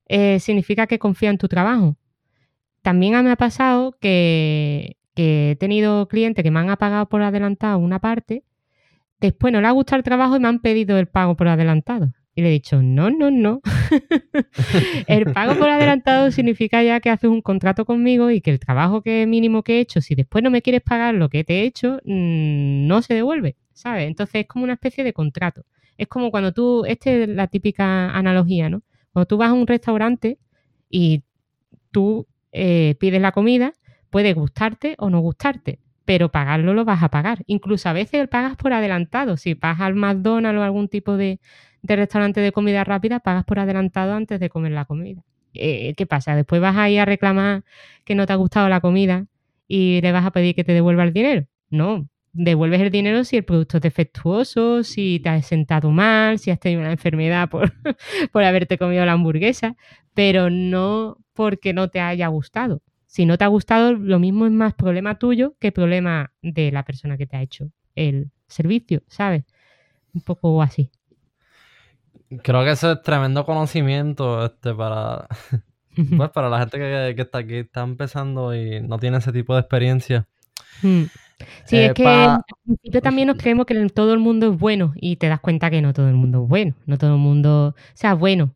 eh, 0.08 0.40
significa 0.40 0.86
que 0.86 1.00
confía 1.00 1.32
en 1.32 1.40
tu 1.40 1.48
trabajo. 1.48 1.98
También 2.84 3.22
me 3.24 3.32
ha 3.32 3.36
pasado 3.36 3.98
que, 4.00 4.96
he 5.16 5.56
tenido 5.60 6.08
clientes 6.08 6.44
que 6.44 6.52
me 6.52 6.60
han 6.60 6.78
pagado 6.78 7.10
por 7.10 7.24
adelantado 7.24 7.80
una 7.80 7.98
parte, 7.98 8.44
después 9.20 9.52
no 9.52 9.60
le 9.60 9.68
ha 9.68 9.72
gustado 9.72 9.98
el 9.98 10.04
trabajo 10.04 10.38
y 10.38 10.40
me 10.40 10.48
han 10.48 10.60
pedido 10.60 11.00
el 11.00 11.08
pago 11.08 11.36
por 11.36 11.48
adelantado. 11.48 12.14
Y 12.36 12.44
le 12.44 12.50
he 12.50 12.52
dicho, 12.52 12.84
no, 12.84 13.10
no, 13.10 13.32
no. 13.32 13.62
el 15.08 15.26
pago 15.34 15.56
por 15.58 15.70
adelantado 15.70 16.30
significa 16.30 16.84
ya 16.84 17.00
que 17.00 17.10
haces 17.10 17.32
un 17.32 17.42
contrato 17.42 17.86
conmigo 17.86 18.30
y 18.30 18.42
que 18.42 18.52
el 18.52 18.60
trabajo 18.60 19.02
que 19.02 19.26
mínimo 19.26 19.64
que 19.64 19.78
he 19.78 19.80
hecho, 19.80 20.00
si 20.00 20.14
después 20.14 20.44
no 20.44 20.52
me 20.52 20.62
quieres 20.62 20.84
pagar 20.84 21.16
lo 21.16 21.30
que 21.30 21.44
te 21.44 21.62
he 21.62 21.64
hecho, 21.64 22.00
mm, 22.06 22.86
no 22.86 23.02
se 23.02 23.16
devuelve, 23.16 23.56
¿sabes? 23.74 24.08
Entonces 24.08 24.42
es 24.42 24.48
como 24.48 24.64
una 24.64 24.74
especie 24.74 25.04
de 25.04 25.14
contrato. 25.14 25.66
Es 25.98 26.08
como 26.08 26.32
cuando 26.32 26.52
tú, 26.52 26.86
esta 26.86 27.12
es 27.12 27.30
la 27.30 27.48
típica 27.48 28.12
analogía, 28.12 28.70
¿no? 28.70 28.84
Cuando 29.12 29.28
tú 29.28 29.38
vas 29.38 29.50
a 29.50 29.54
un 29.54 29.68
restaurante 29.68 30.38
y 30.90 31.24
tú 31.92 32.28
eh, 32.52 32.96
pides 33.00 33.22
la 33.22 33.32
comida, 33.32 33.74
puede 34.10 34.34
gustarte 34.34 34.96
o 35.00 35.10
no 35.10 35.20
gustarte, 35.20 35.80
pero 36.06 36.30
pagarlo 36.30 36.74
lo 36.74 36.86
vas 36.86 37.04
a 37.04 37.10
pagar. 37.10 37.44
Incluso 37.48 37.90
a 37.90 37.94
veces 37.94 38.28
pagas 38.28 38.56
por 38.56 38.74
adelantado. 38.74 39.38
Si 39.38 39.54
vas 39.54 39.80
al 39.80 39.96
McDonald's 39.96 40.60
o 40.60 40.64
algún 40.64 40.88
tipo 40.88 41.18
de, 41.18 41.40
restaurante 41.84 42.42
de 42.42 42.52
comida 42.52 42.84
rápida, 42.84 43.20
pagas 43.20 43.46
por 43.46 43.60
adelantado 43.60 44.14
antes 44.14 44.40
de 44.40 44.50
comer 44.50 44.72
la 44.72 44.86
comida. 44.86 45.24
Eh, 45.54 45.94
¿Qué 45.96 46.06
pasa? 46.06 46.36
Después 46.36 46.62
vas 46.62 46.78
a 46.78 46.90
ir 46.90 47.00
a 47.00 47.06
reclamar 47.06 47.64
que 48.06 48.16
no 48.16 48.26
te 48.26 48.34
ha 48.34 48.36
gustado 48.36 48.70
la 48.70 48.82
comida 48.82 49.26
y 49.68 50.02
le 50.02 50.12
vas 50.12 50.26
a 50.26 50.32
pedir 50.32 50.56
que 50.56 50.64
te 50.64 50.74
devuelva 50.74 51.04
el 51.04 51.14
dinero. 51.14 51.46
No, 51.70 52.08
devuelves 52.38 52.82
el 52.82 52.92
dinero 52.92 53.24
si 53.24 53.36
el 53.36 53.44
producto 53.44 53.78
es 53.78 53.84
defectuoso, 53.84 54.84
si 54.84 55.20
te 55.20 55.30
has 55.30 55.46
sentado 55.46 55.90
mal, 55.90 56.38
si 56.38 56.52
has 56.52 56.60
tenido 56.60 56.82
una 56.82 56.92
enfermedad 56.92 57.50
por, 57.50 57.74
por 58.32 58.44
haberte 58.44 58.78
comido 58.78 59.06
la 59.06 59.14
hamburguesa, 59.14 59.76
pero 60.14 60.50
no 60.50 61.18
porque 61.34 61.74
no 61.74 61.90
te 61.90 62.00
haya 62.00 62.28
gustado. 62.28 62.82
Si 63.08 63.26
no 63.26 63.38
te 63.38 63.44
ha 63.44 63.48
gustado, 63.48 63.94
lo 63.94 64.20
mismo 64.20 64.46
es 64.46 64.52
más 64.52 64.76
problema 64.76 65.18
tuyo 65.18 65.56
que 65.60 65.72
problema 65.72 66.32
de 66.42 66.72
la 66.72 66.84
persona 66.84 67.18
que 67.18 67.26
te 67.26 67.38
ha 67.38 67.42
hecho 67.42 67.72
el 67.96 68.30
servicio, 68.48 69.02
¿sabes? 69.08 69.44
Un 70.14 70.22
poco 70.22 70.62
así. 70.62 70.92
Creo 72.44 72.64
que 72.64 72.72
eso 72.72 72.92
es 72.92 73.02
tremendo 73.02 73.46
conocimiento 73.46 74.46
este, 74.46 74.74
para, 74.76 75.28
pues, 76.18 76.30
para 76.30 76.50
la 76.50 76.60
gente 76.60 76.78
que, 76.78 77.14
que, 77.16 77.22
está 77.22 77.40
aquí, 77.40 77.56
está 77.56 77.82
empezando 77.82 78.54
y 78.54 78.82
no 78.82 79.00
tiene 79.00 79.18
ese 79.18 79.32
tipo 79.32 79.56
de 79.56 79.62
experiencia. 79.62 80.28
Mm. 80.84 81.06
Sí, 81.66 81.78
es 81.78 81.94
que 81.94 82.08
al 82.08 82.42
principio 82.66 83.02
también 83.02 83.28
nos 83.28 83.38
creemos 83.38 83.66
que 83.66 83.90
todo 83.90 84.14
el 84.14 84.20
mundo 84.20 84.52
es 84.52 84.58
bueno 84.58 84.94
y 84.96 85.18
te 85.18 85.28
das 85.28 85.40
cuenta 85.40 85.70
que 85.70 85.82
no 85.82 85.94
todo 85.94 86.10
el 86.10 86.16
mundo 86.16 86.44
es 86.44 86.50
bueno, 86.50 86.76
no 86.86 86.98
todo 86.98 87.14
el 87.14 87.20
mundo, 87.20 87.76
o 87.78 87.92
sea, 87.94 88.16
bueno, 88.16 88.56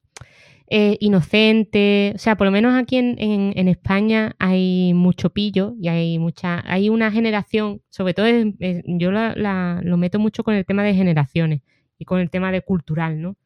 eh, 0.68 0.98
inocente, 1.02 2.14
o 2.16 2.18
sea, 2.18 2.38
por 2.38 2.46
lo 2.46 2.52
menos 2.52 2.74
aquí 2.82 2.98
en, 2.98 3.68
España 3.68 4.36
hay 4.40 4.94
mucho 4.94 5.30
pillo 5.32 5.74
y 5.80 5.90
hay 5.90 6.18
mucha, 6.18 6.64
hay 6.66 6.90
una 6.90 7.12
generación, 7.12 7.82
sobre 7.90 8.14
todo 8.14 8.28
yo 8.28 9.12
lo 9.12 9.98
meto 9.98 10.20
mucho 10.20 10.44
con 10.44 10.56
el 10.56 10.66
tema 10.66 10.84
de 10.84 10.96
generaciones 10.96 11.62
y 12.00 12.06
con 12.06 12.20
el 12.20 12.30
tema 12.30 12.52
de 12.52 12.62
cultural, 12.62 13.22
¿no? 13.22 13.38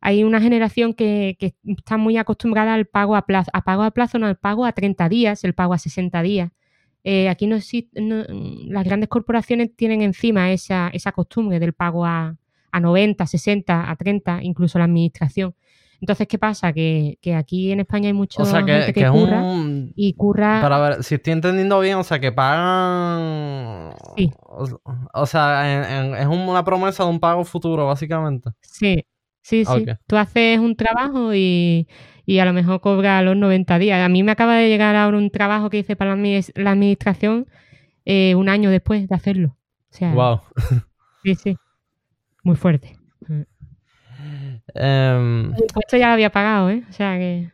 Hay 0.00 0.24
una 0.24 0.40
generación 0.40 0.94
que, 0.94 1.36
que 1.38 1.54
está 1.64 1.96
muy 1.96 2.16
acostumbrada 2.16 2.74
al 2.74 2.86
pago 2.86 3.14
a 3.14 3.26
plazo, 3.26 3.50
a 3.54 3.62
pago 3.62 3.84
a 3.84 3.92
plazo, 3.92 4.18
no 4.18 4.26
al 4.26 4.36
pago 4.36 4.66
a 4.66 4.72
30 4.72 5.08
días, 5.08 5.44
el 5.44 5.54
pago 5.54 5.74
a 5.74 5.78
60 5.78 6.20
días 6.22 6.50
eh, 7.04 7.28
aquí 7.28 7.46
no 7.46 7.56
existe, 7.56 8.00
las 8.00 8.84
grandes 8.84 9.08
corporaciones 9.08 9.74
tienen 9.74 10.02
encima 10.02 10.52
esa, 10.52 10.88
esa 10.92 11.12
costumbre 11.12 11.58
del 11.58 11.72
pago 11.72 12.04
a, 12.04 12.36
a, 12.70 12.80
90, 12.80 13.26
60, 13.26 13.90
a 13.90 13.96
30, 13.96 14.42
incluso 14.42 14.78
la 14.78 14.84
administración. 14.84 15.54
Entonces, 16.00 16.26
¿qué 16.26 16.36
pasa? 16.36 16.72
Que, 16.72 17.16
aquí 17.36 17.70
en 17.70 17.78
España 17.78 18.08
hay 18.08 18.12
mucho 18.12 18.44
gente 18.44 18.92
que, 18.92 19.08
curra 19.08 19.40
y 19.94 20.14
curra... 20.14 20.60
Para 20.60 20.80
ver, 20.80 21.04
si 21.04 21.14
estoy 21.14 21.32
entendiendo 21.32 21.78
bien, 21.78 21.96
o 21.96 22.02
sea, 22.02 22.18
que 22.18 22.32
pagan... 22.32 23.94
Sí. 24.16 24.32
O, 25.14 25.26
sea, 25.26 26.18
es 26.18 26.26
una 26.26 26.64
promesa 26.64 27.04
de 27.04 27.10
un 27.10 27.20
pago 27.20 27.44
futuro, 27.44 27.86
básicamente. 27.86 28.50
Sí, 28.60 29.06
sí, 29.42 29.64
sí. 29.64 29.86
Tú 30.06 30.16
haces 30.16 30.58
un 30.58 30.76
trabajo 30.76 31.34
y 31.34 31.86
y 32.24 32.38
a 32.38 32.44
lo 32.44 32.52
mejor 32.52 32.80
cobra 32.80 33.18
a 33.18 33.22
los 33.22 33.36
90 33.36 33.78
días. 33.78 34.04
A 34.04 34.08
mí 34.08 34.22
me 34.22 34.32
acaba 34.32 34.56
de 34.56 34.68
llegar 34.68 34.96
ahora 34.96 35.18
un 35.18 35.30
trabajo 35.30 35.70
que 35.70 35.78
hice 35.78 35.96
para 35.96 36.16
la, 36.16 36.70
administración 36.70 37.46
eh, 38.04 38.34
un 38.34 38.48
año 38.48 38.70
después 38.70 39.08
de 39.08 39.14
hacerlo. 39.14 39.56
O 39.90 39.94
sea, 39.94 40.14
wow. 40.14 40.40
Sí, 41.24 41.34
sí. 41.34 41.56
Muy 42.42 42.56
fuerte. 42.56 42.96
Um, 44.74 45.52
El 45.54 45.98
ya 45.98 46.06
lo 46.06 46.12
había 46.12 46.30
pagado, 46.30 46.70
¿eh? 46.70 46.84
O 46.88 46.92
sea 46.92 47.18
que. 47.18 47.50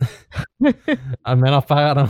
Al 1.24 1.36
menos 1.38 1.64
pagaron. 1.64 2.08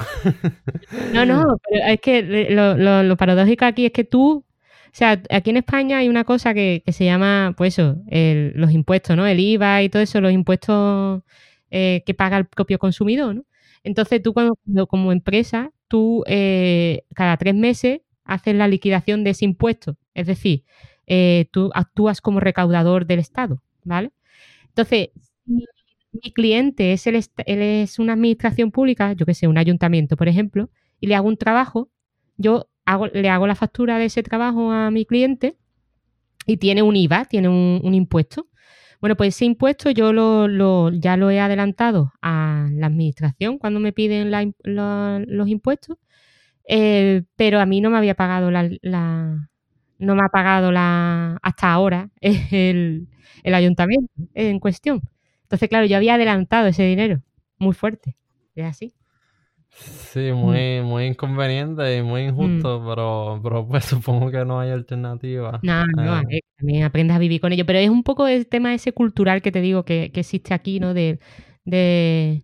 no, 1.12 1.26
no, 1.26 1.58
pero 1.68 1.86
es 1.86 2.00
que 2.00 2.48
lo, 2.50 3.16
paradójico 3.16 3.64
aquí 3.64 3.86
es 3.86 3.92
que 3.92 4.04
tú 4.04 4.44
o 4.95 4.97
sea, 4.97 5.20
aquí 5.30 5.51
en 5.51 5.57
España 5.57 5.99
hay 5.99 6.09
una 6.09 6.22
cosa 6.22 6.55
que, 6.55 6.84
se 6.86 7.05
llama, 7.05 7.53
pues 7.57 7.74
eso, 7.74 7.97
los 8.55 8.70
impuestos, 8.70 9.16
¿no? 9.16 9.26
El 9.26 9.40
IVA 9.40 9.82
y 9.82 9.88
todo 9.88 10.01
eso, 10.01 10.20
los 10.20 10.30
impuestos 10.30 11.22
eh, 11.72 12.05
que 12.07 12.14
paga 12.14 12.36
el 12.36 12.47
propio 12.47 12.78
consumidor, 12.78 13.34
¿no? 13.34 13.45
Entonces 13.82 14.22
tú 14.22 14.32
cuando, 14.32 14.57
como 14.88 15.11
empresa, 15.11 15.72
tú 15.88 16.22
eh, 16.28 17.03
cada 17.12 17.36
tres 17.38 17.57
meses 17.57 18.03
haces 18.22 18.55
la 18.55 18.68
liquidación 18.68 19.24
de 19.24 19.30
ese 19.30 19.45
impuesto, 19.47 19.97
es 20.14 20.28
decir, 20.28 20.62
eh, 21.09 21.49
tú 21.51 21.72
actúas 21.74 22.20
como 22.20 22.38
recaudador 22.38 23.05
del 23.05 23.18
Estado, 23.18 23.61
¿vale? 23.82 24.12
Entonces, 24.68 25.09
si 25.45 25.66
mi 26.22 26.32
cliente 26.32 26.92
es, 26.92 27.09
el, 27.09 27.20
es 27.47 27.99
una 27.99 28.12
administración 28.12 28.70
pública, 28.70 29.12
yo 29.14 29.26
que 29.26 29.34
sé, 29.34 29.49
un 29.49 29.59
ayuntamiento, 29.59 30.16
por 30.16 30.28
ejemplo, 30.28 30.70
y 31.01 31.09
le 31.09 31.16
hago 31.16 31.26
un 31.26 31.36
trabajo, 31.36 31.90
yo 32.36 32.68
hago, 32.87 33.07
le 33.09 33.28
hago 33.30 33.47
la 33.47 33.55
factura 33.57 33.99
de 33.99 34.07
ese 34.07 34.22
trabajo 34.22 34.72
a 34.72 34.91
mi 34.91 35.07
cliente 35.07 35.57
y 36.47 36.59
tiene 36.59 36.82
un 36.82 36.97
IVA, 36.97 37.24
tiene 37.26 37.49
un 37.49 37.95
impuesto. 37.95 38.49
Bueno, 39.01 39.16
pues 39.16 39.35
ese 39.37 39.45
impuesto 39.47 39.91
yo 39.91 40.12
lo, 40.12 40.91
ya 40.93 41.16
lo 41.16 41.30
he 41.30 41.41
adelantado 41.41 42.12
a 42.22 42.68
la 42.72 42.87
administración 42.87 43.59
cuando 43.59 43.80
me 43.80 43.93
piden 43.93 44.30
los 44.64 45.49
impuestos, 45.49 45.99
eh, 46.68 47.24
pero 47.37 47.61
a 47.61 47.66
mí 47.66 47.80
no 47.80 47.91
me 47.91 47.99
había 47.99 48.14
pagado 48.14 48.51
la, 48.51 48.64
no 49.99 50.14
me 50.14 50.22
ha 50.24 50.28
pagado 50.28 50.72
la 50.72 51.39
hasta 51.43 51.72
ahora 51.72 52.11
el, 52.20 53.09
el 53.43 53.55
ayuntamiento 53.55 54.12
en 54.35 54.61
cuestión. 54.61 55.03
Entonces, 55.43 55.68
claro, 55.68 55.87
yo 55.87 55.97
había 55.97 56.14
adelantado 56.14 56.68
ese 56.68 56.85
dinero 56.85 57.22
muy 57.59 57.74
fuerte. 57.74 58.16
Es 58.55 58.64
así. 58.66 58.95
Sí, 59.77 60.33
muy, 60.33 60.81
muy 60.83 61.07
inconveniente 61.07 61.97
y 61.97 62.03
muy 62.03 62.22
injusto, 62.22 62.81
mm. 62.81 62.89
pero, 62.89 63.41
pero 63.43 63.66
pues 63.66 63.85
supongo 63.85 64.31
que 64.31 64.45
no 64.45 64.61
hay 64.61 64.70
alternativa. 64.70 65.59
No, 65.62 65.85
no, 65.87 66.20
eh. 66.31 66.41
también 66.57 66.85
aprendes 66.85 67.16
a 67.16 67.18
vivir 67.18 67.41
con 67.41 67.53
ello, 67.53 67.66
pero 67.66 67.81
es 67.81 67.91
un 67.91 68.05
poco 68.05 68.27
el 68.29 68.47
tema 68.47 68.72
ese 68.72 68.93
cultural 68.93 69.43
que 69.43 69.51
te 69.51 69.61
digo 69.61 69.85
que, 69.85 70.12
existe 70.14 70.55
aquí, 70.55 70.79
¿no? 70.79 70.95
De, 70.95 71.18
de, 71.64 72.43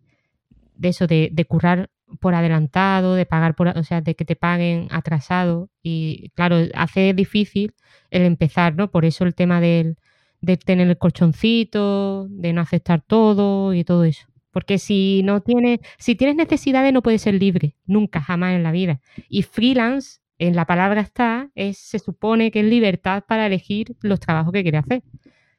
eso, 0.83 1.07
de, 1.07 1.31
de, 1.33 1.45
currar 1.45 1.89
por 2.19 2.35
adelantado, 2.35 3.15
de 3.15 3.27
pagar 3.27 3.55
por, 3.55 3.69
o 3.69 3.85
sea, 3.85 4.01
de 4.01 4.17
que 4.17 4.25
te 4.25 4.35
paguen 4.35 4.89
atrasado 4.91 5.71
y 5.83 6.31
claro, 6.31 6.57
hace 6.75 7.15
difícil 7.15 7.75
el 8.11 8.23
empezar, 8.23 8.75
¿no? 8.75 8.91
Por 8.91 9.05
eso 9.05 9.25
el 9.25 9.35
tema 9.35 9.61
del, 9.61 9.97
de 10.41 10.57
tener 10.57 10.89
el 10.89 10.99
colchoncito, 10.99 12.27
de 12.29 12.53
no 12.53 12.61
aceptar 12.61 13.03
todo 13.03 13.73
y 13.75 13.85
todo 13.85 14.05
eso. 14.05 14.30
Porque 14.51 14.79
si 14.79 15.23
no 15.25 15.41
tienes, 15.41 15.81
si 15.99 16.15
tienes 16.15 16.37
necesidades 16.37 16.93
no 16.93 17.03
puedes 17.03 17.23
ser 17.23 17.35
libre, 17.35 17.77
nunca, 17.87 18.21
jamás 18.21 18.55
en 18.55 18.63
la 18.63 18.73
vida. 18.73 19.01
Y 19.29 19.43
freelance, 19.43 20.21
en 20.39 20.57
la 20.57 20.65
palabra 20.65 21.03
está, 21.03 21.51
es, 21.55 21.79
se 21.79 21.99
supone 21.99 22.51
que 22.51 22.61
es 22.61 22.67
libertad 22.67 23.25
para 23.29 23.47
elegir 23.47 23.97
los 24.01 24.21
trabajos 24.21 24.53
que 24.53 24.63
quieres 24.63 24.85
hacer. 24.85 25.03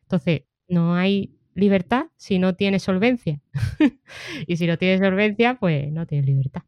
Entonces, 0.03 0.43
no 0.67 0.95
hay 0.95 1.35
libertad 1.53 2.05
si 2.17 2.39
no 2.39 2.55
tienes 2.55 2.83
solvencia. 2.83 3.39
y 4.47 4.57
si 4.57 4.67
no 4.67 4.77
tienes 4.77 4.99
solvencia, 4.99 5.55
pues 5.59 5.91
no 5.91 6.05
tienes 6.05 6.25
libertad. 6.25 6.63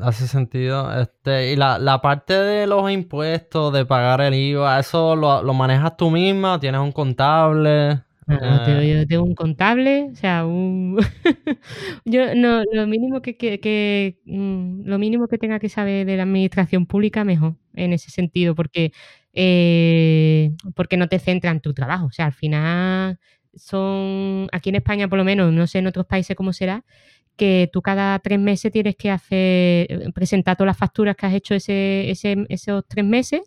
Hace 0.00 0.28
sentido. 0.28 1.00
Este, 1.00 1.52
y 1.52 1.56
la, 1.56 1.78
la 1.78 2.00
parte 2.00 2.34
de 2.34 2.66
los 2.66 2.90
impuestos, 2.90 3.72
de 3.72 3.84
pagar 3.84 4.20
el 4.20 4.34
IVA, 4.34 4.78
¿eso 4.78 5.16
lo, 5.16 5.42
lo 5.42 5.52
manejas 5.52 5.96
tú 5.96 6.10
misma? 6.10 6.60
¿Tienes 6.60 6.80
un 6.80 6.92
contable? 6.92 8.02
Yo 8.30 9.06
tengo 9.06 9.24
un 9.24 9.34
contable, 9.34 10.08
o 10.12 10.14
sea, 10.14 10.42
yo 12.04 12.34
no, 12.34 12.64
lo 12.72 12.86
mínimo 12.86 13.22
que, 13.22 13.36
que, 13.36 14.18
mm, 14.24 14.82
lo 14.84 14.98
mínimo 14.98 15.28
que 15.28 15.38
tenga 15.38 15.58
que 15.58 15.68
saber 15.68 16.06
de 16.06 16.16
la 16.16 16.22
administración 16.24 16.86
pública, 16.86 17.24
mejor, 17.24 17.56
en 17.74 17.92
ese 17.92 18.10
sentido, 18.10 18.54
porque, 18.54 18.92
eh, 19.32 20.52
porque 20.74 20.96
no 20.96 21.08
te 21.08 21.18
centra 21.18 21.50
en 21.50 21.60
tu 21.60 21.74
trabajo. 21.74 22.06
O 22.06 22.10
sea, 22.12 22.26
al 22.26 22.32
final 22.32 23.18
son, 23.54 24.48
aquí 24.52 24.70
en 24.70 24.76
España 24.76 25.08
por 25.08 25.18
lo 25.18 25.24
menos, 25.24 25.52
no 25.52 25.66
sé 25.66 25.78
en 25.78 25.86
otros 25.88 26.06
países 26.06 26.36
cómo 26.36 26.52
será, 26.52 26.84
que 27.36 27.70
tú 27.72 27.82
cada 27.82 28.18
tres 28.18 28.38
meses 28.38 28.70
tienes 28.72 28.96
que 28.96 29.10
hacer, 29.10 30.12
presentar 30.14 30.56
todas 30.56 30.68
las 30.68 30.78
facturas 30.78 31.16
que 31.16 31.26
has 31.26 31.34
hecho 31.34 31.54
ese, 31.54 32.10
ese, 32.10 32.44
esos 32.48 32.84
tres 32.86 33.04
meses, 33.04 33.42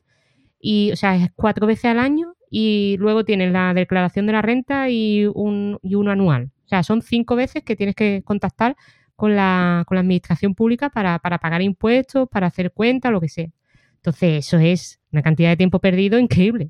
y, 0.60 0.92
o 0.92 0.96
sea, 0.96 1.16
es 1.16 1.30
cuatro 1.36 1.68
veces 1.68 1.86
al 1.86 2.00
año 2.00 2.33
y 2.56 2.97
luego 2.99 3.26
tienes 3.26 3.51
la 3.51 3.74
declaración 3.74 4.28
de 4.28 4.34
la 4.34 4.43
renta 4.43 4.88
y, 4.88 5.26
un, 5.26 5.80
y 5.82 5.95
uno 5.95 6.12
anual. 6.12 6.51
O 6.66 6.68
sea, 6.68 6.84
son 6.84 7.01
cinco 7.01 7.36
veces 7.36 7.64
que 7.64 7.76
tienes 7.76 7.95
que 7.95 8.22
contactar 8.24 8.76
con 9.16 9.36
la, 9.36 9.84
con 9.88 9.95
la 9.95 10.01
administración 10.01 10.54
pública 10.54 10.91
para, 10.91 11.18
para 11.18 11.39
pagar 11.39 11.64
impuestos, 11.64 12.30
para 12.30 12.45
hacer 12.45 12.72
cuentas, 12.72 13.12
lo 13.12 13.20
que 13.20 13.28
sea. 13.28 13.49
Entonces, 13.95 14.45
eso 14.45 14.60
es 14.60 14.99
una 15.12 15.24
cantidad 15.24 15.49
de 15.49 15.58
tiempo 15.58 15.80
perdido 15.80 16.20
increíble. 16.20 16.70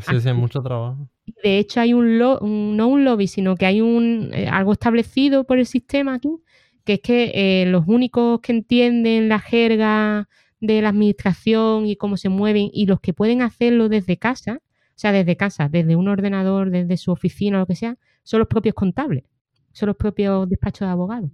Sí, 0.00 0.20
sí, 0.20 0.32
mucho 0.32 0.62
trabajo. 0.62 1.08
De 1.44 1.58
hecho, 1.58 1.80
hay 1.80 1.94
un, 1.94 2.18
no 2.18 2.88
un 2.88 3.04
lobby, 3.04 3.28
sino 3.28 3.54
que 3.54 3.66
hay 3.66 3.80
un 3.80 4.30
eh, 4.32 4.48
algo 4.48 4.72
establecido 4.72 5.44
por 5.44 5.60
el 5.60 5.66
sistema 5.66 6.14
aquí, 6.14 6.40
que 6.84 6.94
es 6.94 7.00
que 7.02 7.30
eh, 7.36 7.66
los 7.66 7.84
únicos 7.86 8.40
que 8.40 8.50
entienden 8.50 9.28
la 9.28 9.38
jerga 9.38 10.28
de 10.58 10.82
la 10.82 10.88
administración 10.88 11.86
y 11.86 11.94
cómo 11.94 12.16
se 12.16 12.30
mueven 12.30 12.68
y 12.72 12.86
los 12.86 12.98
que 12.98 13.12
pueden 13.12 13.42
hacerlo 13.42 13.88
desde 13.88 14.16
casa 14.16 14.60
sea, 15.00 15.12
desde 15.12 15.36
casa, 15.36 15.68
desde 15.68 15.96
un 15.96 16.08
ordenador, 16.08 16.70
desde 16.70 16.96
su 16.96 17.10
oficina, 17.10 17.56
o 17.56 17.60
lo 17.60 17.66
que 17.66 17.74
sea, 17.74 17.96
son 18.22 18.40
los 18.40 18.48
propios 18.48 18.74
contables, 18.74 19.24
son 19.72 19.86
los 19.86 19.96
propios 19.96 20.48
despachos 20.48 20.86
de 20.86 20.92
abogados. 20.92 21.30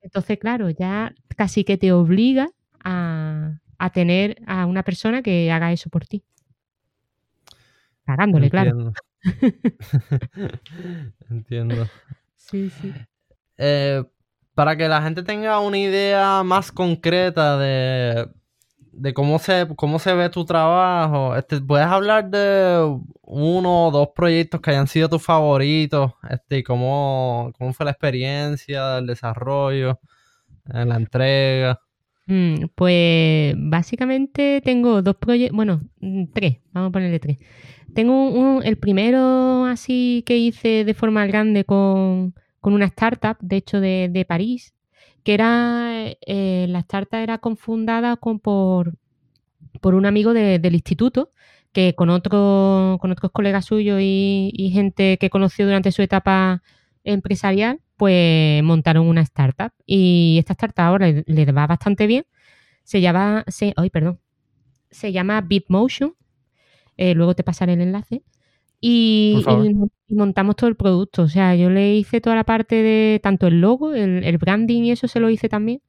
Entonces, 0.00 0.38
claro, 0.38 0.70
ya 0.70 1.12
casi 1.36 1.64
que 1.64 1.76
te 1.76 1.92
obliga 1.92 2.48
a, 2.84 3.58
tener 3.92 4.40
a 4.46 4.66
una 4.66 4.82
persona 4.82 5.22
que 5.22 5.50
haga 5.50 5.72
eso 5.72 5.90
por 5.90 6.06
ti. 6.06 6.22
Pagándole, 8.04 8.48
claro. 8.48 8.92
Entiendo. 11.30 11.88
Sí, 12.36 12.70
sí. 12.70 12.92
Eh, 13.56 14.04
para 14.54 14.76
que 14.76 14.88
la 14.88 15.02
gente 15.02 15.22
tenga 15.22 15.58
una 15.58 15.78
idea 15.78 16.42
más 16.44 16.70
concreta 16.70 17.58
de 17.58 18.28
de 18.96 19.14
cómo 19.14 19.38
se, 19.38 19.66
cómo 19.76 19.98
se 19.98 20.14
ve 20.14 20.28
tu 20.30 20.44
trabajo. 20.44 21.36
Este, 21.36 21.60
¿Puedes 21.60 21.86
hablar 21.86 22.30
de 22.30 22.98
uno 23.22 23.86
o 23.86 23.90
dos 23.90 24.08
proyectos 24.14 24.60
que 24.60 24.70
hayan 24.70 24.86
sido 24.86 25.08
tus 25.08 25.22
favoritos? 25.22 26.12
Este, 26.28 26.62
cómo, 26.62 27.52
cómo 27.58 27.72
fue 27.72 27.84
la 27.84 27.92
experiencia, 27.92 28.98
el 28.98 29.06
desarrollo, 29.06 30.00
eh, 30.72 30.84
la 30.84 30.96
entrega. 30.96 31.80
Mm, 32.26 32.66
pues 32.74 33.54
básicamente 33.58 34.62
tengo 34.64 35.02
dos 35.02 35.16
proyectos, 35.16 35.54
bueno, 35.54 35.82
mm, 36.00 36.24
tres, 36.32 36.58
vamos 36.72 36.88
a 36.88 36.92
ponerle 36.92 37.20
tres. 37.20 37.38
Tengo 37.94 38.30
un, 38.30 38.62
el 38.64 38.78
primero 38.78 39.66
así 39.66 40.24
que 40.26 40.38
hice 40.38 40.84
de 40.84 40.94
forma 40.94 41.26
grande 41.26 41.64
con, 41.64 42.34
una 42.62 42.86
startup, 42.86 43.36
de 43.40 43.56
hecho 43.56 43.80
de, 43.80 44.08
de 44.10 44.24
París, 44.24 44.74
que 45.24 45.34
era, 45.34 46.14
eh, 46.26 46.66
la 46.68 46.80
startup 46.80 47.18
era 47.18 47.38
confundada 47.38 48.16
con, 48.16 48.38
por, 48.40 48.96
por 49.80 49.94
un 49.94 50.06
amigo 50.06 50.34
del 50.34 50.74
instituto, 50.74 51.32
que 51.72 51.94
con, 51.94 52.10
otro, 52.10 52.98
con 53.00 53.10
otros 53.10 53.32
colegas 53.32 53.64
suyos 53.64 54.00
y, 54.00 54.70
gente 54.72 55.18
que 55.18 55.30
conoció 55.30 55.66
durante 55.66 55.92
su 55.92 56.02
etapa 56.02 56.62
empresarial, 57.04 57.80
pues 57.96 58.62
montaron 58.62 59.06
una 59.08 59.22
startup. 59.22 59.72
Y 59.86 60.36
esta 60.38 60.52
startup 60.52 60.84
ahora 60.84 61.08
le, 61.26 61.52
va 61.52 61.66
bastante 61.66 62.06
bien. 62.06 62.26
Se 62.84 63.00
llama, 63.00 63.44
se, 63.48 63.72
ay, 63.76 63.90
perdón, 63.90 64.20
se 64.90 65.12
llama 65.12 65.40
Bitmotion. 65.40 66.14
Eh, 66.96 67.14
luego 67.14 67.34
te 67.34 67.44
pasaré 67.44 67.72
el 67.74 67.80
enlace. 67.80 68.22
Y, 68.86 69.42
montamos 70.10 70.56
todo 70.56 70.68
el 70.68 70.76
producto. 70.76 71.22
O 71.22 71.28
sea, 71.28 71.56
yo 71.56 71.70
le 71.70 71.96
hice 71.96 72.20
toda 72.20 72.36
la 72.36 72.44
parte 72.44 72.82
de 72.82 73.18
tanto 73.22 73.46
el 73.46 73.62
logo, 73.62 73.94
el, 73.94 74.36
branding 74.36 74.82
y 74.82 74.90
eso 74.90 75.08
se 75.08 75.20
lo 75.20 75.30
hice 75.30 75.48
también. 75.48 75.80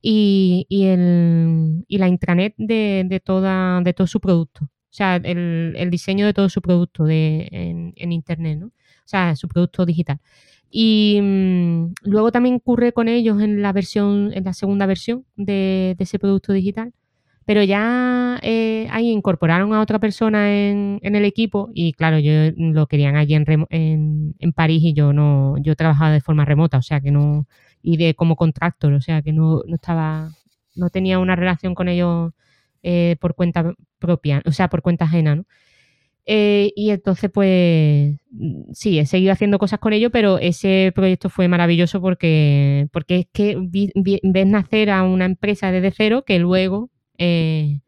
Y, 0.00 0.66
el, 0.70 1.84
y 1.88 1.98
la 1.98 2.08
intranet 2.08 2.54
de, 2.56 3.20
toda, 3.22 3.82
de 3.82 3.92
todo 3.92 4.06
su 4.06 4.18
producto. 4.20 4.64
O 4.64 4.70
sea, 4.88 5.16
el, 5.16 5.88
diseño 5.90 6.24
de 6.24 6.32
todo 6.32 6.48
su 6.48 6.62
producto 6.62 7.04
de, 7.04 7.48
en, 7.52 8.12
internet, 8.12 8.58
¿no? 8.58 8.68
O 8.68 8.72
sea, 9.04 9.36
su 9.36 9.46
producto 9.46 9.84
digital. 9.84 10.18
Y 10.70 11.20
mm, 11.22 11.92
luego 12.04 12.32
también 12.32 12.60
curré 12.60 12.94
con 12.94 13.08
ellos 13.08 13.42
en 13.42 13.60
la 13.60 13.74
versión, 13.74 14.32
en 14.32 14.44
la 14.44 14.54
segunda 14.54 14.86
versión 14.86 15.26
de 15.36 15.96
ese 15.98 16.18
producto 16.18 16.54
digital 16.54 16.94
pero 17.48 17.62
ya 17.62 18.38
eh, 18.42 18.88
ahí 18.90 19.10
incorporaron 19.10 19.72
a 19.72 19.80
otra 19.80 19.98
persona 19.98 20.52
en, 20.52 21.00
el 21.02 21.24
equipo 21.24 21.70
y 21.72 21.94
claro, 21.94 22.18
yo 22.18 22.30
lo 22.58 22.86
querían 22.86 23.16
allí 23.16 23.34
en, 23.34 23.46
en, 24.38 24.52
París 24.52 24.82
y 24.84 24.92
yo 24.92 25.14
no, 25.14 25.56
yo 25.62 25.74
trabajaba 25.74 26.10
de 26.10 26.20
forma 26.20 26.44
remota, 26.44 26.76
o 26.76 26.82
sea 26.82 27.00
que 27.00 27.10
no, 27.10 27.46
y 27.80 27.96
de 27.96 28.12
como 28.12 28.36
contractor, 28.36 28.92
o 28.92 29.00
sea 29.00 29.22
que 29.22 29.32
no, 29.32 29.62
no 29.66 29.76
estaba, 29.76 30.30
no 30.74 30.90
tenía 30.90 31.18
una 31.20 31.36
relación 31.36 31.74
con 31.74 31.88
ellos 31.88 32.32
eh, 32.82 33.16
por 33.18 33.34
cuenta 33.34 33.72
propia, 33.98 34.42
o 34.44 34.52
sea, 34.52 34.68
por 34.68 34.82
cuenta 34.82 35.06
ajena, 35.06 35.36
¿no? 35.36 35.46
Eh, 36.26 36.72
y 36.76 36.90
entonces, 36.90 37.30
pues 37.32 38.18
sí, 38.74 38.98
he 38.98 39.06
seguido 39.06 39.32
haciendo 39.32 39.58
cosas 39.58 39.78
con 39.78 39.94
ellos, 39.94 40.10
pero 40.12 40.38
ese 40.38 40.92
proyecto 40.94 41.30
fue 41.30 41.48
maravilloso 41.48 42.02
porque, 42.02 42.88
porque 42.92 43.20
es 43.20 43.26
que 43.32 43.56
ves 44.22 44.46
nacer 44.46 44.90
a 44.90 45.02
una 45.02 45.24
empresa 45.24 45.72
desde 45.72 45.92
cero 45.92 46.24
que 46.26 46.38
luego 46.38 46.90
eh, 47.18 47.80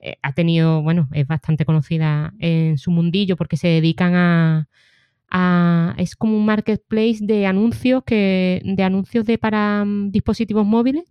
eh, 0.00 0.16
ha 0.22 0.32
tenido, 0.34 0.82
bueno, 0.82 1.08
es 1.12 1.26
bastante 1.26 1.64
conocida 1.64 2.34
en 2.38 2.78
su 2.78 2.90
mundillo 2.90 3.36
porque 3.36 3.56
se 3.56 3.68
dedican 3.68 4.14
a, 4.14 4.68
es 5.98 6.14
como 6.16 6.36
un 6.36 6.44
marketplace 6.46 7.18
de 7.20 7.46
anuncios 7.46 8.04
que 8.04 8.60
de 8.64 8.82
anuncios 8.82 9.24
de 9.26 9.38
para 9.38 9.84
mm, 9.84 10.10
dispositivos 10.12 10.66
móviles 10.66 11.04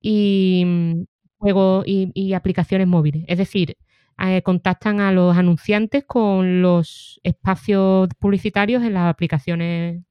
y 0.00 0.62
mm, 0.66 1.04
juegos 1.38 1.84
y, 1.86 2.32
aplicaciones 2.34 2.86
móviles. 2.86 3.24
Es 3.28 3.38
decir, 3.38 3.76
eh, 4.18 4.42
contactan 4.42 5.00
a 5.00 5.12
los 5.12 5.36
anunciantes 5.36 6.04
con 6.04 6.62
los 6.62 7.20
espacios 7.24 8.08
publicitarios 8.18 8.82
en 8.84 8.94
las 8.94 9.10
aplicaciones 9.10 10.02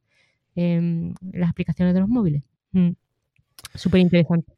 en 0.55 1.13
las 1.33 1.51
aplicaciones 1.51 1.93
de 1.93 1.99
los 2.01 2.09
móviles. 2.09 2.43
Mm. 2.71 2.91
Súper 3.75 4.01
interesante. 4.01 4.56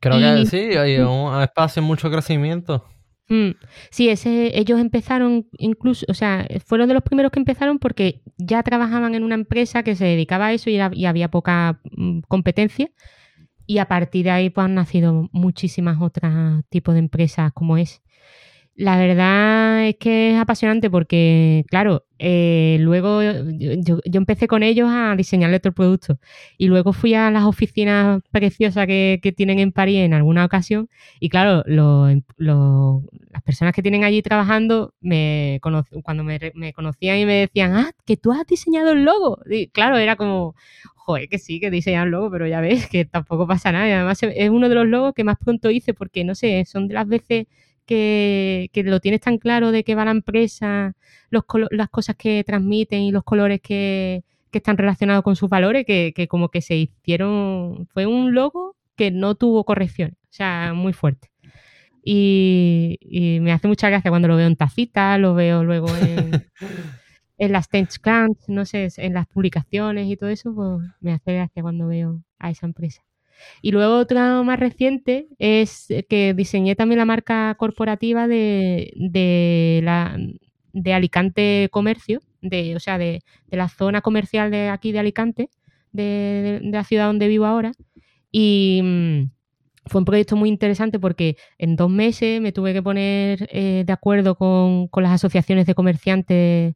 Creo 0.00 0.18
que 0.18 0.46
sí, 0.46 0.76
hay 0.76 0.98
un 0.98 1.42
espacio 1.42 1.82
mucho 1.82 2.10
crecimiento. 2.10 2.84
Mm, 3.30 3.52
sí, 3.90 4.08
ese, 4.08 4.58
ellos 4.58 4.80
empezaron 4.80 5.46
incluso, 5.56 6.04
o 6.08 6.14
sea, 6.14 6.46
fueron 6.66 6.88
de 6.88 6.94
los 6.94 7.02
primeros 7.04 7.30
que 7.30 7.38
empezaron 7.38 7.78
porque 7.78 8.22
ya 8.38 8.64
trabajaban 8.64 9.14
en 9.14 9.22
una 9.22 9.36
empresa 9.36 9.84
que 9.84 9.94
se 9.94 10.04
dedicaba 10.04 10.46
a 10.46 10.52
eso 10.52 10.68
y, 10.68 10.80
y 10.94 11.04
había 11.06 11.30
poca 11.30 11.80
mm, 11.92 12.20
competencia. 12.28 12.90
Y 13.66 13.78
a 13.78 13.86
partir 13.86 14.24
de 14.24 14.32
ahí 14.32 14.50
pues 14.50 14.64
han 14.64 14.74
nacido 14.74 15.28
muchísimas 15.30 15.98
otras 16.00 16.64
tipos 16.70 16.94
de 16.94 16.98
empresas 16.98 17.52
como 17.52 17.76
es. 17.76 18.02
La 18.76 18.96
verdad 18.96 19.88
es 19.88 19.96
que 19.96 20.32
es 20.32 20.38
apasionante 20.38 20.88
porque, 20.88 21.64
claro, 21.68 22.06
eh, 22.18 22.78
luego 22.80 23.20
yo, 23.22 23.98
empecé 24.04 24.48
con 24.48 24.62
ellos 24.62 24.88
a 24.90 25.14
diseñarle 25.16 25.60
todo 25.60 25.70
el 25.70 25.74
producto 25.74 26.18
y 26.56 26.66
luego 26.68 26.92
fui 26.94 27.12
a 27.14 27.30
las 27.30 27.44
oficinas 27.44 28.22
preciosas 28.30 28.86
que, 28.86 29.34
tienen 29.36 29.58
en 29.58 29.72
París 29.72 29.98
en 29.98 30.14
alguna 30.14 30.46
ocasión 30.46 30.88
y, 31.18 31.28
claro, 31.28 31.62
las 31.66 33.42
personas 33.44 33.74
que 33.74 33.82
tienen 33.82 34.04
allí 34.04 34.22
trabajando 34.22 34.94
me 35.00 35.58
cuando 35.60 36.24
me, 36.24 36.72
conocían 36.72 37.18
y 37.18 37.26
me 37.26 37.34
decían, 37.34 37.74
ah, 37.74 37.92
que 38.06 38.16
tú 38.16 38.32
has 38.32 38.46
diseñado 38.46 38.92
el 38.92 39.04
logo. 39.04 39.40
Y, 39.50 39.68
claro, 39.68 39.98
era 39.98 40.16
como, 40.16 40.54
joder, 40.94 41.28
que 41.28 41.38
sí, 41.38 41.60
que 41.60 41.70
diseñan 41.70 42.04
el 42.04 42.10
logo, 42.12 42.30
pero 42.30 42.46
ya 42.46 42.60
ves 42.60 42.86
que 42.88 43.04
tampoco 43.04 43.46
pasa 43.46 43.72
nada. 43.72 43.84
Además 43.84 44.22
es 44.22 44.50
uno 44.50 44.68
de 44.68 44.74
los 44.74 44.86
logos 44.86 45.12
que 45.14 45.24
más 45.24 45.36
pronto 45.38 45.70
hice 45.70 45.92
porque, 45.94 46.24
no 46.24 46.34
sé, 46.34 46.64
son 46.64 46.88
de 46.88 46.94
las 46.94 47.06
veces 47.08 47.46
que, 47.90 48.82
lo 48.84 49.00
tienes 49.00 49.20
tan 49.20 49.38
claro 49.38 49.72
de 49.72 49.82
qué 49.84 49.94
va 49.94 50.04
la 50.04 50.12
empresa, 50.12 50.94
los 51.30 51.44
las 51.70 51.88
cosas 51.88 52.16
que 52.16 52.44
transmiten 52.44 53.00
y 53.00 53.10
los 53.10 53.24
colores 53.24 53.60
que, 53.60 54.22
están 54.52 54.76
relacionados 54.76 55.22
con 55.22 55.36
sus 55.36 55.48
valores, 55.48 55.84
que, 55.86 56.26
como 56.28 56.48
que 56.48 56.60
se 56.60 56.76
hicieron, 56.76 57.86
fue 57.92 58.06
un 58.06 58.34
logo 58.34 58.76
que 58.96 59.10
no 59.10 59.34
tuvo 59.36 59.64
corrección, 59.64 60.16
o 60.24 60.28
sea, 60.32 60.72
muy 60.74 60.92
fuerte. 60.92 61.30
Y, 62.04 62.98
me 63.42 63.52
hace 63.52 63.68
mucha 63.68 63.88
gracia 63.88 64.10
cuando 64.10 64.28
lo 64.28 64.36
veo 64.36 64.46
en 64.46 64.56
tacita, 64.56 65.18
lo 65.18 65.34
veo 65.34 65.64
luego 65.64 65.88
en, 65.96 66.46
en 67.38 67.52
las 67.52 67.68
TenchCrunch, 67.68 68.48
no 68.48 68.64
sé, 68.66 68.88
en 68.96 69.14
las 69.14 69.26
publicaciones 69.26 70.08
y 70.08 70.16
todo 70.16 70.30
eso, 70.30 70.54
pues 70.54 70.88
me 71.00 71.12
hace 71.12 71.34
gracia 71.34 71.62
cuando 71.62 71.86
veo 71.88 72.22
a 72.38 72.50
esa 72.50 72.66
empresa. 72.66 73.02
Y 73.62 73.72
luego 73.72 73.96
otra 73.96 74.42
más 74.42 74.58
reciente 74.58 75.28
es 75.38 75.88
que 76.08 76.34
diseñé 76.34 76.74
también 76.76 76.98
la 76.98 77.04
marca 77.04 77.54
corporativa 77.56 78.28
de, 78.28 78.92
de, 78.96 79.80
la, 79.82 80.16
de 80.72 80.94
Alicante 80.94 81.68
Comercio, 81.70 82.20
de, 82.42 82.76
o 82.76 82.80
sea, 82.80 82.98
de, 82.98 83.22
de, 83.48 83.56
la 83.56 83.68
zona 83.68 84.00
comercial 84.00 84.50
de 84.50 84.68
aquí 84.68 84.92
de 84.92 84.98
Alicante, 84.98 85.50
de, 85.92 86.60
la 86.62 86.84
ciudad 86.84 87.06
donde 87.06 87.28
vivo 87.28 87.46
ahora. 87.46 87.72
Y 88.32 88.80
mm, 88.82 89.30
fue 89.86 90.00
un 90.00 90.04
proyecto 90.04 90.36
muy 90.36 90.48
interesante 90.48 90.98
porque 90.98 91.36
en 91.58 91.76
dos 91.76 91.90
meses 91.90 92.40
me 92.40 92.52
tuve 92.52 92.72
que 92.72 92.82
poner 92.82 93.48
eh, 93.52 93.84
de 93.86 93.92
acuerdo 93.92 94.36
con, 94.36 94.88
con, 94.88 95.02
las 95.02 95.12
asociaciones 95.12 95.66
de 95.66 95.74
comerciantes 95.74 96.74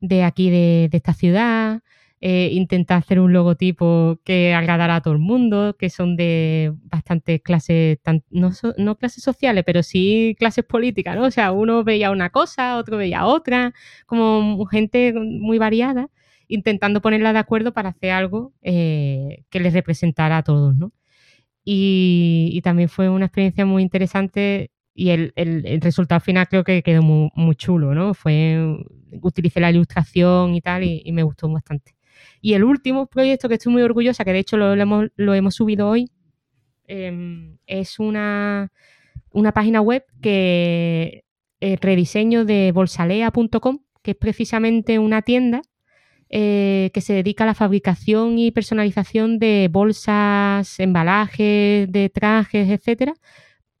de 0.00 0.24
aquí 0.24 0.50
de 0.50 0.88
esta 0.92 1.12
ciudad, 1.12 1.82
eh, 2.20 2.66
hacer 2.88 3.20
un 3.20 3.32
logotipo 3.32 4.20
que 4.24 4.52
agradara 4.54 4.96
a 4.96 5.00
todo 5.00 5.14
el 5.14 5.20
mundo, 5.20 5.76
que 5.78 5.90
son 5.90 6.16
de 6.16 6.72
bastantes 6.82 7.40
clases, 7.42 7.98
no, 8.30 8.96
clases 8.98 9.22
sociales, 9.24 9.64
pero 9.66 9.82
sí 9.82 10.36
clases 10.38 10.64
políticas, 10.64 11.16
¿no? 11.16 11.24
O 11.24 11.30
sea, 11.30 11.52
uno 11.52 11.82
veía 11.84 12.10
una 12.10 12.30
cosa, 12.30 12.76
otro 12.76 12.98
veía 12.98 13.26
otra, 13.26 13.72
como 14.06 14.64
gente 14.66 15.12
muy 15.14 15.58
variada, 15.58 16.08
intentando 16.48 17.00
ponerla 17.00 17.32
de 17.32 17.38
acuerdo 17.38 17.72
para 17.72 17.90
hacer 17.90 18.10
algo 18.10 18.52
eh, 18.62 19.44
que 19.50 19.60
les 19.60 19.72
representara 19.72 20.38
a 20.38 20.42
todos, 20.42 20.76
¿no? 20.76 20.92
Y, 21.64 22.60
también 22.64 22.88
fue 22.88 23.08
una 23.08 23.26
experiencia 23.26 23.64
muy 23.66 23.82
interesante 23.82 24.70
y 24.94 25.10
el, 25.10 25.32
resultado 25.80 26.20
final 26.20 26.48
creo 26.48 26.64
que 26.64 26.82
quedó 26.82 27.02
muy, 27.02 27.54
chulo, 27.56 27.94
¿no? 27.94 28.14
Fue, 28.14 28.58
utilicé 29.22 29.60
la 29.60 29.70
ilustración 29.70 30.54
y 30.54 30.60
tal 30.60 30.84
y, 30.84 31.10
me 31.12 31.22
gustó 31.22 31.48
bastante. 31.48 31.94
Y 32.40 32.54
el 32.54 32.64
último 32.64 33.06
proyecto 33.06 33.48
que 33.48 33.54
estoy 33.54 33.72
muy 33.72 33.82
orgullosa, 33.82 34.24
que 34.24 34.32
de 34.32 34.38
hecho 34.38 34.56
lo, 34.56 34.72
hemos, 34.72 35.08
lo 35.16 35.34
hemos, 35.34 35.54
subido 35.54 35.88
hoy, 35.88 36.10
eh, 36.86 37.56
es 37.66 37.98
una, 37.98 38.72
una, 39.32 39.52
página 39.52 39.80
web 39.80 40.04
que 40.22 41.24
es 41.60 41.80
rediseño 41.80 42.44
de 42.44 42.72
bolsalea.com, 42.72 43.80
que 44.02 44.12
es 44.12 44.16
precisamente 44.16 44.98
una 44.98 45.22
tienda 45.22 45.62
eh, 46.32 46.92
que 46.94 47.00
se 47.00 47.12
dedica 47.12 47.42
a 47.42 47.48
la 47.48 47.54
fabricación 47.54 48.38
y 48.38 48.52
personalización 48.52 49.40
de 49.40 49.68
bolsas, 49.68 50.78
embalajes, 50.78 51.90
de 51.90 52.08
trajes, 52.08 52.70
etcétera, 52.70 53.14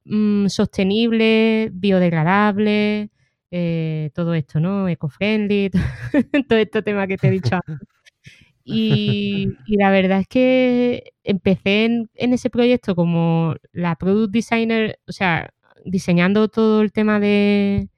mmm, 0.04 0.48
sostenible, 0.48 1.70
biodegradable, 1.72 3.10
eh, 3.52 4.10
todo 4.14 4.34
esto, 4.34 4.58
¿no? 4.58 4.88
Eco-friendly, 4.88 5.70
todo 6.48 6.58
este 6.58 6.82
tema 6.82 7.06
que 7.06 7.16
te 7.18 7.28
he 7.28 7.30
dicho 7.30 7.54
antes. 7.54 7.86
Y, 8.72 9.48
la 9.68 9.90
verdad 9.90 10.20
es 10.20 10.28
que 10.28 11.12
empecé 11.24 11.84
en, 11.84 12.08
ese 12.14 12.50
proyecto 12.50 12.94
como 12.94 13.54
la 13.72 13.96
product 13.96 14.32
designer, 14.32 14.98
o 15.06 15.12
sea, 15.12 15.52
diseñando 15.84 16.48
todo 16.48 16.82
el 16.82 16.92
tema 16.92 17.20
de, 17.20 17.88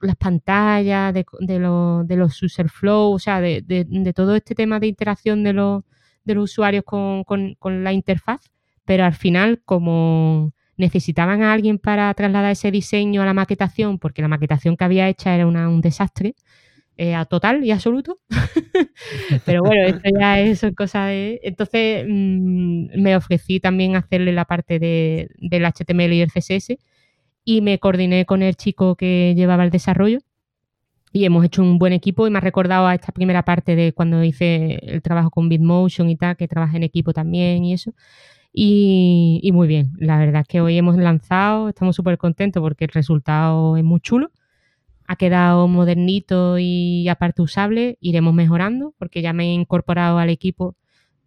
las 0.00 0.16
pantallas, 0.16 1.14
de, 1.14 1.24
de, 1.40 1.58
lo, 1.58 2.04
de, 2.04 2.16
los 2.16 2.42
user 2.42 2.68
flow, 2.68 3.12
o 3.12 3.18
sea, 3.18 3.40
de, 3.40 3.62
de, 3.62 4.12
todo 4.12 4.36
este 4.36 4.54
tema 4.54 4.80
de 4.80 4.88
interacción 4.88 5.42
de 5.42 5.52
los, 5.52 5.84
de 6.24 6.34
los 6.34 6.50
usuarios 6.52 6.84
con, 6.84 7.24
con, 7.24 7.54
con, 7.58 7.84
la 7.84 7.92
interfaz, 7.92 8.50
pero 8.84 9.04
al 9.04 9.14
final, 9.14 9.62
como 9.64 10.52
necesitaban 10.76 11.42
a 11.42 11.52
alguien 11.52 11.78
para 11.78 12.12
trasladar 12.14 12.52
ese 12.52 12.70
diseño 12.70 13.22
a 13.22 13.26
la 13.26 13.34
maquetación, 13.34 13.98
porque 13.98 14.22
la 14.22 14.28
maquetación 14.28 14.76
que 14.76 14.84
había 14.84 15.08
hecha 15.08 15.34
era 15.34 15.46
una, 15.46 15.68
un 15.68 15.80
desastre, 15.80 16.34
eh, 16.96 17.14
a 17.14 17.24
total 17.26 17.64
y 17.64 17.70
absoluto. 17.70 18.18
Pero 19.44 19.62
bueno, 19.62 19.86
esto 19.86 20.08
ya 20.18 20.40
es 20.40 20.64
cosa 20.76 21.06
de... 21.06 21.40
Entonces 21.42 22.04
mmm, 22.08 23.00
me 23.00 23.16
ofrecí 23.16 23.60
también 23.60 23.96
hacerle 23.96 24.32
la 24.32 24.44
parte 24.46 24.78
de, 24.78 25.30
del 25.38 25.64
HTML 25.64 26.12
y 26.12 26.20
el 26.22 26.32
CSS 26.32 26.76
y 27.44 27.60
me 27.62 27.78
coordiné 27.78 28.26
con 28.26 28.42
el 28.42 28.56
chico 28.56 28.96
que 28.96 29.34
llevaba 29.36 29.64
el 29.64 29.70
desarrollo 29.70 30.18
y 31.12 31.24
hemos 31.24 31.44
hecho 31.44 31.62
un 31.62 31.78
buen 31.78 31.92
equipo 31.92 32.26
y 32.26 32.30
me 32.30 32.38
ha 32.38 32.40
recordado 32.42 32.86
a 32.86 32.94
esta 32.94 33.12
primera 33.12 33.42
parte 33.44 33.74
de 33.76 33.92
cuando 33.92 34.22
hice 34.22 34.78
el 34.82 35.00
trabajo 35.02 35.30
con 35.30 35.48
Bitmotion 35.48 36.10
y 36.10 36.16
tal, 36.16 36.36
que 36.36 36.48
trabajé 36.48 36.76
en 36.76 36.82
equipo 36.82 37.12
también 37.12 37.64
y 37.64 37.72
eso. 37.72 37.92
Y, 38.52 39.40
y 39.42 39.52
muy 39.52 39.68
bien, 39.68 39.92
la 39.98 40.18
verdad 40.18 40.42
es 40.42 40.48
que 40.48 40.60
hoy 40.60 40.76
hemos 40.78 40.96
lanzado, 40.96 41.68
estamos 41.68 41.96
súper 41.96 42.18
contentos 42.18 42.60
porque 42.60 42.84
el 42.86 42.90
resultado 42.90 43.76
es 43.76 43.84
muy 43.84 44.00
chulo. 44.00 44.30
Ha 45.08 45.16
quedado 45.16 45.68
modernito 45.68 46.58
y 46.58 47.08
aparte 47.08 47.42
usable, 47.42 47.98
iremos 48.00 48.34
mejorando 48.34 48.94
porque 48.98 49.22
ya 49.22 49.32
me 49.32 49.44
he 49.44 49.52
incorporado 49.52 50.18
al 50.18 50.30
equipo 50.30 50.76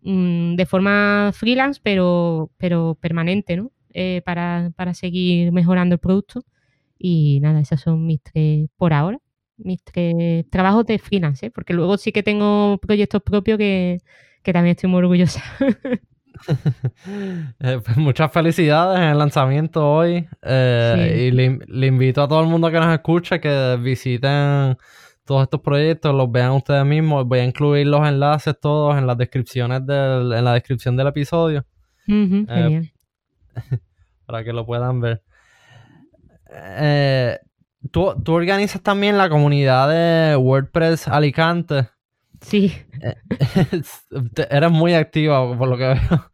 mmm, 0.02 0.56
de 0.56 0.66
forma 0.66 1.32
freelance, 1.34 1.80
pero, 1.84 2.52
pero 2.58 2.98
permanente, 3.02 3.58
¿no? 3.58 3.72
eh, 3.94 4.22
para, 4.26 4.72
para, 4.76 4.94
seguir 4.94 5.52
mejorando 5.52 5.96
el 5.96 6.00
producto. 6.00 6.44
Y 6.98 7.40
nada, 7.42 7.62
esos 7.62 7.82
son 7.82 8.06
mis 8.06 8.22
tres, 8.22 8.70
por 8.78 8.94
ahora, 8.94 9.20
mis 9.58 9.84
tres 9.84 10.50
trabajos 10.50 10.86
de 10.86 11.00
freelance, 11.00 11.48
¿eh? 11.48 11.52
porque 11.52 11.74
luego 11.74 11.98
sí 11.98 12.12
que 12.12 12.24
tengo 12.24 12.78
proyectos 12.80 13.22
propios 13.24 13.58
que, 13.58 14.00
que 14.44 14.54
también 14.54 14.76
estoy 14.76 14.90
muy 14.90 15.00
orgullosa. 15.00 15.42
eh, 17.60 17.80
pues 17.84 17.98
muchas 17.98 18.32
felicidades 18.32 18.98
en 19.00 19.06
el 19.06 19.18
lanzamiento 19.18 19.90
hoy. 19.90 20.28
Eh, 20.42 20.94
sí. 20.96 21.20
Y 21.22 21.32
le, 21.32 21.60
le, 21.68 21.88
invito 21.88 22.22
a 22.22 22.28
todo 22.28 22.42
el 22.42 22.48
mundo 22.48 22.72
que 22.72 22.80
nos 22.80 22.94
escucha 22.94 23.40
que 23.40 23.78
visiten 23.82 24.78
todos 25.26 25.44
estos 25.44 25.62
proyectos, 25.62 26.16
los 26.16 26.32
vean 26.32 26.52
ustedes 26.52 26.86
mismos. 26.86 27.26
Voy 27.28 27.40
a 27.40 27.44
incluir 27.44 27.86
los 27.86 28.08
enlaces 28.08 28.60
todos 28.60 28.98
en 28.98 29.06
las 29.06 29.18
descripciones 29.18 29.86
del, 29.86 30.34
en 30.34 30.44
la 30.44 30.54
descripción 30.54 30.98
del 30.98 31.08
episodio. 31.08 31.66
Uh 32.08 32.14
-huh, 32.14 32.48
genial. 32.48 32.92
para 34.26 34.44
que 34.44 34.54
lo 34.54 34.66
puedan 34.66 35.00
ver. 35.02 35.22
Eh, 36.52 37.38
¿tú, 37.92 38.16
¿tú, 38.24 38.34
organizas 38.34 38.82
también 38.82 39.18
la 39.18 39.30
comunidad 39.30 39.90
de 39.90 40.36
WordPress 40.36 41.08
Alicante. 41.08 41.90
Sí. 42.42 42.74
Eh, 43.02 43.16
eres 44.50 44.72
muy 44.72 44.94
activa, 44.94 45.58
por 45.58 45.68
lo 45.68 45.78
que 45.78 45.84
veo. 45.84 46.32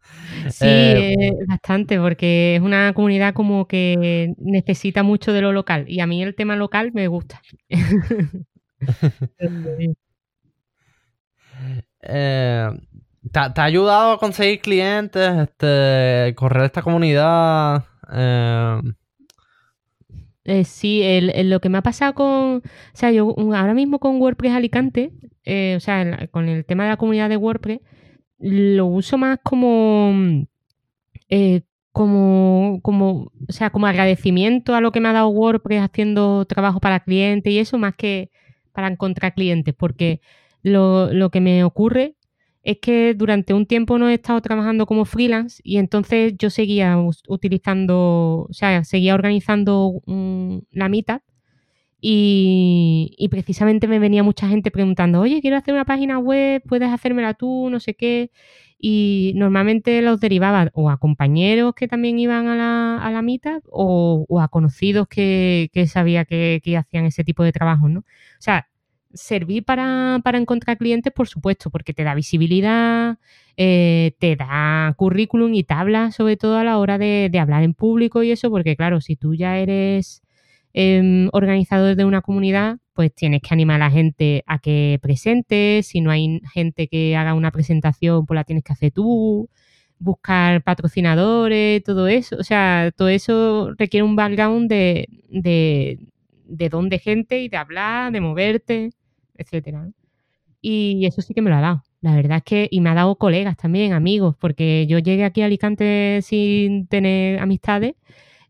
Sí, 0.50 0.66
eh, 0.66 1.32
bastante, 1.46 1.98
porque 1.98 2.56
es 2.56 2.62
una 2.62 2.92
comunidad 2.92 3.34
como 3.34 3.66
que 3.66 4.34
necesita 4.38 5.02
mucho 5.02 5.32
de 5.32 5.40
lo 5.40 5.52
local. 5.52 5.84
Y 5.88 6.00
a 6.00 6.06
mí 6.06 6.22
el 6.22 6.34
tema 6.34 6.56
local 6.56 6.92
me 6.92 7.08
gusta. 7.08 7.40
eh, 12.02 12.70
¿Te, 13.32 13.40
¿Te, 13.54 13.60
ha 13.60 13.64
ayudado 13.64 14.12
a 14.12 14.18
conseguir 14.18 14.60
clientes, 14.60 15.32
este, 15.38 16.34
correr 16.36 16.66
esta 16.66 16.82
comunidad? 16.82 17.84
Eh... 20.46 20.64
Sí, 20.64 21.02
lo 21.44 21.60
que 21.60 21.68
me 21.68 21.78
ha 21.78 21.82
pasado 21.82 22.14
con, 22.14 22.56
o 22.56 22.62
sea, 22.94 23.10
yo 23.10 23.34
ahora 23.54 23.74
mismo 23.74 23.98
con 23.98 24.20
WordPress 24.20 24.52
Alicante, 24.52 25.12
eh, 25.44 25.74
o 25.76 25.80
sea, 25.80 26.28
con 26.30 26.48
el 26.48 26.64
tema 26.64 26.84
de 26.84 26.90
la 26.90 26.96
comunidad 26.96 27.28
de 27.28 27.36
WordPress, 27.36 27.80
lo 28.38 28.86
uso 28.86 29.18
más 29.18 29.38
como, 29.42 30.12
eh, 31.28 31.62
como, 31.92 32.80
como, 32.82 33.32
o 33.48 33.52
sea, 33.52 33.70
como 33.70 33.86
agradecimiento 33.86 34.74
a 34.74 34.80
lo 34.80 34.92
que 34.92 35.00
me 35.00 35.08
ha 35.08 35.12
dado 35.12 35.28
WordPress 35.28 35.82
haciendo 35.82 36.44
trabajo 36.44 36.80
para 36.80 37.00
clientes 37.00 37.52
y 37.52 37.58
eso, 37.58 37.78
más 37.78 37.94
que 37.96 38.30
para 38.72 38.88
encontrar 38.88 39.34
clientes, 39.34 39.74
porque 39.74 40.20
lo, 40.62 41.12
lo 41.12 41.30
que 41.30 41.40
me 41.40 41.64
ocurre 41.64 42.16
es 42.66 42.78
que 42.80 43.14
durante 43.14 43.54
un 43.54 43.64
tiempo 43.64 43.96
no 43.96 44.08
he 44.08 44.14
estado 44.14 44.40
trabajando 44.40 44.86
como 44.86 45.04
freelance 45.04 45.60
y 45.62 45.78
entonces 45.78 46.34
yo 46.36 46.50
seguía 46.50 46.98
utilizando, 47.28 48.48
o 48.50 48.52
sea, 48.52 48.82
seguía 48.82 49.14
organizando 49.14 50.02
la 50.72 50.88
mitad 50.88 51.22
y, 52.00 53.14
y, 53.18 53.28
precisamente 53.28 53.86
me 53.86 54.00
venía 54.00 54.24
mucha 54.24 54.48
gente 54.48 54.72
preguntando, 54.72 55.20
oye, 55.20 55.40
quiero 55.40 55.56
hacer 55.56 55.74
una 55.74 55.84
página 55.84 56.18
web, 56.18 56.62
puedes 56.68 56.90
hacérmela 56.92 57.34
tú, 57.34 57.70
no 57.70 57.78
sé 57.80 57.94
qué. 57.94 58.30
Y 58.78 59.32
normalmente 59.36 60.02
los 60.02 60.20
derivaba 60.20 60.70
o 60.74 60.90
a 60.90 60.98
compañeros 60.98 61.74
que 61.74 61.88
también 61.88 62.18
iban 62.18 62.48
a 62.48 62.56
la, 62.56 62.98
a 62.98 63.10
la 63.12 63.22
mitad 63.22 63.62
o, 63.70 64.26
o, 64.28 64.40
a 64.40 64.48
conocidos 64.48 65.08
que, 65.08 65.70
que 65.72 65.86
sabía 65.86 66.24
que, 66.24 66.60
que 66.64 66.76
hacían 66.76 67.06
ese 67.06 67.24
tipo 67.24 67.44
de 67.44 67.52
trabajo, 67.52 67.88
¿no? 67.88 68.00
O 68.00 68.04
sea, 68.40 68.68
servir 69.14 69.64
para, 69.64 70.20
para, 70.24 70.38
encontrar 70.38 70.78
clientes, 70.78 71.12
por 71.12 71.28
supuesto, 71.28 71.70
porque 71.70 71.94
te 71.94 72.04
da 72.04 72.14
visibilidad, 72.14 73.18
eh, 73.56 74.12
te 74.18 74.36
da 74.36 74.94
currículum 74.96 75.54
y 75.54 75.64
tablas, 75.64 76.16
sobre 76.16 76.36
todo 76.36 76.58
a 76.58 76.64
la 76.64 76.78
hora 76.78 76.98
de, 76.98 77.30
hablar 77.40 77.62
en 77.62 77.74
público 77.74 78.22
y 78.22 78.30
eso, 78.32 78.50
porque 78.50 78.76
claro, 78.76 79.00
si 79.00 79.16
tú 79.16 79.34
ya 79.34 79.58
eres 79.58 80.22
eh, 80.74 81.28
organizador 81.32 81.96
de 81.96 82.04
una 82.04 82.22
comunidad, 82.22 82.78
pues 82.96 83.14
tienes 83.14 83.42
que 83.42 83.54
animar 83.54 83.76
a 83.76 83.86
la 83.86 83.90
gente 83.90 84.42
a 84.46 84.58
que 84.58 84.98
presente, 85.02 85.82
si 85.82 86.00
no 86.00 86.10
hay 86.10 86.40
gente 86.52 86.88
que 86.88 87.16
haga 87.16 87.34
una 87.34 87.52
presentación, 87.52 88.26
pues 88.26 88.36
la 88.36 88.44
tienes 88.44 88.64
que 88.64 88.72
hacer 88.72 88.90
tú, 88.92 89.48
buscar 89.98 90.62
patrocinadores, 90.62 91.82
todo 91.84 92.08
eso, 92.08 92.36
o 92.36 92.44
sea, 92.44 92.92
todo 92.96 93.08
eso 93.08 93.72
requiere 93.78 94.02
un 94.04 94.16
background 94.16 94.68
de, 94.68 95.08
de, 95.30 95.98
de 96.46 96.68
don 96.68 96.88
de 96.88 96.98
gente 96.98 97.40
y 97.40 97.48
de 97.48 97.56
hablar, 97.56 98.12
de 98.12 98.20
moverte. 98.20 98.90
etcétera. 99.36 99.88
Y 100.60 101.06
eso 101.06 101.22
sí 101.22 101.34
que 101.34 101.42
me 101.42 101.50
lo 101.50 101.56
ha 101.56 101.60
dado. 101.60 101.82
La 102.00 102.14
verdad 102.14 102.38
es 102.38 102.44
que, 102.44 102.68
y 102.70 102.80
me 102.80 102.90
ha 102.90 102.94
dado 102.94 103.16
colegas 103.16 103.56
también, 103.56 103.92
amigos, 103.92 104.36
porque 104.38 104.86
yo 104.88 104.98
llegué 104.98 105.24
aquí 105.24 105.42
a 105.42 105.46
Alicante 105.46 106.20
sin 106.22 106.86
tener 106.88 107.38
amistades 107.40 107.94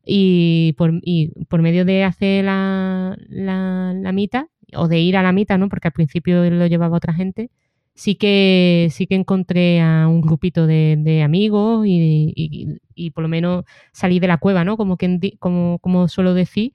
y 0.05 0.74
por, 0.78 0.92
y 1.03 1.28
por 1.47 1.62
medio 1.62 1.84
de 1.84 2.05
hacer 2.05 2.44
la, 2.44 3.16
la, 3.28 4.12
mitad 4.12 4.47
o 4.74 4.88
de 4.88 5.01
ir 5.01 5.16
a 5.16 5.22
la 5.22 5.32
mitad, 5.32 5.59
¿no? 5.59 5.68
Porque 5.68 5.88
al 5.88 5.92
principio 5.92 6.49
lo 6.51 6.66
llevaba 6.66 6.97
otra 6.97 7.12
gente, 7.14 7.51
sí 7.94 8.14
que 8.16 8.88
sí 8.90 9.07
que 9.07 9.16
encontré 9.16 9.80
a 9.80 10.09
un 10.09 10.20
grupito 10.20 10.66
de, 10.66 11.22
amigos 11.24 11.86
y, 11.86 12.32
y, 12.94 13.11
por 13.11 13.22
lo 13.22 13.28
menos 13.28 13.64
salí 13.92 14.20
de 14.20 14.28
la 14.28 14.38
cueva, 14.38 14.64
¿no? 14.64 14.76
Como, 14.76 14.97
quien 14.97 15.20
como, 15.38 15.78
como 15.80 16.09
suelo 16.09 16.34
decir, 16.34 16.72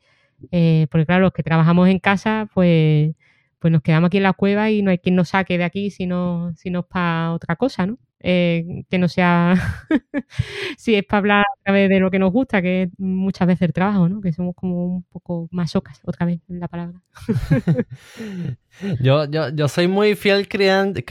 eh, 0.51 0.87
porque 0.91 1.05
claro, 1.05 1.23
los 1.23 1.33
que 1.33 1.43
trabajamos 1.43 1.89
en 1.89 1.99
casa, 1.99 2.49
pues, 2.53 3.15
pues 3.59 3.71
nos 3.71 3.81
quedamos 3.81 4.07
aquí 4.07 4.17
en 4.17 4.23
la 4.23 4.33
cueva 4.33 4.71
y 4.71 4.81
no 4.81 4.91
hay 4.91 4.97
quien 4.99 5.15
nos 5.15 5.29
saque 5.29 5.57
de 5.57 5.63
aquí 5.63 5.91
si 5.91 6.07
no, 6.07 6.53
si 6.55 6.69
no 6.71 6.79
es 6.81 6.85
para 6.85 7.33
otra 7.33 7.55
cosa, 7.55 7.85
¿no? 7.85 7.97
Eh, 8.23 8.83
que 8.87 8.99
no 8.99 9.07
sea 9.07 9.55
si 10.77 10.93
es 10.93 11.03
para 11.03 11.17
hablar 11.17 11.41
a 11.41 11.63
través 11.63 11.89
de 11.89 11.99
lo 11.99 12.11
que 12.11 12.19
nos 12.19 12.31
gusta, 12.31 12.61
que 12.61 12.83
es 12.83 12.89
muchas 12.99 13.47
veces 13.47 13.63
el 13.63 13.73
trabajo, 13.73 14.07
¿no? 14.07 14.21
Que 14.21 14.31
somos 14.31 14.55
como 14.55 14.85
un 14.85 15.03
poco 15.03 15.47
masocas, 15.49 15.99
otra 16.05 16.27
vez 16.27 16.39
la 16.47 16.67
palabra. 16.67 17.01
yo, 19.01 19.25
yo, 19.25 19.49
yo 19.49 19.67
soy 19.67 19.87
muy 19.87 20.15
fiel 20.15 20.47
creyente, 20.47 21.03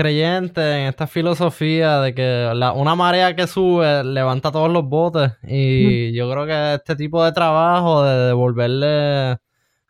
en 0.52 0.86
esta 0.86 1.08
filosofía 1.08 2.00
de 2.00 2.14
que 2.14 2.48
una 2.76 2.94
marea 2.94 3.34
que 3.34 3.48
sube 3.48 4.04
levanta 4.04 4.52
todos 4.52 4.70
los 4.70 4.84
botes 4.84 5.32
y 5.42 6.12
yo 6.12 6.30
creo 6.30 6.46
que 6.46 6.74
este 6.74 6.94
tipo 6.94 7.24
de 7.24 7.32
trabajo 7.32 8.04
de 8.04 8.26
devolverle 8.26 9.38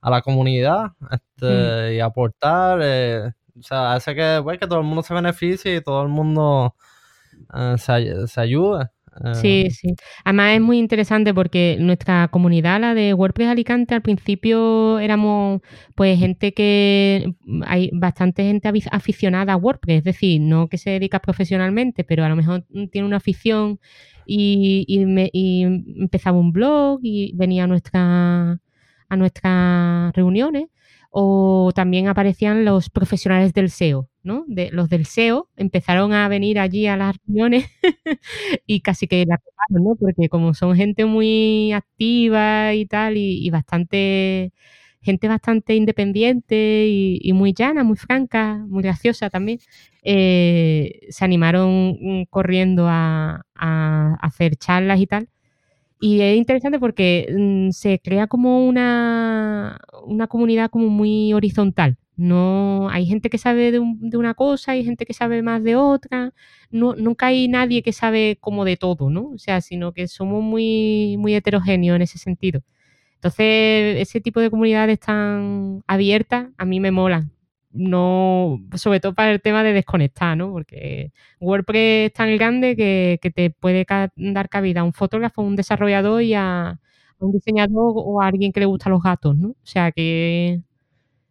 a 0.03 0.11
la 0.11 0.23
comunidad 0.23 0.93
este, 1.11 1.97
y 1.97 2.01
aportar, 2.01 2.81
eh, 2.83 3.31
o 3.59 3.63
sea, 3.63 3.93
hace 3.93 4.15
que, 4.15 4.41
pues, 4.43 4.59
que 4.59 4.67
todo 4.67 4.79
el 4.79 4.87
mundo 4.87 5.03
se 5.03 5.13
beneficie 5.13 5.77
y 5.77 5.81
todo 5.83 6.03
el 6.03 6.09
mundo 6.09 6.75
Ah, 7.53 7.77
se, 7.79 8.41
ayuda. 8.41 8.93
Ah. 9.13 9.35
Sí, 9.35 9.71
sí. 9.71 9.95
Además 10.25 10.55
es 10.55 10.61
muy 10.61 10.79
interesante 10.79 11.35
porque 11.35 11.77
nuestra 11.81 12.29
comunidad, 12.29 12.81
la 12.81 12.95
de 12.95 13.13
WordPress 13.13 13.49
Alicante, 13.49 13.95
al 13.95 14.03
principio 14.03 14.99
éramos 15.01 15.61
pues 15.97 16.19
gente 16.19 16.55
que 16.55 17.35
hay 17.67 17.91
bastante 17.93 18.45
gente 18.45 18.71
aficionada 18.93 19.55
a 19.55 19.57
WordPress, 19.57 19.99
es 19.99 20.05
decir, 20.05 20.41
no 20.41 20.69
que 20.69 20.79
se 20.79 20.91
dedica 20.91 21.19
profesionalmente, 21.19 22.05
pero 22.05 22.25
a 22.25 22.29
lo 22.29 22.37
mejor 22.37 22.65
tiene 22.93 23.07
una 23.07 23.17
afición 23.17 23.81
y, 24.27 24.85
y, 24.87 25.63
empezaba 26.01 26.39
un 26.39 26.53
blog 26.53 27.01
y 27.03 27.33
venía 27.35 27.65
a, 27.65 27.67
nuestra, 27.67 28.61
a 29.09 29.17
nuestras 29.17 30.13
reuniones 30.15 30.67
o 31.11 31.73
también 31.75 32.09
aparecían 32.09 32.65
los 32.65 32.89
profesionales 32.91 33.53
del 33.53 33.71
SEO, 33.71 34.09
¿no? 34.23 34.45
De, 34.49 34.71
los 34.71 34.89
del 34.89 35.07
SEO 35.07 35.49
empezaron 35.57 36.13
a 36.13 36.29
venir 36.29 36.59
allí 36.61 36.87
a 36.87 36.97
las 36.97 37.17
reuniones 37.27 37.67
y 38.67 38.81
casi 38.81 39.09
que 39.09 39.25
la 39.27 39.39
tocaron, 39.39 39.85
¿no? 39.85 39.97
Porque 39.97 40.29
como 40.29 40.55
son 40.55 40.77
gente 40.77 41.05
muy 41.05 41.73
activa 41.73 42.75
y 42.75 42.87
tal, 42.87 43.17
y, 43.17 43.51
bastante, 43.51 44.53
gente 45.03 45.29
bastante 45.29 45.75
independiente 45.75 46.87
y, 46.89 47.33
muy 47.33 47.55
llana, 47.55 47.83
muy 47.85 47.97
franca, 47.97 48.65
muy 48.69 48.83
graciosa 48.83 49.31
también, 49.31 49.59
eh, 50.03 51.01
se 51.11 51.25
animaron 51.25 51.99
mm, 52.01 52.25
corriendo 52.31 52.87
a 52.89 53.43
hacer 54.23 54.57
charlas 54.57 55.01
y 55.01 55.07
tal. 55.07 55.29
Y 56.01 56.23
es 56.23 56.37
interesante 56.39 56.79
porque 56.81 57.29
mm, 57.31 57.71
se 57.73 58.01
crea 58.01 58.27
como 58.27 58.67
una, 58.67 59.79
una 60.05 60.27
comunidad 60.29 60.71
como 60.71 60.89
muy 60.89 61.33
horizontal. 61.35 61.99
No, 62.17 62.89
hay 62.91 63.07
gente 63.07 63.31
que 63.31 63.39
sabe 63.39 63.71
de, 63.73 63.79
una 63.81 64.35
cosa, 64.35 64.73
hay 64.73 64.85
gente 64.85 65.07
que 65.07 65.15
sabe 65.15 65.43
más 65.43 65.63
de 65.63 65.77
otra. 65.77 66.33
No, 66.71 66.95
nunca 66.97 67.27
hay 67.29 67.49
nadie 67.49 67.83
que 67.83 67.93
sabe 67.93 68.39
como 68.41 68.65
de 68.65 68.77
todo, 68.77 69.11
¿no? 69.11 69.31
O 69.31 69.39
sea, 69.39 69.61
sino 69.61 69.93
que 69.93 70.09
somos 70.09 70.43
muy, 70.43 71.17
muy 71.19 71.35
heterogéneos 71.35 71.97
en 71.97 72.03
ese 72.03 72.19
sentido. 72.19 72.63
Entonces, 73.17 74.01
ese 74.01 74.21
tipo 74.21 74.41
de 74.41 74.51
comunidades 74.51 75.01
tan 75.01 75.83
abiertas 75.87 76.49
a 76.59 76.65
mí 76.65 76.81
me 76.81 76.91
molan 76.91 77.33
no, 77.73 78.61
sobre 78.75 79.01
todo 79.01 79.15
para 79.15 79.33
el 79.33 79.41
tema 79.41 79.63
de 79.63 79.73
desconectar, 79.73 80.37
¿no? 80.37 80.51
Porque 80.51 81.13
WordPress 81.41 82.07
es 82.09 82.13
tan 82.13 82.37
grande 82.37 82.77
que, 82.77 83.19
te 83.35 83.51
puede 83.51 83.87
dar 84.17 84.49
cabida 84.49 84.81
a 84.81 84.85
un 84.85 84.93
fotógrafo, 84.93 85.43
a 85.43 85.45
un 85.45 85.57
desarrollador 85.57 86.23
y 86.23 86.35
a, 86.35 86.81
un 87.19 87.33
diseñador 87.33 87.93
o 87.97 88.23
a 88.23 88.27
alguien 88.27 88.53
que 88.53 88.61
le 88.61 88.67
gusta 88.67 88.91
los 88.91 89.03
gatos, 89.03 89.37
¿no? 89.37 89.49
O 89.51 89.57
sea 89.63 89.93
que 89.93 90.63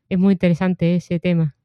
es 0.09 0.19
muy 0.19 0.33
interesante 0.33 0.95
ese 0.95 1.19
tema. 1.19 1.55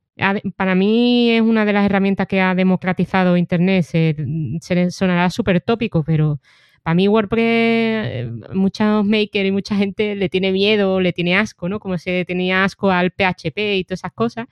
Para 0.57 0.75
mí 0.75 1.31
es 1.31 1.43
una 1.43 1.65
de 1.65 1.73
las 1.73 1.85
herramientas 1.87 2.27
que 2.27 2.41
ha 2.41 2.55
democratizado 2.55 3.37
Internet. 3.37 3.85
Se, 3.85 4.91
sonará 4.91 5.29
súper 5.31 5.61
tópico, 5.61 6.05
pero 6.05 6.41
para 6.85 6.95
mí 6.95 7.09
WordPress, 7.09 7.41
eh, 7.43 8.31
muchos 8.53 9.07
makers 9.07 9.49
y 9.49 9.51
mucha 9.51 9.75
gente 9.75 10.15
le 10.15 10.29
tiene 10.29 10.53
miedo, 10.53 11.01
le 11.01 11.15
tiene 11.15 11.35
asco, 11.35 11.67
¿no? 11.69 11.81
Como 11.81 11.97
se 11.97 12.27
tenía 12.27 12.63
asco 12.63 12.91
al 12.91 13.11
PHP 13.11 13.79
y 13.79 13.85
todas 13.85 14.01
esas 14.01 14.13
cosas. 14.13 14.47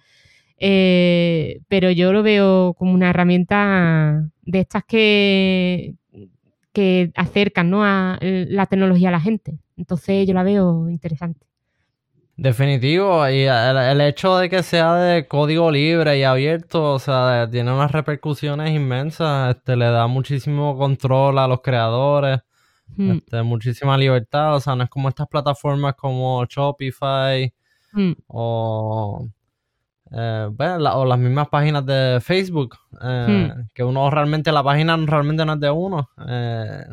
Eh, 0.57 1.61
pero 1.69 1.91
yo 1.91 2.13
lo 2.13 2.23
veo 2.23 2.75
como 2.79 2.95
una 2.95 3.11
herramienta 3.11 4.31
de 4.41 4.61
estas 4.61 4.83
que, 4.85 5.95
que 6.73 7.13
acercan 7.17 7.69
¿no? 7.69 7.85
a 7.85 8.19
la 8.23 8.65
tecnología 8.67 9.11
a 9.11 9.13
la 9.13 9.21
gente. 9.21 9.59
Entonces 9.77 10.27
yo 10.27 10.33
la 10.33 10.43
veo 10.43 10.89
interesante. 10.89 11.52
Definitivo, 12.43 13.29
y 13.29 13.45
el, 13.45 14.01
hecho 14.01 14.37
de 14.37 14.51
que 14.51 14.65
sea 14.65 14.97
de 14.97 15.29
código 15.29 15.71
libre 15.71 16.19
y 16.19 16.25
abierto, 16.25 16.95
o 16.95 16.99
sea, 16.99 17.49
tiene 17.49 17.73
unas 17.73 17.93
repercusiones 17.93 18.73
inmensas, 18.73 19.55
este, 19.55 19.77
le 19.77 19.85
da 19.85 20.09
muchísimo 20.09 20.77
control 20.77 21.39
a 21.39 21.47
los 21.47 21.61
creadores, 21.61 22.41
hmm. 22.97 23.11
este, 23.13 23.43
muchísima 23.45 23.97
libertad, 23.97 24.57
o 24.57 24.61
sea, 24.61 24.75
no 24.75 24.83
es 24.83 24.91
como 24.91 25.09
estas 25.09 25.29
plataformas 25.29 25.95
como 25.95 26.45
Shopify 26.47 27.55
hmm. 27.93 28.13
o, 28.27 29.29
eh, 30.11 30.49
o 30.59 31.05
las 31.05 31.19
mismas 31.21 31.49
páginas 31.49 31.87
de 31.87 32.19
Facebook, 32.21 32.77
eh, 33.05 33.53
hmm. 33.55 33.69
que 33.73 33.85
uno 33.85 34.11
realmente, 34.11 34.51
la 34.51 34.65
página 34.65 34.97
realmente 34.97 35.45
no 35.45 35.53
es 35.53 35.61
de 35.61 35.71
uno, 35.71 36.11
eh, 36.27 36.87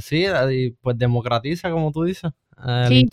sí, 0.00 0.24
y 0.50 0.70
pues 0.70 0.96
democratiza, 0.96 1.70
como 1.70 1.92
tú 1.92 2.04
dices 2.04 2.32
sí, 2.88 3.08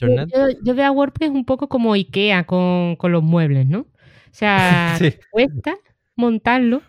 Yo, 0.63 0.75
veo 0.75 0.85
a 0.85 0.91
WordPress 0.91 1.29
un 1.29 1.45
poco 1.45 1.69
como 1.69 1.93
IKEA 1.93 2.45
con, 2.45 2.97
los 3.01 3.23
muebles, 3.23 3.67
¿no? 3.67 3.79
O 3.81 3.87
sea, 4.31 4.97
cuesta 5.31 5.75
montarlo 6.15 6.81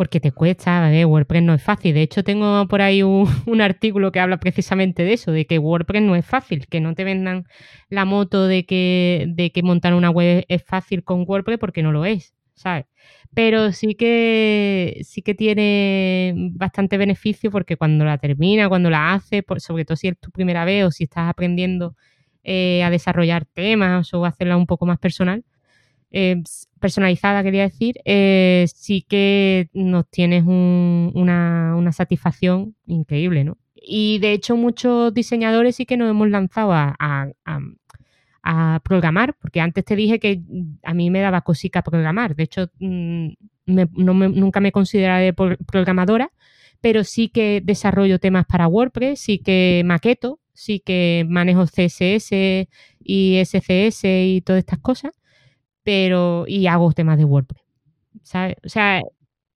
porque 0.00 0.18
te 0.18 0.32
cuesta, 0.32 0.88
ver, 0.88 1.04
WordPress 1.04 1.42
no 1.42 1.52
es 1.52 1.62
fácil. 1.62 1.92
De 1.92 2.00
hecho, 2.00 2.24
tengo 2.24 2.66
por 2.68 2.80
ahí 2.80 3.02
un, 3.02 3.60
artículo 3.60 4.12
que 4.12 4.18
habla 4.18 4.40
precisamente 4.40 5.04
de 5.04 5.12
eso, 5.12 5.30
de 5.30 5.46
que 5.46 5.58
WordPress 5.58 6.02
no 6.02 6.16
es 6.16 6.24
fácil, 6.24 6.66
que 6.68 6.80
no 6.80 6.94
te 6.94 7.04
vendan 7.04 7.44
la 7.90 8.06
moto 8.06 8.46
de 8.46 8.64
que, 8.64 9.26
de 9.28 9.52
que 9.52 9.62
montar 9.62 9.92
una 9.92 10.08
web 10.08 10.46
es 10.48 10.64
fácil 10.64 11.04
con 11.04 11.24
WordPress 11.28 11.58
porque 11.58 11.82
no 11.82 11.92
lo 11.92 12.06
es, 12.06 12.34
¿sabes? 12.54 12.86
Pero 13.34 13.72
sí 13.72 13.94
que 13.94 15.00
sí 15.04 15.22
que 15.22 15.34
tiene 15.34 16.34
bastante 16.52 16.98
beneficio 16.98 17.50
porque 17.50 17.76
cuando 17.76 18.04
la 18.04 18.18
termina, 18.18 18.68
cuando 18.68 18.90
la 18.90 19.14
hace, 19.14 19.44
sobre 19.58 19.84
todo 19.84 19.96
si 19.96 20.08
es 20.08 20.18
tu 20.18 20.30
primera 20.30 20.64
vez 20.64 20.84
o 20.84 20.90
si 20.90 21.04
estás 21.04 21.28
aprendiendo 21.28 21.94
eh, 22.42 22.82
a 22.82 22.90
desarrollar 22.90 23.44
temas 23.46 24.12
o 24.14 24.24
hacerla 24.24 24.56
un 24.56 24.66
poco 24.66 24.86
más 24.86 24.98
personal, 24.98 25.44
eh, 26.10 26.42
personalizada 26.80 27.42
quería 27.42 27.62
decir, 27.62 27.96
eh, 28.04 28.66
sí 28.74 29.04
que 29.08 29.68
nos 29.74 30.08
tienes 30.10 30.44
una, 30.44 31.92
satisfacción 31.92 32.76
increíble, 32.86 33.44
¿no? 33.44 33.58
Y 33.74 34.18
de 34.20 34.32
hecho 34.32 34.56
muchos 34.56 35.12
diseñadores 35.14 35.76
sí 35.76 35.86
que 35.86 35.96
nos 35.96 36.10
hemos 36.10 36.28
lanzado 36.30 36.72
a, 36.72 36.96
a 36.98 37.60
programar, 38.84 39.34
porque 39.40 39.60
antes 39.60 39.84
te 39.84 39.96
dije 39.96 40.18
que 40.20 40.42
a 40.84 40.94
mí 40.94 41.10
me 41.10 41.20
daba 41.20 41.42
cosica 41.42 41.82
programar. 41.82 42.34
De 42.36 42.44
hecho, 42.44 42.70
mm, 42.78 43.28
nunca 43.66 44.60
me 44.60 44.72
consideraré 44.72 45.32
programadora, 45.32 46.32
pero 46.80 47.04
sí 47.04 47.28
que 47.28 47.60
desarrollo 47.64 48.18
temas 48.18 48.46
para 48.46 48.66
WordPress, 48.68 49.20
sí 49.20 49.38
que 49.38 49.82
maqueto, 49.84 50.40
sí 50.52 50.80
que 50.80 51.26
manejo 51.28 51.66
CSS 51.66 52.68
y 53.00 53.36
SCS 53.38 54.04
y 54.04 54.40
todas 54.42 54.60
estas 54.60 54.78
cosas, 54.80 55.12
pero 55.84 56.44
y 56.48 56.66
hago 56.68 56.92
temas 56.92 57.18
de 57.18 57.24
WordPress. 57.26 57.62
O 58.64 58.68
sea, 58.68 59.02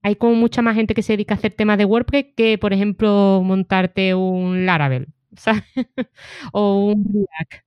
hay 0.02 0.16
como 0.16 0.34
mucha 0.36 0.62
más 0.62 0.76
gente 0.76 0.94
que 0.94 1.02
se 1.02 1.14
dedica 1.14 1.34
a 1.34 1.38
hacer 1.38 1.52
temas 1.54 1.78
de 1.78 1.84
WordPress 1.86 2.26
que, 2.36 2.58
por 2.58 2.72
ejemplo, 2.72 3.42
montarte 3.44 4.14
un 4.14 4.66
Laravel, 4.66 5.08
o 6.52 6.86
un 6.86 7.04
React. 7.14 7.64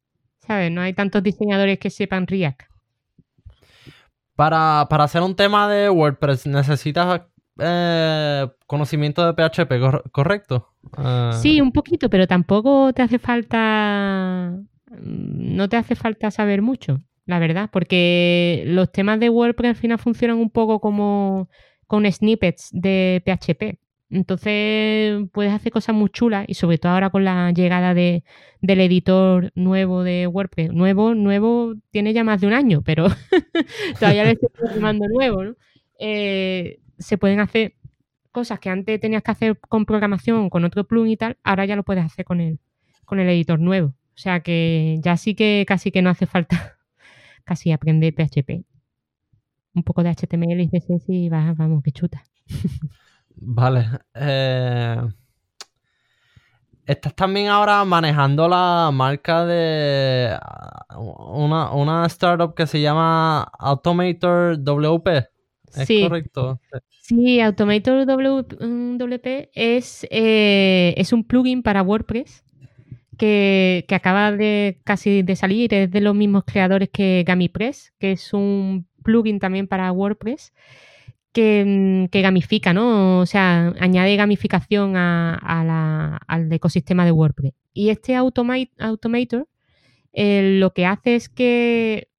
¿Sabes? 0.47 0.71
No 0.71 0.81
hay 0.81 0.93
tantos 0.93 1.21
diseñadores 1.21 1.77
que 1.77 1.89
sepan 1.89 2.25
React. 2.25 2.61
Para, 4.35 4.81
hacer 4.81 5.21
un 5.21 5.35
tema 5.35 5.67
de 5.67 5.89
WordPress 5.89 6.45
necesitas 6.45 7.21
eh, 7.59 8.47
conocimiento 8.67 9.25
de 9.25 9.33
PHP, 9.33 10.11
¿correcto? 10.11 10.69
Ah. 10.95 11.31
Sí, 11.41 11.59
un 11.59 11.71
poquito, 11.71 12.09
pero 12.09 12.27
tampoco 12.27 12.93
te 12.93 13.01
hace 13.01 13.19
falta... 13.19 14.53
No 14.89 15.67
te 15.67 15.75
hace 15.75 15.95
falta 15.95 16.31
saber 16.31 16.61
mucho. 16.61 17.01
la 17.25 17.39
verdad, 17.39 17.69
porque 17.73 18.63
los 18.67 18.91
temas 18.91 19.19
de 19.19 19.29
WordPress 19.29 19.71
al 19.71 19.75
final 19.75 19.99
funcionan 19.99 20.37
un 20.37 20.49
poco 20.49 20.79
como 20.79 21.49
con 21.87 22.09
snippets 22.09 22.69
de 22.71 23.21
PHP. 23.25 23.79
Entonces 24.09 25.27
puedes 25.33 25.51
hacer 25.51 25.71
cosas 25.71 25.93
muy 25.95 26.09
chulas 26.09 26.45
y 26.47 26.53
sobre 26.53 26.77
todo 26.77 26.93
ahora 26.93 27.09
con 27.09 27.25
la 27.25 27.51
llegada 27.51 27.93
de, 27.93 28.23
del 28.61 28.79
editor 28.79 29.51
nuevo 29.55 30.03
de 30.03 30.27
WordPress. 30.27 30.71
Nuevo, 30.71 31.13
nuevo, 31.13 31.75
tiene 31.91 32.13
ya 32.13 32.23
más 32.23 32.39
de 32.41 32.47
un 32.47 32.53
año, 32.53 32.81
pero 32.83 33.07
todavía 33.99 34.23
le 34.23 34.31
estoy 34.31 34.49
llamando 34.73 35.07
nuevo, 35.07 35.43
¿no? 35.43 35.55
Eh, 35.99 36.79
se 36.97 37.17
pueden 37.17 37.39
hacer 37.39 37.73
cosas 38.31 38.59
que 38.59 38.69
antes 38.69 38.99
tenías 38.99 39.23
que 39.23 39.31
hacer 39.31 39.59
con 39.59 39.85
programación, 39.85 40.49
con 40.49 40.63
otro 40.63 40.85
plugin 40.85 41.13
y 41.13 41.17
tal, 41.17 41.37
ahora 41.43 41.65
ya 41.65 41.75
lo 41.75 41.83
puedes 41.83 42.05
hacer 42.05 42.23
con 42.23 42.39
el, 42.39 42.59
con 43.05 43.19
el 43.19 43.27
editor 43.29 43.59
nuevo. 43.59 43.87
O 43.89 44.19
sea 44.19 44.39
que 44.39 44.97
ya 45.01 45.17
sí 45.17 45.35
que 45.35 45.65
casi 45.67 45.91
que 45.91 46.01
no 46.01 46.09
hace 46.09 46.25
falta 46.25 46.77
casi 47.43 47.71
aprender 47.71 48.13
PHP. 48.13 48.63
Un 49.73 49.83
poco 49.83 50.01
de 50.01 50.09
HTML 50.09 50.59
y 50.61 50.69
CSS 50.69 51.09
y 51.09 51.29
vamos, 51.29 51.83
que 51.83 51.91
chuta. 51.91 52.23
Vale. 53.39 53.85
Eh, 54.15 55.01
estás 56.85 57.15
también 57.15 57.47
ahora 57.47 57.83
manejando 57.85 58.47
la 58.47 58.89
marca 58.91 59.45
de 59.45 60.37
una, 60.95 61.71
una 61.71 62.05
startup 62.07 62.55
que 62.55 62.65
se 62.65 62.81
llama 62.81 63.43
Automator 63.59 64.57
WP. 64.57 65.07
¿Es 65.75 65.87
sí. 65.87 66.03
correcto? 66.03 66.59
Sí, 67.01 67.39
Automator 67.39 68.05
WP 68.05 69.49
es, 69.53 70.07
eh, 70.09 70.93
es 70.97 71.13
un 71.13 71.23
plugin 71.23 71.61
para 71.61 71.83
WordPress 71.83 72.43
que, 73.17 73.85
que, 73.87 73.95
acaba 73.95 74.31
de 74.31 74.79
casi 74.83 75.21
de 75.21 75.35
salir. 75.35 75.73
Es 75.73 75.91
de 75.91 76.01
los 76.01 76.15
mismos 76.15 76.43
creadores 76.45 76.89
que 76.89 77.23
GamiPress, 77.25 77.93
que 77.99 78.13
es 78.13 78.33
un 78.33 78.87
plugin 79.03 79.39
también 79.39 79.67
para 79.67 79.91
WordPress. 79.91 80.53
Mm, 81.37 82.05
que, 82.05 82.21
gamifica, 82.21 82.73
¿no? 82.73 83.19
O 83.19 83.25
sea, 83.25 83.73
añade 83.79 84.15
gamificación 84.15 84.95
al 84.95 86.51
ecosistema 86.51 87.05
de 87.05 87.11
WordPress. 87.11 87.53
Y 87.73 87.89
este 87.89 88.15
Automator 88.15 89.47
eh, 90.13 90.57
lo 90.59 90.73
que 90.73 90.85
hace 90.87 91.15
es 91.15 91.29
que 91.29 92.09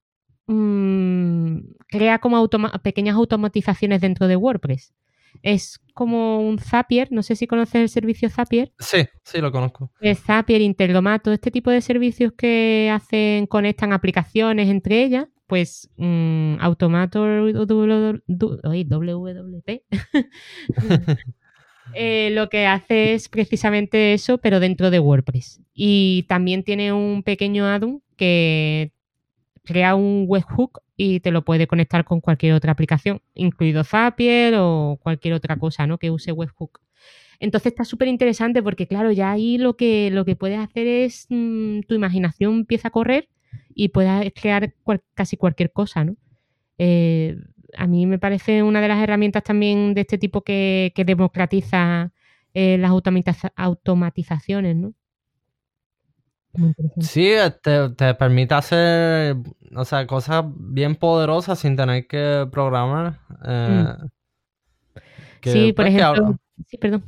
mm, 0.47 1.57
crea 1.87 2.19
como 2.19 2.47
pequeñas 2.81 3.15
automatizaciones 3.15 3.99
dentro 3.99 4.27
de 4.27 4.37
WordPress. 4.37 4.93
Es 5.43 5.79
como 5.93 6.39
un 6.39 6.57
Zapier, 6.59 7.11
no 7.11 7.21
sé 7.21 7.35
si 7.35 7.45
conoces 7.45 7.75
el 7.75 7.89
servicio 7.89 8.29
Zapier. 8.29 8.71
Sí, 8.79 9.05
sí 9.23 9.39
lo 9.39 9.51
conozco. 9.51 9.91
Es 9.99 10.19
Zapier, 10.19 10.61
Integromat, 10.61 11.27
este 11.27 11.51
tipo 11.51 11.71
de 11.71 11.81
servicios 11.81 12.31
que 12.37 12.89
hacen, 12.91 13.47
conectan 13.47 13.91
aplicaciones 13.91 14.69
entre 14.69 15.03
ellas 15.03 15.27
pues 15.49 15.89
um, 15.97 16.57
Automator 16.61 17.51
WP 17.51 19.83
eh, 21.95 22.29
lo 22.31 22.49
que 22.49 22.67
hace 22.67 23.15
es 23.15 23.27
precisamente 23.27 24.13
eso, 24.13 24.37
pero 24.37 24.59
dentro 24.59 24.91
de 24.91 24.99
WordPress. 24.99 25.59
Y 25.73 26.25
también 26.29 26.63
tiene 26.63 26.93
un 26.93 27.23
pequeño 27.23 27.65
add-on 27.65 28.01
que 28.15 28.93
crea 29.65 29.95
un 29.95 30.25
webhook 30.27 30.81
y 30.95 31.19
te 31.19 31.31
lo 31.31 31.43
puede 31.43 31.65
conectar 31.65 32.05
con 32.05 32.21
cualquier 32.21 32.53
otra 32.53 32.71
aplicación, 32.71 33.21
incluido 33.33 33.83
Zapier 33.83 34.53
o 34.57 34.99
cualquier 35.01 35.33
otra 35.33 35.57
cosa 35.57 35.87
¿no? 35.87 35.97
que 35.97 36.11
use 36.11 36.31
webhook. 36.31 36.79
Entonces 37.39 37.71
está 37.71 37.85
súper 37.85 38.07
interesante 38.07 38.61
porque, 38.61 38.85
claro, 38.85 39.11
ya 39.11 39.31
ahí 39.31 39.57
lo 39.57 39.75
que, 39.75 40.11
lo 40.11 40.25
que 40.25 40.35
puedes 40.35 40.59
hacer 40.59 40.85
es 40.85 41.25
mm, 41.29 41.81
tu 41.87 41.95
imaginación 41.95 42.53
empieza 42.53 42.89
a 42.89 42.91
correr 42.91 43.29
y 43.73 43.89
puedas 43.89 44.25
crear 44.33 44.73
casi 45.13 45.37
cualquier 45.37 45.71
cosa, 45.71 46.03
¿no? 46.03 46.15
Eh, 46.77 47.37
a 47.77 47.87
mí 47.87 48.05
me 48.05 48.19
parece 48.19 48.63
una 48.63 48.81
de 48.81 48.87
las 48.87 49.01
herramientas 49.01 49.43
también 49.43 49.93
de 49.93 50.01
este 50.01 50.17
tipo 50.17 50.41
que, 50.41 50.91
democratiza 51.05 52.11
eh, 52.53 52.77
las 52.77 52.91
automatizaciones, 53.55 54.75
¿no? 54.75 54.93
Sí, 56.99 57.31
te, 57.61 58.13
permite 58.15 58.55
hacer 58.55 59.37
o 59.75 59.85
sea, 59.85 60.07
cosas 60.07 60.45
bien 60.55 60.95
poderosas 60.95 61.59
sin 61.59 61.75
tener 61.75 62.07
que 62.07 62.47
programar. 62.51 63.19
Eh, 63.45 63.85
mm. 63.85 64.99
sí, 65.43 65.73
por 65.73 65.85
pues, 65.85 65.95
ejemplo. 65.95 66.39
Sí, 66.65 66.77
perdón. 66.77 67.03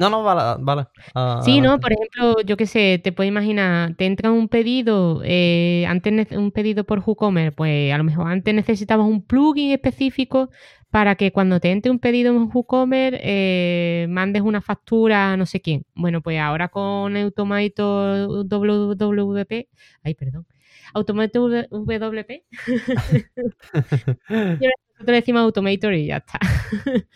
No, 0.00 0.08
no, 0.08 0.22
vale. 0.22 0.64
vale. 0.64 0.86
Ah, 1.14 1.42
sí, 1.44 1.60
¿no? 1.60 1.78
Por 1.78 1.92
ejemplo, 1.92 2.40
yo 2.40 2.56
qué 2.56 2.64
sé, 2.64 2.98
te 3.04 3.12
puedo 3.12 3.28
imaginar, 3.28 3.94
te 3.96 4.06
entra 4.06 4.32
un 4.32 4.48
pedido, 4.48 5.20
eh, 5.22 5.84
antes 5.86 6.32
un 6.32 6.52
pedido 6.52 6.84
por 6.84 7.00
WooCommerce, 7.00 7.52
pues 7.52 7.92
a 7.92 7.98
lo 7.98 8.04
mejor 8.04 8.28
antes 8.28 8.54
necesitabas 8.54 9.06
un 9.06 9.20
plugin 9.22 9.72
específico 9.72 10.48
para 10.90 11.16
que 11.16 11.32
cuando 11.32 11.60
te 11.60 11.70
entre 11.70 11.90
un 11.90 11.98
pedido 11.98 12.34
en 12.34 12.48
WooCommerce 12.50 13.20
eh, 13.22 14.06
mandes 14.08 14.40
una 14.40 14.62
factura 14.62 15.34
a 15.34 15.36
no 15.36 15.44
sé 15.44 15.60
quién. 15.60 15.84
Bueno, 15.94 16.22
pues 16.22 16.40
ahora 16.40 16.68
con 16.68 17.14
Automator 17.18 18.46
WWP, 18.46 19.68
ay, 20.02 20.14
perdón, 20.14 20.46
Automator 20.94 21.68
WP, 21.70 22.46
nosotros 25.00 25.16
decimos 25.16 25.40
Automator 25.40 25.94
y 25.94 26.06
ya 26.06 26.18
está. 26.18 26.38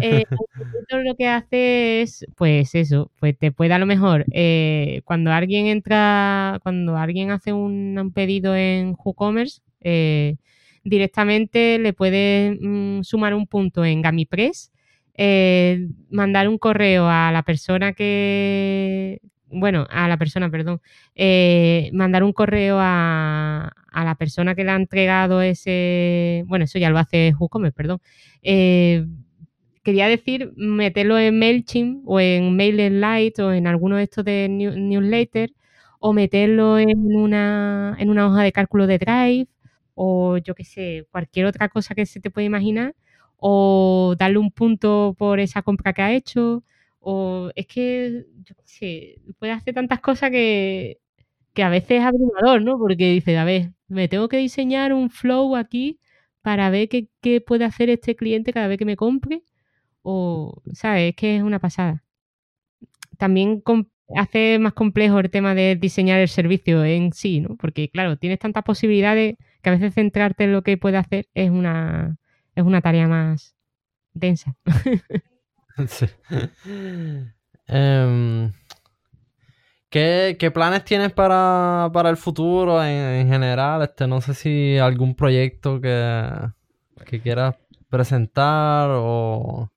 eh, 0.00 0.24
Automator 0.30 1.04
lo 1.04 1.14
que 1.14 1.28
hace 1.28 2.00
es, 2.00 2.24
pues 2.36 2.74
eso, 2.74 3.10
pues 3.20 3.36
te 3.36 3.52
puede 3.52 3.74
a 3.74 3.78
lo 3.78 3.84
mejor, 3.84 4.24
eh, 4.32 5.02
cuando 5.04 5.30
alguien 5.30 5.66
entra, 5.66 6.58
cuando 6.62 6.96
alguien 6.96 7.30
hace 7.30 7.52
un, 7.52 8.12
pedido 8.14 8.56
en 8.56 8.96
WooCommerce, 8.96 9.60
eh, 9.82 10.36
directamente 10.84 11.78
le 11.78 11.92
puede 11.92 12.56
mm, 12.58 13.02
sumar 13.02 13.34
un 13.34 13.46
punto 13.46 13.84
en 13.84 14.00
GamiPress, 14.00 14.72
mandar 16.10 16.48
un 16.48 16.56
correo 16.56 17.08
a 17.10 17.30
la 17.30 17.42
persona 17.42 17.92
que, 17.92 19.20
bueno, 19.50 19.86
a 19.90 20.08
la 20.08 20.16
persona, 20.16 20.50
perdón, 20.50 20.80
eh, 21.14 21.90
mandar 21.92 22.22
un 22.22 22.32
correo 22.32 22.78
a, 22.80 23.72
la 23.94 24.14
persona 24.14 24.54
que 24.54 24.64
le 24.64 24.70
ha 24.70 24.76
entregado 24.76 25.42
ese, 25.42 26.44
bueno, 26.46 26.64
eso 26.66 26.78
ya 26.78 26.90
lo 26.90 26.98
hace 26.98 27.34
WooCommerce, 27.38 27.74
perdón. 27.74 28.00
Eh, 28.42 29.06
quería 29.82 30.06
decir 30.08 30.52
meterlo 30.56 31.18
en 31.18 31.38
MailChimp 31.38 32.02
o 32.06 32.20
en 32.20 32.56
MailerLite 32.56 33.42
o 33.42 33.52
en 33.52 33.66
alguno 33.66 33.96
de 33.96 34.04
estos 34.04 34.24
de 34.24 34.48
newsletter 34.48 35.50
o 35.98 36.12
meterlo 36.12 36.78
en 36.78 37.16
una, 37.16 37.96
en 37.98 38.10
una 38.10 38.28
hoja 38.28 38.42
de 38.42 38.52
cálculo 38.52 38.86
de 38.86 38.98
Drive 38.98 39.48
o 39.94 40.38
yo 40.38 40.54
qué 40.54 40.64
sé, 40.64 41.06
cualquier 41.10 41.46
otra 41.46 41.68
cosa 41.68 41.94
que 41.94 42.06
se 42.06 42.20
te 42.20 42.30
pueda 42.30 42.46
imaginar 42.46 42.94
o 43.38 44.14
darle 44.18 44.38
un 44.38 44.50
punto 44.52 45.14
por 45.18 45.40
esa 45.40 45.62
compra 45.62 45.92
que 45.92 46.02
ha 46.02 46.12
hecho 46.12 46.62
o 47.00 47.50
es 47.54 47.66
que, 47.66 48.26
yo 48.44 48.54
sé, 48.64 49.20
puede 49.38 49.52
hacer 49.52 49.74
tantas 49.74 50.00
cosas 50.00 50.30
que, 50.30 50.98
a 51.56 51.68
veces 51.70 51.90
es 52.00 52.04
abrumador, 52.04 52.62
¿no? 52.62 52.78
Porque 52.78 53.10
dice, 53.10 53.36
a 53.36 53.44
ver, 53.44 53.72
me 53.88 54.08
tengo 54.08 54.28
que 54.28 54.36
diseñar 54.38 54.92
un 54.92 55.10
flow 55.10 55.56
aquí 55.56 55.98
para 56.42 56.70
ver 56.70 56.88
qué, 56.88 57.40
puede 57.40 57.64
hacer 57.64 57.90
este 57.90 58.16
cliente 58.16 58.52
cada 58.52 58.68
vez 58.68 58.78
que 58.78 58.84
me 58.84 58.96
compre. 58.96 59.42
O, 60.02 60.62
¿sabes? 60.72 61.10
Es 61.10 61.16
que 61.16 61.36
es 61.36 61.42
una 61.42 61.58
pasada. 61.58 62.04
También 63.18 63.62
hace 64.16 64.58
más 64.58 64.72
complejo 64.74 65.18
el 65.18 65.30
tema 65.30 65.54
de 65.54 65.76
diseñar 65.76 66.20
el 66.20 66.28
servicio 66.28 66.84
en 66.84 67.12
sí, 67.12 67.40
¿no? 67.40 67.56
Porque, 67.56 67.90
claro, 67.90 68.16
tienes 68.16 68.38
tantas 68.38 68.64
posibilidades 68.64 69.36
que 69.62 69.70
a 69.70 69.72
veces 69.72 69.94
centrarte 69.94 70.44
en 70.44 70.52
lo 70.52 70.62
que 70.62 70.76
puede 70.78 70.96
hacer 70.98 71.28
es 71.34 71.50
una, 71.50 72.18
es 72.54 72.64
una 72.64 72.80
tarea 72.80 73.08
más 73.08 73.56
densa. 74.14 74.56
Em, 77.70 78.50
¿qué, 79.90 80.50
planes 80.54 80.84
tienes 80.84 81.12
para, 81.12 81.90
el 82.06 82.16
futuro 82.16 82.82
en, 82.82 83.28
general? 83.28 83.82
Este, 83.82 84.06
no 84.06 84.20
sé 84.20 84.34
si 84.34 84.78
algún 84.78 85.14
proyecto 85.14 85.80
que, 85.80 86.30
que 87.04 87.20
quieras 87.20 87.56
presentar 87.88 88.88
o... 88.92 89.70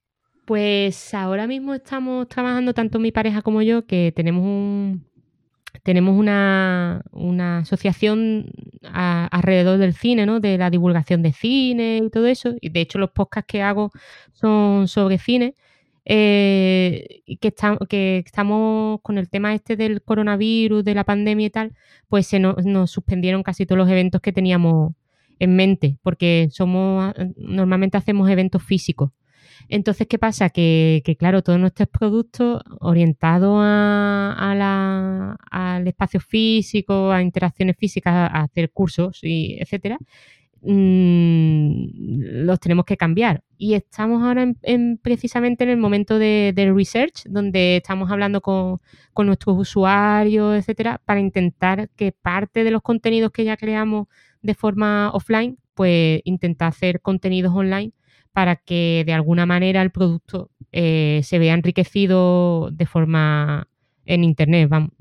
Pues 0.45 1.13
ahora 1.13 1.47
mismo 1.47 1.73
estamos 1.73 2.27
trabajando 2.27 2.73
tanto 2.73 2.99
mi 2.99 3.11
pareja 3.11 3.41
como 3.41 3.61
yo 3.61 3.85
que 3.85 4.11
tenemos 4.15 4.43
un 4.43 5.05
tenemos 5.83 6.17
una, 6.17 7.01
asociación 7.59 8.51
alrededor 8.83 9.79
del 9.79 9.93
cine, 9.93 10.25
¿no? 10.25 10.39
De 10.39 10.57
la 10.57 10.69
divulgación 10.69 11.21
de 11.21 11.33
cine 11.33 12.01
y 12.03 12.09
todo 12.09 12.27
eso. 12.27 12.53
Y 12.61 12.69
de 12.69 12.81
hecho 12.81 12.99
los 12.99 13.11
podcasts 13.11 13.47
que 13.47 13.61
hago 13.61 13.91
son 14.33 14.87
sobre 14.87 15.17
cine 15.17 15.55
eh, 16.05 17.21
que, 17.39 18.23
estamos 18.25 18.99
con 19.01 19.17
el 19.17 19.29
tema 19.29 19.53
este 19.53 19.75
del 19.75 20.01
coronavirus, 20.01 20.83
de 20.83 20.95
la 20.95 21.03
pandemia 21.03 21.47
y 21.47 21.49
tal, 21.49 21.73
pues 22.07 22.27
se 22.27 22.39
nos, 22.39 22.55
suspendieron 22.91 23.43
casi 23.43 23.65
todos 23.65 23.77
los 23.77 23.89
eventos 23.89 24.21
que 24.21 24.33
teníamos 24.33 24.93
en 25.39 25.55
mente, 25.55 25.97
porque 26.03 26.49
somos 26.51 27.13
normalmente 27.37 27.97
hacemos 27.97 28.29
eventos 28.29 28.63
físicos. 28.63 29.11
Entonces, 29.69 30.07
¿qué 30.07 30.17
pasa? 30.17 30.49
Que, 30.49 31.03
claro, 31.19 31.43
todos 31.43 31.59
nuestros 31.59 31.87
productos 31.89 32.61
orientados 32.79 33.59
a, 33.63 35.37
al 35.51 35.87
espacio 35.87 36.19
físico, 36.19 37.11
a 37.11 37.21
interacciones 37.21 37.77
físicas, 37.77 38.13
a 38.13 38.43
hacer 38.43 38.71
cursos, 38.71 39.19
y 39.23 39.57
etcétera, 39.59 39.97
Mm, 40.63 42.45
los 42.45 42.59
tenemos 42.59 42.85
que 42.85 42.97
cambiar. 42.97 43.43
Y 43.57 43.73
estamos 43.73 44.23
ahora 44.23 44.53
en, 44.61 44.97
precisamente 44.97 45.63
en 45.63 45.71
el 45.71 45.77
momento 45.77 46.19
de, 46.19 46.53
research, 46.75 47.23
donde 47.25 47.77
estamos 47.77 48.11
hablando 48.11 48.41
con, 48.41 48.79
nuestros 49.17 49.57
usuarios, 49.57 50.57
etcétera, 50.57 51.01
para 51.05 51.19
intentar 51.19 51.89
que 51.95 52.11
parte 52.11 52.63
de 52.63 52.71
los 52.71 52.81
contenidos 52.81 53.31
que 53.31 53.43
ya 53.43 53.57
creamos 53.57 54.07
de 54.41 54.53
forma 54.55 55.11
offline, 55.13 55.57
pues 55.73 56.21
intentar 56.25 56.69
hacer 56.69 57.01
contenidos 57.01 57.53
online 57.55 57.93
para 58.33 58.55
que 58.55 59.03
de 59.05 59.13
alguna 59.13 59.45
manera 59.45 59.81
el 59.81 59.91
producto 59.91 60.51
eh, 60.71 61.21
se 61.23 61.39
vea 61.39 61.53
enriquecido 61.53 62.71
de 62.71 62.85
forma 62.85 63.67
en 64.05 64.23
internet, 64.23 64.69
vamos. 64.69 64.91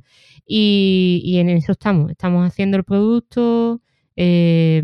Y, 0.47 1.23
y 1.25 1.39
en 1.39 1.49
eso 1.51 1.73
estamos, 1.73 2.11
estamos 2.11 2.47
haciendo 2.47 2.77
el 2.77 2.85
producto, 2.85 3.81
eh, 4.17 4.83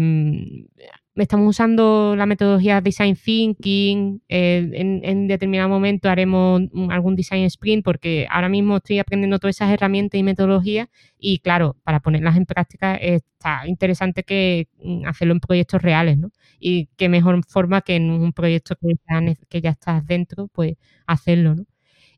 estamos 1.22 1.48
usando 1.48 2.14
la 2.16 2.26
metodología 2.26 2.80
Design 2.80 3.16
Thinking. 3.16 4.22
Eh, 4.28 4.70
en, 4.74 5.28
determinado 5.28 5.68
momento 5.68 6.08
haremos 6.08 6.62
algún 6.90 7.16
Design 7.16 7.44
Sprint 7.44 7.84
porque 7.84 8.26
ahora 8.30 8.48
mismo 8.48 8.76
estoy 8.76 8.98
aprendiendo 8.98 9.38
todas 9.38 9.56
esas 9.56 9.70
herramientas 9.72 10.18
y 10.18 10.22
metodologías 10.22 10.88
y 11.18 11.38
claro, 11.38 11.76
para 11.84 12.00
ponerlas 12.00 12.36
en 12.36 12.46
práctica 12.46 12.94
está 12.96 13.66
interesante 13.66 14.22
que 14.24 14.68
mm, 14.82 15.06
hacerlo 15.06 15.34
en 15.34 15.40
proyectos 15.40 15.82
reales, 15.82 16.18
¿no? 16.18 16.30
Y 16.60 16.88
qué 16.96 17.08
mejor 17.08 17.40
forma 17.46 17.80
que 17.82 17.96
en 17.96 18.10
un 18.10 18.32
proyecto 18.32 18.76
que 18.76 18.88
ya, 19.08 19.34
que 19.48 19.60
ya 19.60 19.70
estás 19.70 20.06
dentro, 20.06 20.48
pues 20.48 20.74
hacerlo, 21.06 21.54
¿no? 21.54 21.64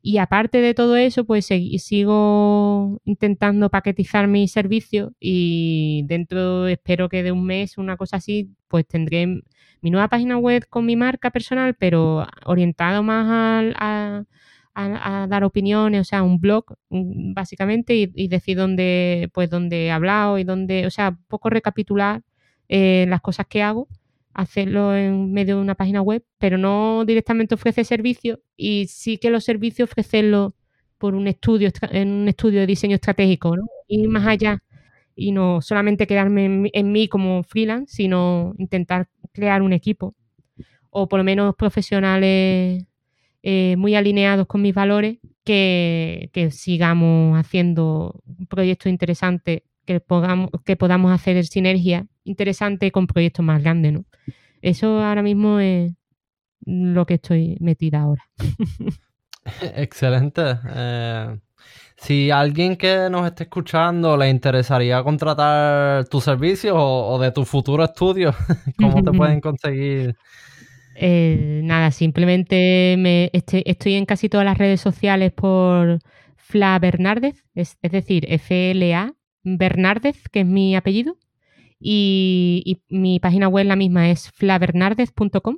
Y 0.01 0.17
aparte 0.17 0.61
de 0.61 0.73
todo 0.73 0.95
eso, 0.95 1.25
pues 1.25 1.47
sigo 1.47 3.01
intentando 3.05 3.69
paquetizar 3.69 4.27
mi 4.27 4.47
servicio 4.47 5.13
y 5.19 6.03
dentro, 6.07 6.67
espero 6.67 7.09
que 7.09 7.23
de 7.23 7.31
un 7.31 7.45
mes, 7.45 7.77
una 7.77 7.97
cosa 7.97 8.17
así, 8.17 8.49
pues 8.69 8.87
tendré 8.87 9.27
mi 9.81 9.91
nueva 9.91 10.07
página 10.07 10.37
web 10.37 10.65
con 10.69 10.85
mi 10.85 10.95
marca 10.95 11.31
personal, 11.31 11.75
pero 11.75 12.25
orientado 12.45 13.03
más 13.03 13.73
a, 13.75 14.23
dar 15.27 15.43
opiniones, 15.43 16.01
o 16.01 16.03
sea, 16.05 16.23
un 16.23 16.39
blog 16.39 16.77
básicamente 16.89 17.95
y, 18.15 18.27
decir 18.29 18.57
dónde, 18.57 19.29
pues 19.33 19.49
dónde 19.49 19.87
he 19.87 19.91
hablado 19.91 20.37
y 20.37 20.45
dónde, 20.45 20.87
o 20.87 20.89
sea, 20.91 21.09
un 21.09 21.25
poco 21.27 21.49
recapitular 21.49 22.21
eh, 22.69 23.05
las 23.09 23.19
cosas 23.21 23.47
que 23.47 23.61
hago 23.61 23.89
hacerlo 24.39 24.95
en 24.95 25.33
medio 25.33 25.57
de 25.57 25.61
una 25.61 25.75
página 25.75 26.01
web, 26.01 26.23
pero 26.37 26.57
no 26.57 27.03
directamente 27.05 27.55
ofrece 27.55 27.83
servicios 27.83 28.39
y 28.55 28.87
sí 28.87 29.17
que 29.17 29.29
los 29.29 29.43
servicios 29.43 29.89
ofrecerlo 29.89 30.55
por 30.97 31.13
un 31.13 31.27
estudio, 31.27 31.69
en 31.91 32.09
un 32.09 32.27
estudio 32.29 32.61
de 32.61 32.67
diseño 32.67 32.95
estratégico, 32.95 33.57
¿no? 33.57 33.63
Ir 33.87 34.07
más 34.07 34.25
allá 34.25 34.63
y 35.15 35.33
no 35.33 35.61
solamente 35.61 36.07
quedarme 36.07 36.69
en, 36.73 36.91
mí 36.91 37.09
como 37.09 37.43
freelance, 37.43 37.93
sino 37.93 38.53
intentar 38.57 39.09
crear 39.33 39.61
un 39.61 39.73
equipo 39.73 40.15
o 40.89 41.09
por 41.09 41.19
lo 41.19 41.23
menos 41.25 41.55
profesionales 41.55 42.85
eh, 43.43 43.75
muy 43.77 43.95
alineados 43.95 44.47
con 44.47 44.61
mis 44.61 44.73
valores 44.73 45.17
que, 45.43 46.29
que 46.33 46.51
sigamos 46.51 47.37
haciendo 47.37 48.21
proyectos 48.47 48.89
interesantes 48.89 49.63
que 49.89 49.99
podamos, 49.99 50.51
que 50.65 50.75
podamos 50.75 51.11
hacer 51.11 51.43
sinergia 51.47 52.05
interesante 52.23 52.91
con 52.91 53.07
proyectos 53.07 53.43
más 53.43 53.59
grandes, 53.63 53.91
¿no? 53.91 54.05
Eso 54.61 55.03
ahora 55.03 55.23
mismo 55.23 55.59
es 55.59 55.93
lo 56.63 57.07
que 57.07 57.15
estoy 57.15 57.57
metida 57.59 58.01
ahora. 58.01 58.21
Excelente. 59.75 60.43
Eh, 60.75 61.39
si 61.97 62.29
alguien 62.29 62.75
que 62.75 63.09
nos 63.09 63.25
esté 63.25 63.45
escuchando 63.45 64.15
le 64.15 64.29
interesaría 64.29 65.01
contratar 65.01 66.07
tu 66.07 66.21
servicio 66.21 66.75
o, 66.75 67.17
de 67.17 67.31
tu 67.31 67.43
futuro 67.43 67.83
estudio, 67.83 68.35
¿cómo 68.77 69.03
te 69.03 69.11
pueden 69.11 69.41
conseguir? 69.41 70.15
Eh, 70.97 71.61
nada, 71.63 71.89
simplemente 71.89 72.95
me 72.99 73.31
estoy, 73.33 73.95
en 73.95 74.05
casi 74.05 74.29
todas 74.29 74.45
las 74.45 74.59
redes 74.59 74.81
sociales 74.81 75.31
por 75.31 75.97
Fla 76.35 76.77
Bernárdez, 76.77 77.43
es, 77.55 77.79
es 77.81 77.91
decir, 77.91 78.27
F-L-A 78.29 79.15
Bernárdez, 79.57 80.27
que 80.31 80.41
es 80.41 80.45
mi 80.45 80.75
apellido. 80.75 81.17
Y, 81.79 82.81
mi 82.89 83.19
página 83.19 83.47
web 83.47 83.65
la 83.65 83.75
misma 83.75 84.09
es 84.09 84.29
flavernardez.com. 84.31 85.57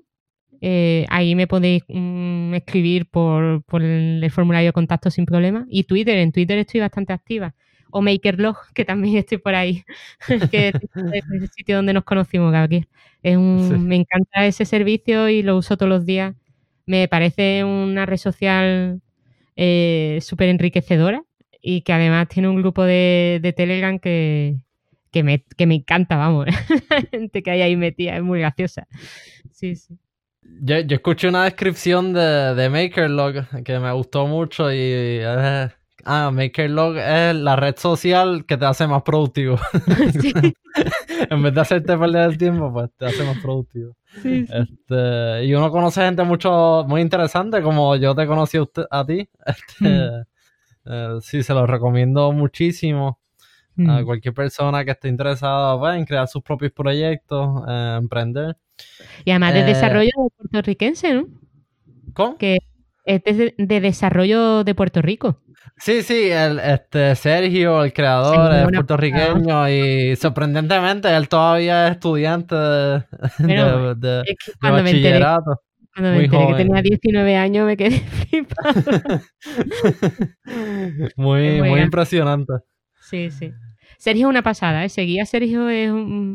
Eh, 0.63 1.07
ahí 1.09 1.33
me 1.33 1.47
podéis 1.47 1.83
mm, 1.87 2.53
escribir 2.53 3.07
por, 3.09 3.63
el, 3.81 4.29
formulario 4.31 4.69
de 4.69 4.73
contacto 4.73 5.09
sin 5.09 5.25
problema. 5.25 5.65
Y 5.69 5.85
Twitter, 5.85 6.17
en 6.17 6.31
Twitter 6.31 6.57
estoy 6.59 6.81
bastante 6.81 7.13
activa. 7.13 7.55
O 7.89 8.01
Makerlog, 8.01 8.57
que 8.73 8.85
también 8.85 9.17
estoy 9.17 9.39
por 9.39 9.55
ahí, 9.55 9.83
que 10.51 10.69
es 10.69 11.23
el 11.31 11.49
sitio 11.49 11.77
donde 11.77 11.93
nos 11.93 12.03
conocimos, 12.03 12.51
Gabriel. 12.51 12.87
Es 13.23 13.37
un, 13.37 13.87
Me 13.87 13.95
encanta 13.95 14.45
ese 14.45 14.65
servicio 14.65 15.29
y 15.29 15.43
lo 15.43 15.57
uso 15.57 15.77
todos 15.77 15.89
los 15.89 16.05
días. 16.05 16.35
Me 16.85 17.07
parece 17.07 17.63
una 17.63 18.05
red 18.05 18.17
social 18.17 19.01
eh, 19.55 20.19
súper 20.21 20.49
enriquecedora 20.49 21.23
y 21.61 21.81
que 21.81 21.93
además 21.93 22.27
tiene 22.27 22.49
un 22.49 22.55
grupo 22.57 22.83
de, 22.83 23.39
de 23.41 23.53
Telegram 23.53 23.99
que, 23.99 24.57
que, 25.11 25.23
me, 25.23 25.43
que 25.57 25.67
me 25.67 25.75
encanta, 25.75 26.17
vamos. 26.17 26.47
La 26.89 27.01
gente 27.11 27.43
que 27.43 27.51
hay 27.51 27.61
ahí 27.61 27.75
metida 27.75 28.15
es 28.15 28.23
muy 28.23 28.39
graciosa. 28.39 28.87
Sí, 29.51 29.75
sí. 29.75 29.97
Yo, 30.61 30.79
yo 30.79 30.95
escuché 30.95 31.27
una 31.27 31.43
descripción 31.43 32.13
de, 32.13 32.55
de 32.55 32.69
MakerLog 32.69 33.63
que 33.63 33.79
me 33.79 33.91
gustó 33.91 34.27
mucho 34.27 34.71
y... 34.73 35.21
ah, 35.23 36.31
MakerLog 36.31 36.97
es 36.97 37.35
la 37.35 37.55
red 37.55 37.75
social 37.77 38.45
que 38.45 38.57
te 38.57 38.65
hace 38.65 38.87
más 38.87 39.03
productivo. 39.03 39.57
en 41.29 41.43
vez 41.43 41.53
de 41.53 41.61
hacerte 41.61 41.97
perder 41.97 42.31
el 42.31 42.37
tiempo, 42.37 42.71
pues 42.73 42.89
te 42.97 43.05
hace 43.05 43.23
más 43.23 43.37
productivo. 43.39 43.95
Sí, 44.21 44.45
Este, 44.49 45.45
y 45.45 45.53
uno 45.53 45.71
conoce 45.71 46.01
gente 46.01 46.23
mucho 46.23 46.83
muy 46.87 47.01
interesante, 47.01 47.61
como 47.61 47.95
yo 47.95 48.13
te 48.15 48.27
conocí 48.27 48.57
a, 48.57 48.63
usted, 48.63 48.83
a 48.89 49.05
ti. 49.05 49.29
Este, 49.45 49.89
mm. 49.89 50.23
Eh, 50.85 51.17
sí, 51.21 51.43
se 51.43 51.53
lo 51.53 51.65
recomiendo 51.65 52.31
muchísimo 52.31 53.19
a 53.77 54.01
mm. 54.01 54.05
cualquier 54.05 54.33
persona 54.33 54.83
que 54.83 54.91
esté 54.91 55.07
interesada 55.07 55.79
pues, 55.79 55.97
en 55.97 56.05
crear 56.05 56.27
sus 56.27 56.41
propios 56.43 56.71
proyectos, 56.71 57.63
eh, 57.67 57.97
emprender. 57.99 58.57
Y 59.25 59.31
además 59.31 59.53
de 59.53 59.61
eh, 59.61 59.65
desarrollo 59.65 60.11
puertorriquense, 60.37 61.13
¿no? 61.13 61.27
¿Cómo? 62.13 62.37
Que 62.37 62.57
es 63.05 63.23
de, 63.23 63.79
desarrollo 63.79 64.63
de 64.63 64.75
Puerto 64.75 65.01
Rico. 65.01 65.41
Sí, 65.77 66.03
sí, 66.03 66.29
el, 66.29 66.59
este 66.59 67.15
Sergio, 67.15 67.83
el 67.83 67.93
creador, 67.93 68.53
es 68.53 68.63
puertorriqueño 68.71 69.69
y 69.69 70.15
sorprendentemente 70.15 71.15
él 71.15 71.27
todavía 71.27 71.87
es 71.87 71.93
estudiante 71.93 72.55
de, 72.55 74.23
bachillerato. 74.61 75.61
Cuando 75.93 76.17
me 76.17 76.25
enteré 76.25 76.47
que 76.47 76.53
tenía 76.53 76.81
19 76.81 77.35
años 77.35 77.67
me 77.67 77.77
quedé 77.77 77.99
flipado. 77.99 79.21
muy, 81.15 81.61
muy 81.61 81.81
impresionante. 81.81 82.53
Sí, 83.01 83.29
sí. 83.31 83.51
Sergio 83.97 84.27
es 84.27 84.29
una 84.29 84.41
pasada, 84.41 84.85
¿eh? 84.85 84.89
Seguía 84.89 85.25
Sergio 85.25 85.69
es 85.69 85.91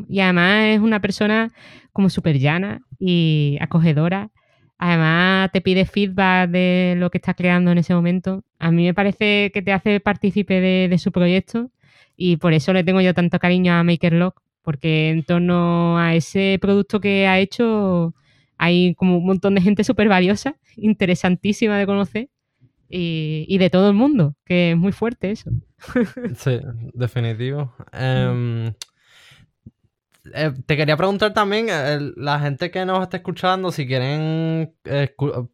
y 0.07 0.19
además 0.19 0.65
es 0.65 0.79
una 0.79 1.01
persona 1.01 1.51
como 1.91 2.09
súper 2.09 2.37
llana 2.39 2.81
y 2.99 3.57
acogedora. 3.59 4.29
Además 4.77 5.49
te 5.51 5.61
pide 5.61 5.85
feedback 5.85 6.49
de 6.49 6.95
lo 6.97 7.09
que 7.09 7.17
estás 7.17 7.35
creando 7.35 7.71
en 7.71 7.79
ese 7.79 7.95
momento. 7.95 8.43
A 8.59 8.71
mí 8.71 8.85
me 8.85 8.93
parece 8.93 9.51
que 9.51 9.61
te 9.63 9.73
hace 9.73 9.99
partícipe 9.99 10.61
de, 10.61 10.87
de 10.87 10.97
su 10.99 11.11
proyecto 11.11 11.71
y 12.15 12.37
por 12.37 12.53
eso 12.53 12.73
le 12.73 12.83
tengo 12.83 13.01
yo 13.01 13.13
tanto 13.13 13.39
cariño 13.39 13.73
a 13.73 13.83
MakerLock, 13.83 14.39
porque 14.61 15.09
en 15.09 15.23
torno 15.23 15.97
a 15.97 16.15
ese 16.15 16.57
producto 16.61 16.99
que 16.99 17.27
ha 17.27 17.39
hecho 17.39 18.13
hay 18.57 18.95
como 18.95 19.17
un 19.17 19.25
montón 19.25 19.55
de 19.55 19.61
gente 19.61 19.83
súper 19.83 20.07
valiosa, 20.09 20.55
interesantísima 20.75 21.77
de 21.77 21.85
conocer 21.85 22.29
y, 22.89 23.57
de 23.57 23.69
todo 23.69 23.89
el 23.89 23.95
mundo, 23.95 24.35
que 24.45 24.71
es 24.71 24.77
muy 24.77 24.91
fuerte 24.91 25.31
eso. 25.31 25.51
Sí, 26.35 26.59
definitivo. 26.93 27.73
Em, 27.91 28.73
eh, 30.33 30.53
te 30.65 30.77
quería 30.77 30.97
preguntar 30.97 31.33
también, 31.33 31.67
la 32.15 32.39
gente 32.39 32.71
que 32.71 32.85
nos 32.85 33.03
está 33.03 33.17
escuchando, 33.17 33.71
si 33.71 33.85
quieren 33.85 34.73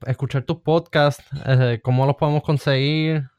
escuchar 0.05 0.43
tus 0.43 0.57
podcasts, 0.57 1.23
eh, 1.45 1.79
¿cómo 1.83 2.05
los 2.05 2.15
podemos 2.15 2.43
conseguir? 2.43 3.29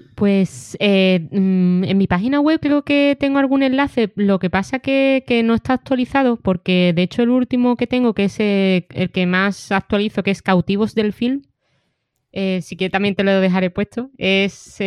Eh, 0.00 0.10
pues 0.14 0.76
eh, 0.80 1.28
mm, 1.30 1.84
en 1.84 1.98
mi 1.98 2.06
página 2.06 2.40
web 2.40 2.60
creo 2.60 2.84
que 2.84 3.16
tengo 3.18 3.38
algún 3.38 3.62
enlace, 3.62 4.12
lo 4.16 4.38
que 4.38 4.50
pasa 4.50 4.78
que, 4.78 5.24
que 5.26 5.42
no 5.42 5.54
está 5.54 5.74
actualizado 5.74 6.36
porque 6.36 6.92
de 6.94 7.02
hecho 7.02 7.22
el 7.22 7.30
último 7.30 7.76
que 7.76 7.86
tengo, 7.86 8.12
que 8.14 8.24
es 8.24 8.38
eh, 8.38 8.86
el 8.90 9.10
que 9.10 9.26
más 9.26 9.72
actualizo, 9.72 10.22
que 10.22 10.30
es 10.30 10.42
Cautivos 10.42 10.94
del 10.94 11.12
Film, 11.12 11.42
eh, 12.32 12.60
sí 12.62 12.76
que 12.76 12.90
también 12.90 13.14
te 13.14 13.24
lo 13.24 13.40
dejaré 13.40 13.70
puesto, 13.70 14.10
es 14.18 14.78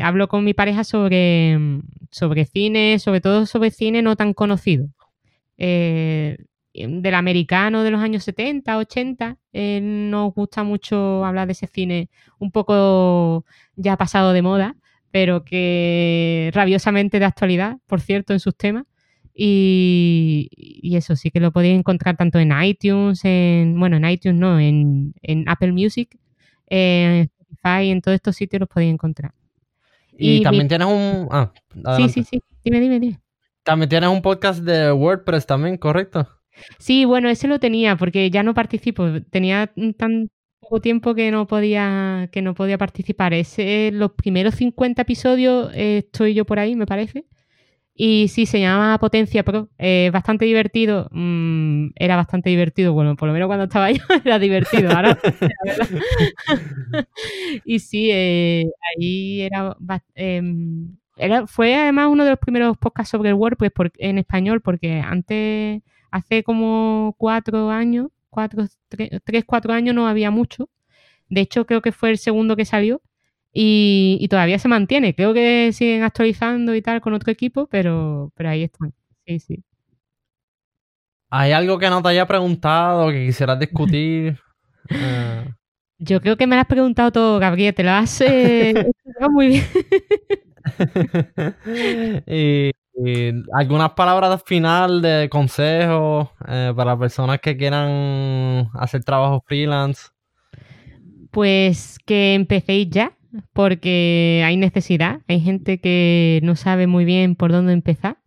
hablo 0.00 0.28
con 0.28 0.44
mi 0.44 0.54
pareja 0.54 0.84
sobre, 0.84 1.58
sobre 2.10 2.44
cine, 2.46 2.98
sobre 2.98 3.20
todo 3.20 3.46
sobre 3.46 3.70
cine 3.70 4.00
no 4.02 4.16
tan 4.16 4.32
conocido. 4.32 4.88
Del 6.86 7.14
americano 7.14 7.82
de 7.82 7.90
los 7.90 8.00
años 8.00 8.24
70, 8.24 8.76
80. 8.76 9.36
Eh, 9.52 9.80
nos 9.82 10.34
gusta 10.34 10.62
mucho 10.62 11.24
hablar 11.24 11.46
de 11.46 11.52
ese 11.52 11.66
cine 11.66 12.10
un 12.38 12.50
poco 12.50 13.44
ya 13.76 13.96
pasado 13.96 14.32
de 14.32 14.42
moda, 14.42 14.76
pero 15.10 15.44
que 15.44 16.50
rabiosamente 16.52 17.18
de 17.18 17.24
actualidad, 17.24 17.78
por 17.86 18.00
cierto, 18.00 18.32
en 18.32 18.40
sus 18.40 18.56
temas. 18.56 18.84
Y, 19.38 20.50
eso 20.96 21.14
sí 21.14 21.30
que 21.30 21.40
lo 21.40 21.52
podéis 21.52 21.78
encontrar 21.78 22.16
tanto 22.16 22.38
en 22.38 22.52
iTunes, 22.62 23.20
en, 23.24 23.78
bueno, 23.78 23.96
en 23.98 24.08
iTunes 24.08 24.40
no, 24.40 24.58
en, 24.58 25.14
Apple 25.46 25.72
Music, 25.72 26.18
en 26.68 27.22
Spotify, 27.22 27.90
en 27.90 28.00
todos 28.00 28.14
estos 28.14 28.34
sitios 28.34 28.60
los 28.60 28.68
podéis 28.68 28.94
encontrar. 28.94 29.32
Y, 30.16 30.42
también 30.42 30.68
tienes 30.68 30.88
un... 30.88 31.28
Ah, 31.30 31.52
sí, 31.96 32.08
sí, 32.08 32.24
sí, 32.24 32.42
dime, 32.64 32.80
dime, 32.80 32.98
dime. 32.98 33.20
También 33.62 33.88
tienes 33.90 34.08
un 34.08 34.22
podcast 34.22 34.60
de 34.60 34.90
WordPress 34.92 35.44
también, 35.44 35.76
¿correcto? 35.76 36.26
Sí, 36.78 37.04
bueno, 37.04 37.28
ese 37.28 37.48
lo 37.48 37.58
tenía 37.60 37.96
porque 37.96 38.30
ya 38.30 38.42
no 38.42 38.54
participo. 38.54 39.06
Tenía 39.30 39.72
tan 39.98 40.30
poco 40.60 40.80
tiempo 40.80 41.14
que 41.14 41.30
no 41.30 41.46
podía, 41.46 42.28
que 42.32 42.42
no 42.42 42.54
podía 42.54 42.78
participar. 42.78 43.34
Ese, 43.34 43.90
los 43.92 44.12
primeros 44.12 44.54
50 44.56 45.02
episodios 45.02 45.70
eh, 45.74 45.98
estoy 45.98 46.34
yo 46.34 46.44
por 46.44 46.58
ahí, 46.58 46.76
me 46.76 46.86
parece. 46.86 47.26
Y 47.98 48.28
sí, 48.28 48.44
se 48.46 48.60
llama 48.60 48.98
Potencia 48.98 49.42
Pro. 49.42 49.70
Eh, 49.78 50.10
bastante 50.12 50.44
divertido. 50.44 51.08
Mm, 51.12 51.88
era 51.96 52.16
bastante 52.16 52.50
divertido. 52.50 52.92
Bueno, 52.92 53.16
por 53.16 53.28
lo 53.28 53.32
menos 53.32 53.46
cuando 53.48 53.64
estaba 53.64 53.90
yo 53.90 54.02
era 54.24 54.38
divertido. 54.38 54.90
Ahora, 54.90 55.18
y 57.64 57.78
sí, 57.78 58.10
eh, 58.12 58.66
ahí 58.98 59.40
era, 59.42 59.76
em, 60.14 60.96
era, 61.16 61.46
Fue 61.46 61.74
además 61.74 62.08
uno 62.10 62.24
de 62.24 62.30
los 62.30 62.38
primeros 62.38 62.76
podcasts 62.76 63.10
sobre 63.10 63.30
el 63.30 63.34
WordPress 63.34 63.72
en 63.98 64.18
español, 64.18 64.60
porque 64.60 65.00
antes, 65.00 65.82
hace 66.16 66.42
como 66.42 67.14
cuatro 67.18 67.70
años, 67.70 68.08
cuatro, 68.30 68.66
tres, 68.88 69.44
cuatro 69.46 69.72
años 69.72 69.94
no 69.94 70.08
había 70.08 70.30
mucho. 70.30 70.68
De 71.28 71.40
hecho, 71.42 71.66
creo 71.66 71.82
que 71.82 71.92
fue 71.92 72.10
el 72.10 72.18
segundo 72.18 72.56
que 72.56 72.64
salió 72.64 73.02
y, 73.52 74.26
todavía 74.30 74.58
se 74.58 74.68
mantiene. 74.68 75.14
Creo 75.14 75.34
que 75.34 75.72
siguen 75.72 76.02
actualizando 76.02 76.74
y 76.74 76.82
tal 76.82 77.00
con 77.00 77.14
otro 77.14 77.32
equipo, 77.32 77.66
pero, 77.66 78.32
pero 78.34 78.50
ahí 78.50 78.64
están. 78.64 78.92
Sí, 79.26 79.38
sí. 79.40 79.64
¿Hay 81.30 81.52
algo 81.52 81.78
que 81.78 81.90
no 81.90 82.02
te 82.02 82.10
haya 82.10 82.26
preguntado, 82.26 83.10
que 83.10 83.26
quisieras 83.26 83.58
discutir? 83.58 84.38
Eh. 84.88 85.44
Yo 85.98 86.20
creo 86.20 86.36
que 86.36 86.46
me 86.46 86.54
lo 86.54 86.60
has 86.60 86.68
preguntado 86.68 87.10
todo, 87.10 87.40
Gabriel. 87.40 87.74
Te 87.74 87.82
lo 87.82 87.90
has 87.90 88.20
eh, 88.20 88.86
muy 89.30 89.48
bien. 89.48 89.64
y, 92.26 92.70
algunas 93.52 93.90
palabras 93.92 94.42
final 94.44 95.02
de 95.02 95.28
consejo 95.28 96.32
eh, 96.48 96.72
para 96.74 96.98
personas 96.98 97.40
que 97.40 97.56
quieran 97.56 98.70
hacer 98.74 99.04
trabajo 99.04 99.42
freelance. 99.46 100.08
Pues 101.30 101.98
que 102.06 102.34
empecéis 102.34 102.88
ya, 102.88 103.12
porque 103.52 104.42
hay 104.44 104.56
necesidad, 104.56 105.20
hay 105.28 105.40
gente 105.40 105.78
que 105.78 106.40
no 106.42 106.56
sabe 106.56 106.86
muy 106.86 107.04
bien 107.04 107.34
por 107.36 107.52
dónde 107.52 107.72
empezar. 107.72 108.18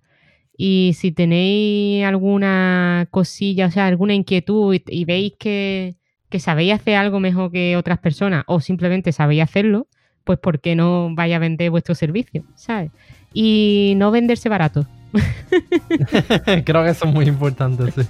Y 0.55 0.91
si 0.95 1.11
tenéis 1.11 2.03
alguna 2.05 3.07
cosilla, 3.11 3.67
o 3.67 3.72
sea, 3.72 3.88
alguna 3.88 4.13
inquietud 4.13 4.76
y, 4.88 5.05
veis 5.05 5.34
que, 5.39 5.95
que, 6.30 6.39
sabéis 6.39 6.74
hacer 6.74 6.95
algo 6.95 7.20
mejor 7.20 7.51
que 7.51 7.78
otras 7.78 7.99
personas 7.99 8.43
o 8.45 8.59
simplemente 8.59 9.13
sabéis 9.13 9.43
hacerlo, 9.43 9.88
pues 10.26 10.38
¿por 10.38 10.59
qué 10.59 10.76
no 10.76 11.15
vaya 11.15 11.38
a 11.38 11.39
vender 11.39 11.72
vuestro 11.72 11.95
servicio? 11.95 12.43
¿Sabes? 12.55 12.91
Y 13.34 13.93
no 13.97 14.11
venderse 14.11 14.49
barato. 14.49 14.86
Creo 16.65 16.84
que 16.84 16.89
eso 16.89 17.05
es 17.05 17.13
muy 17.13 17.25
importante, 17.25 17.91
sí. 17.91 18.07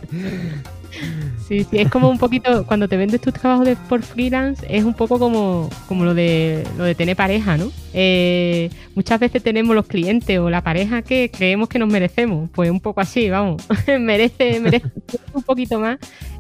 Sí, 1.47 1.63
sí, 1.63 1.80
es 1.80 1.89
como 1.89 2.09
un 2.09 2.20
poquito, 2.20 2.65
cuando 2.67 2.88
te 2.88 2.95
vendes 2.95 3.22
tus 3.22 3.34
trabajos 3.34 3.65
de, 3.65 3.76
por 3.76 4.03
freelance, 4.03 4.63
es 4.70 4.84
un 4.84 4.93
poco 4.93 5.17
como, 5.17 5.70
como 5.88 6.05
lo, 6.05 6.13
de, 6.13 6.63
lo 6.78 6.84
de 6.84 6.93
tener 6.93 7.15
pareja, 7.15 7.57
¿no? 7.57 7.72
Eh, 7.93 8.70
muchas 8.93 9.20
veces 9.20 9.41
tenemos 9.41 9.76
los 9.76 9.88
clientes 9.88 10.38
o 10.38 10.51
la 10.51 10.61
pareja 10.61 11.01
que 11.01 11.32
creemos 11.36 11.67
que 11.67 11.80
nos 11.80 11.89
merecemos, 11.89 12.51
pues 12.53 12.70
un 12.70 12.80
poco 12.80 13.01
así, 13.01 13.30
vamos, 13.32 13.63
merece, 13.99 14.59
merece 14.59 14.91
un 15.34 15.41
poquito 15.41 15.80
más 15.80 15.97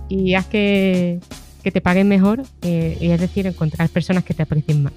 y 0.09 0.35
haz 0.35 0.45
que, 0.45 1.19
que 1.63 1.71
te 1.71 1.81
paguen 1.81 2.07
mejor, 2.07 2.43
eh, 2.61 2.95
y 3.01 3.09
es 3.09 3.19
decir, 3.19 3.47
encontrar 3.47 3.89
personas 3.89 4.23
que 4.23 4.35
te 4.35 4.43
aprecien 4.43 4.83
más. 4.83 4.93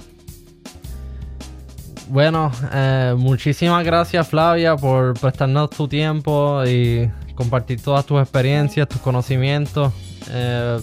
Bueno, 2.13 2.53
eh, 2.75 3.15
muchísimas 3.17 3.83
gracias 3.87 4.29
Flavia 4.29 4.77
por 4.77 5.19
prestarnos 5.19 5.71
tu 5.71 5.89
tiempo 5.89 6.63
y 6.63 7.11
compartir 7.35 7.81
todas 7.81 8.05
tus 8.05 8.21
experiencias, 8.21 8.87
tus 8.87 9.01
conocimientos. 9.01 9.95
Eh, 10.29 10.79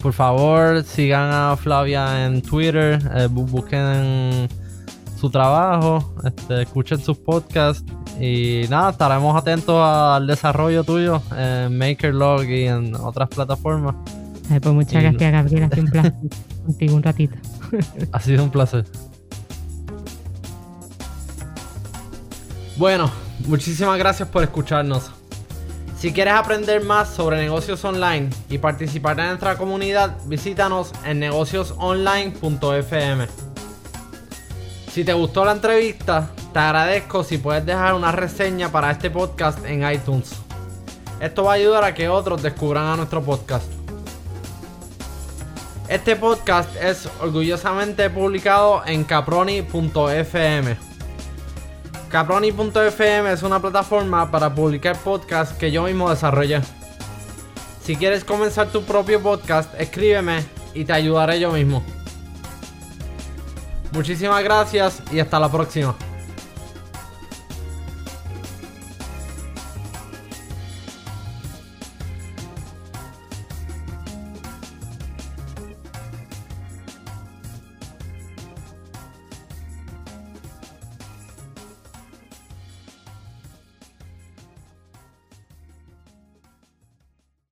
por 0.00 0.12
favor, 0.12 0.84
sigan 0.84 1.32
a 1.32 1.56
Flavia 1.56 2.24
en 2.26 2.42
Twitter, 2.42 3.00
eh, 3.12 3.26
busquen 3.28 4.46
su 5.18 5.28
trabajo, 5.30 6.14
este, 6.24 6.62
escuchen 6.62 7.00
sus 7.00 7.18
podcasts 7.18 7.84
y 8.20 8.62
nada, 8.70 8.90
estaremos 8.90 9.36
atentos 9.36 9.84
al 9.84 10.28
desarrollo 10.28 10.84
tuyo 10.84 11.20
en 11.36 11.76
MakerLog 11.76 12.44
y 12.44 12.68
en 12.68 12.94
otras 12.94 13.28
plataformas. 13.30 13.96
pues 14.46 14.74
muchas 14.74 15.02
gracias, 15.02 15.32
Gabriel. 15.32 15.64
Ha 15.64 15.70
sido 15.70 15.82
un 15.82 15.90
placer 15.90 16.14
contigo 16.66 16.94
un 16.94 17.02
ratito. 17.02 17.36
ha 18.12 18.20
sido 18.20 18.44
un 18.44 18.50
placer. 18.50 18.84
Bueno, 22.78 23.10
muchísimas 23.48 23.98
gracias 23.98 24.28
por 24.28 24.44
escucharnos. 24.44 25.10
Si 25.98 26.12
quieres 26.12 26.34
aprender 26.34 26.84
más 26.84 27.12
sobre 27.12 27.38
negocios 27.38 27.84
online 27.84 28.30
y 28.48 28.58
participar 28.58 29.18
en 29.18 29.26
nuestra 29.26 29.58
comunidad, 29.58 30.16
visítanos 30.26 30.92
en 31.04 31.18
negociosonline.fm. 31.18 33.26
Si 34.92 35.02
te 35.02 35.12
gustó 35.12 35.44
la 35.44 35.50
entrevista, 35.52 36.30
te 36.52 36.58
agradezco 36.60 37.24
si 37.24 37.38
puedes 37.38 37.66
dejar 37.66 37.94
una 37.94 38.12
reseña 38.12 38.70
para 38.70 38.92
este 38.92 39.10
podcast 39.10 39.66
en 39.66 39.90
iTunes. 39.90 40.30
Esto 41.20 41.42
va 41.42 41.54
a 41.54 41.56
ayudar 41.56 41.82
a 41.82 41.94
que 41.94 42.08
otros 42.08 42.44
descubran 42.44 42.86
a 42.86 42.96
nuestro 42.96 43.22
podcast. 43.22 43.66
Este 45.88 46.14
podcast 46.14 46.70
es 46.80 47.08
orgullosamente 47.20 48.08
publicado 48.08 48.82
en 48.86 49.02
caproni.fm. 49.02 50.76
Caproni.fm 52.10 53.30
es 53.32 53.42
una 53.42 53.60
plataforma 53.60 54.30
para 54.30 54.54
publicar 54.54 54.96
podcasts 54.96 55.54
que 55.58 55.70
yo 55.70 55.82
mismo 55.82 56.08
desarrollé. 56.08 56.62
Si 57.82 57.96
quieres 57.96 58.24
comenzar 58.24 58.68
tu 58.68 58.82
propio 58.82 59.22
podcast, 59.22 59.78
escríbeme 59.78 60.42
y 60.72 60.86
te 60.86 60.94
ayudaré 60.94 61.38
yo 61.38 61.52
mismo. 61.52 61.82
Muchísimas 63.92 64.42
gracias 64.42 65.02
y 65.12 65.20
hasta 65.20 65.38
la 65.38 65.50
próxima. 65.50 65.94